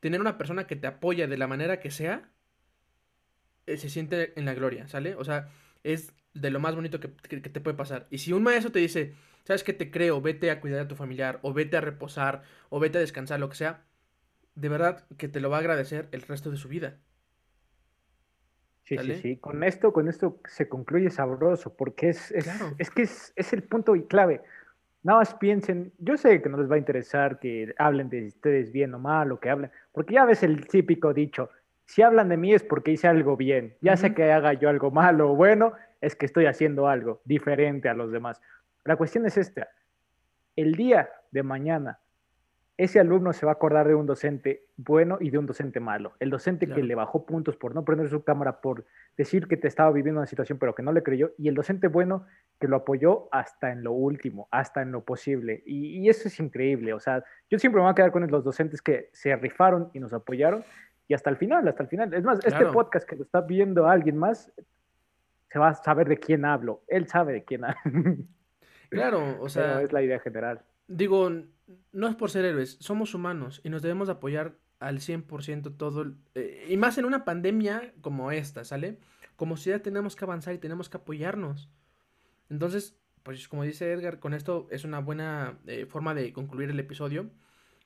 [0.00, 2.30] tener una persona que te apoya de la manera que sea,
[3.66, 5.14] eh, se siente en la gloria, ¿sale?
[5.14, 5.50] O sea,
[5.84, 8.06] es de lo más bonito que, te puede pasar.
[8.10, 9.14] Y si un maestro te dice,
[9.44, 12.80] sabes que te creo, vete a cuidar a tu familiar, o vete a reposar, o
[12.80, 13.84] vete a descansar, lo que sea,
[14.54, 16.98] de verdad que te lo va a agradecer el resto de su vida.
[18.88, 19.36] Sí, sí, sí.
[19.36, 22.48] Con esto, con esto se concluye sabroso, porque es, es,
[22.78, 24.40] es que es, es, el punto y clave.
[25.02, 28.72] Nada más piensen, yo sé que no les va a interesar que hablen de ustedes
[28.72, 31.50] bien o mal o que hablen, porque ya ves el típico dicho,
[31.84, 34.90] si hablan de mí es porque hice algo bien, ya sé que haga yo algo
[34.90, 38.40] malo o bueno, es que estoy haciendo algo diferente a los demás.
[38.84, 39.68] La cuestión es esta,
[40.56, 41.98] el día de mañana
[42.78, 46.12] ese alumno se va a acordar de un docente bueno y de un docente malo.
[46.20, 48.84] El docente que le bajó puntos por no prender su cámara, por
[49.16, 51.88] decir que te estaba viviendo una situación pero que no le creyó, y el docente
[51.88, 52.24] bueno
[52.60, 55.64] que lo apoyó hasta en lo último, hasta en lo posible.
[55.66, 56.92] Y, eso es increíble.
[56.94, 59.98] O sea, yo siempre me voy a quedar con los docentes que se rifaron y
[59.98, 60.62] nos apoyaron
[61.08, 62.14] y hasta el final, hasta el final.
[62.14, 64.52] Es más, este podcast que lo está viendo alguien más,
[65.50, 66.82] se va a saber de quién hablo.
[66.86, 67.80] Él sabe de quién hablo.
[68.88, 69.82] Claro, o sea.
[69.82, 70.62] es la idea general.
[70.88, 71.30] Digo,
[71.92, 76.14] no es por ser héroes, somos humanos y nos debemos apoyar al 100% todo.
[76.34, 78.98] Eh, y más en una pandemia como esta, ¿sale?
[79.36, 81.68] Como sociedad tenemos que avanzar y tenemos que apoyarnos.
[82.48, 86.80] Entonces, pues como dice Edgar, con esto es una buena eh, forma de concluir el
[86.80, 87.30] episodio.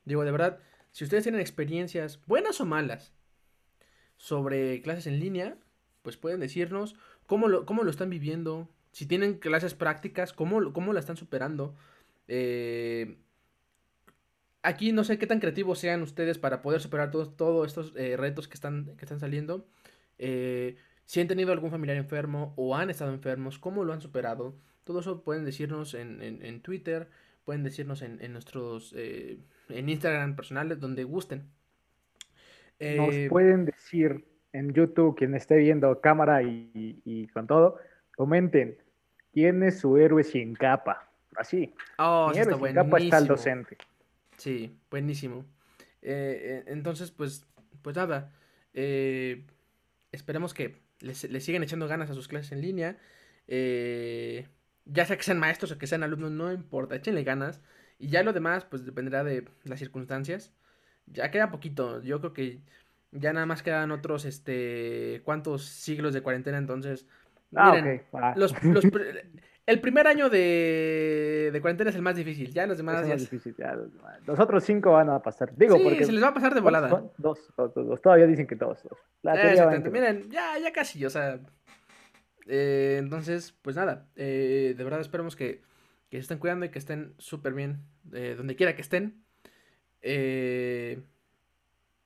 [0.05, 0.61] Digo, de verdad,
[0.93, 3.13] si ustedes tienen experiencias, buenas o malas,
[4.17, 5.57] sobre clases en línea,
[6.03, 6.95] pues pueden decirnos
[7.27, 11.75] cómo lo, cómo lo están viviendo, si tienen clases prácticas, cómo, cómo la están superando.
[12.29, 13.17] Eh,
[14.63, 18.49] aquí no sé qué tan creativos sean ustedes para poder superar todos, estos eh, retos
[18.49, 19.67] que están, que están saliendo.
[20.19, 24.57] Eh, si han tenido algún familiar enfermo o han estado enfermos, cómo lo han superado.
[24.85, 27.09] todo eso pueden decirnos en, en, Twitter,
[27.45, 29.39] pueden decirnos en, en nuestros, eh,
[29.69, 31.51] en Instagram personales, donde gusten.
[32.81, 37.79] Nos pueden decir en YouTube, quien esté viendo cámara y, y, con todo,
[38.17, 38.77] comenten,
[39.33, 41.12] ¿quién es su héroe sin capa?
[41.37, 41.75] Así.
[41.99, 43.79] Oh, Mi héroe sin capa está el docente.
[44.37, 45.45] Sí, buenísimo.
[46.03, 47.47] Eh, entonces, pues,
[47.83, 48.33] pues nada,
[48.73, 52.99] esperemos que les, les, sigan echando ganas a sus clases en línea.
[53.49, 54.47] Eh,
[54.85, 57.61] ya sea que sean maestros o que sean alumnos, no importa, échenle ganas.
[57.99, 60.53] Y ya lo demás, pues dependerá de las circunstancias.
[61.07, 62.61] Ya queda poquito, yo creo que
[63.13, 67.07] ya nada más quedan otros, este, cuántos siglos de cuarentena, entonces...
[67.55, 68.03] Ah, miren,
[68.37, 68.55] los,
[69.67, 73.07] el primer año de, de, cuarentena es el más difícil, ya los demás...
[73.07, 73.17] ya...
[73.17, 73.77] Difícil, ya
[74.27, 76.05] los, otros cinco van a pasar, digo, sí, porque...
[76.05, 76.89] se les va a pasar de volada.
[77.17, 78.83] Dos, dos, dos, todavía dicen que todos.
[78.83, 78.99] dos.
[79.91, 81.39] miren, ya, ya casi, o sea...
[82.47, 85.63] Eh, entonces, pues nada, eh, de verdad esperemos que,
[86.11, 89.23] que, se estén cuidando y que estén súper bien eh, donde quiera que estén.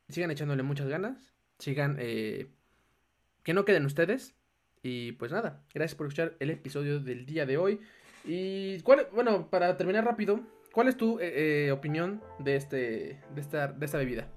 [0.09, 4.35] sigan echándole muchas ganas, sigan, que no queden ustedes.
[4.89, 7.81] Y pues nada, gracias por escuchar el episodio del día de hoy.
[8.25, 10.39] Y cuál, bueno, para terminar rápido,
[10.73, 11.19] ¿cuál es tu
[11.73, 14.29] opinión de, este, de, esta, de esta bebida?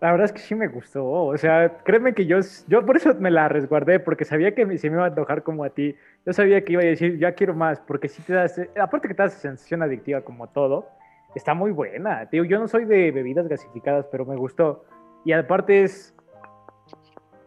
[0.00, 1.04] La verdad es que sí me gustó.
[1.04, 2.38] O sea, créeme que yo,
[2.68, 5.62] yo por eso me la resguardé, porque sabía que se me iba a antojar como
[5.62, 5.94] a ti.
[6.24, 9.14] Yo sabía que iba a decir, ya quiero más, porque si te das, aparte que
[9.14, 10.88] te das sensación adictiva como todo,
[11.34, 12.30] está muy buena.
[12.30, 14.86] Tío, yo no soy de bebidas gasificadas, pero me gustó.
[15.26, 16.14] Y aparte es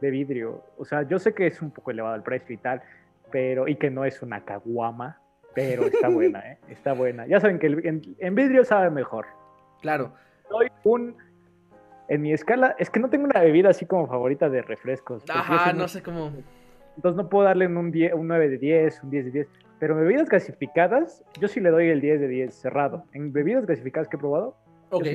[0.02, 0.64] de vidrio.
[0.78, 2.82] O sea, yo sé que es un poco elevado el precio y tal,
[3.32, 5.20] pero, y que no es una caguama,
[5.54, 6.58] pero está buena, ¿eh?
[6.70, 7.28] Está buena.
[7.28, 9.26] Ya saben que en, en vidrio sabe mejor.
[9.82, 10.14] Claro.
[10.50, 11.16] Soy un
[12.10, 15.24] en mi escala, es que no tengo una bebida así como favorita de refrescos.
[15.30, 16.32] Ajá, no sé cómo.
[16.96, 19.48] Entonces no puedo darle un, 10, un 9 de 10, un 10 de 10.
[19.80, 23.04] Pero bebidas gasificadas, yo sí le doy el 10 de 10 cerrado.
[23.14, 24.56] En bebidas gasificadas que he probado,
[24.90, 25.06] Ok.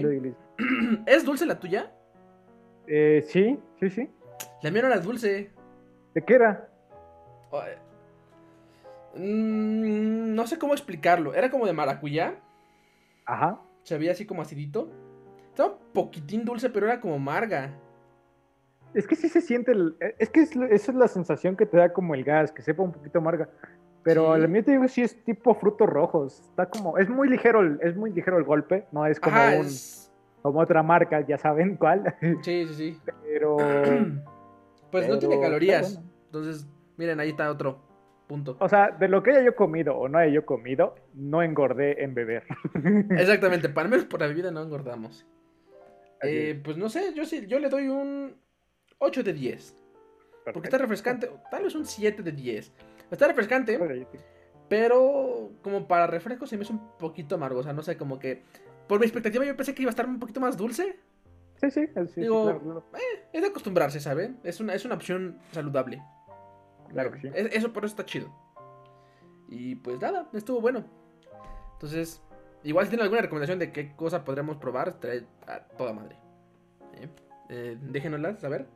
[1.06, 1.90] ¿Es dulce la tuya?
[2.86, 4.10] Eh, sí, sí, sí.
[4.62, 5.50] La mía no era dulce.
[6.14, 6.68] ¿De qué era?
[9.14, 11.34] Mm, no sé cómo explicarlo.
[11.34, 12.36] Era como de maracuyá.
[13.26, 13.60] Ajá.
[13.82, 14.88] Se veía así como acidito.
[15.50, 17.70] Estaba un poquitín dulce, pero era como amarga.
[18.94, 21.92] Es que sí se siente, e, es que esa es la sensación que te da
[21.92, 23.48] como el gas, que sepa un poquito amarga.
[24.02, 24.48] Pero sí.
[24.48, 26.40] mí te digo sí es tipo frutos rojos.
[26.50, 29.66] Está como, es muy ligero, el, es muy ligero el golpe, no es como un,
[30.42, 32.14] como otra marca, ya saben cuál.
[32.42, 33.00] Sí, sí, sí.
[33.22, 33.56] Pero
[34.92, 36.00] pues no tiene calorías.
[36.26, 37.90] Entonces, miren, ahí está otro.
[38.28, 38.56] Punto.
[38.60, 42.02] O sea, de lo que haya yo comido o no haya yo comido, no engordé
[42.04, 42.44] en beber.
[43.10, 45.26] Exactamente, para menos por la bebida no engordamos.
[46.22, 48.36] Eh, pues no sé, yo sí, yo le doy un
[48.98, 49.76] 8 de 10.
[50.52, 52.72] Porque está refrescante, tal vez un 7 de 10.
[53.10, 53.78] Está refrescante,
[54.68, 57.60] pero como para refresco se me hizo un poquito amargo.
[57.60, 58.42] O sea, no sé, como que
[58.88, 60.96] por mi expectativa yo pensé que iba a estar un poquito más dulce.
[61.62, 62.20] Sí, sí, sí.
[62.20, 64.38] Digo, eh, es de acostumbrarse, ¿saben?
[64.44, 66.02] Es una, es una opción saludable.
[66.90, 67.30] Claro que sí.
[67.32, 68.30] eso por eso está chido.
[69.48, 70.84] Y pues nada, estuvo bueno.
[71.74, 72.22] Entonces,
[72.64, 76.16] Igual si tienen alguna recomendación de qué cosa podremos probar, trae a toda madre.
[76.94, 77.08] ¿Eh?
[77.48, 78.66] Eh, déjenoslas saber.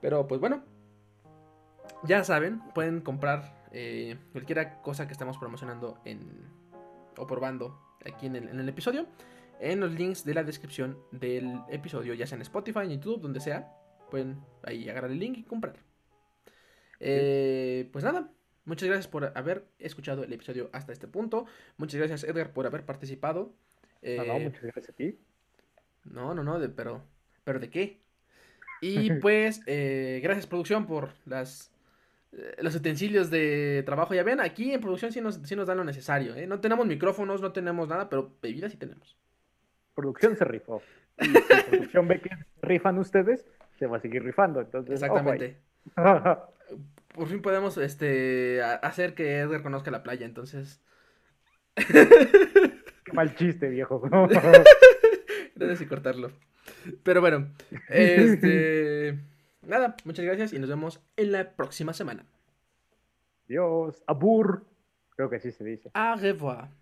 [0.00, 0.62] Pero pues bueno,
[2.02, 6.48] ya saben, pueden comprar eh, cualquier cosa que estamos promocionando en,
[7.16, 9.06] o probando aquí en el, en el, episodio.
[9.60, 13.40] En los links de la descripción del episodio, ya sea en Spotify, en YouTube, donde
[13.40, 13.68] sea.
[14.10, 15.76] Pueden ahí agarrar el link y comprar.
[16.98, 18.30] pues nada,
[18.70, 21.46] Muchas gracias por haber escuchado el episodio hasta este punto.
[21.76, 23.52] Muchas gracias, Edgar, por haber participado.
[24.02, 25.18] no, no, eh, muchas gracias a ti.
[26.04, 27.02] No, no, no, pero,
[27.42, 27.98] pero ¿de qué?
[28.80, 31.72] Y pues, eh, gracias, producción, por las
[32.32, 34.14] eh, los utensilios de trabajo.
[34.14, 36.34] Ya ven, aquí en producción sí nos, sí nos dan lo necesario.
[36.46, 39.16] No tenemos micrófonos, no tenemos nada, pero bebidas sí tenemos.
[39.94, 40.82] Producción se rifó.
[41.18, 41.32] Y si
[41.70, 42.30] producción ve que
[42.62, 43.46] rifan ustedes,
[43.78, 44.60] se va a seguir rifando.
[44.60, 45.56] Entonces, Exactamente.
[47.14, 50.80] por fin podemos este hacer que Edgar conozca la playa, entonces.
[51.74, 54.00] Qué mal chiste, viejo.
[55.54, 56.30] gracias y cortarlo.
[57.02, 57.48] Pero bueno,
[57.88, 59.18] este.
[59.66, 62.24] Nada, muchas gracias y nos vemos en la próxima semana.
[63.46, 64.64] Dios, abur.
[65.16, 65.90] Creo que así se dice.
[65.94, 66.79] Au revoir.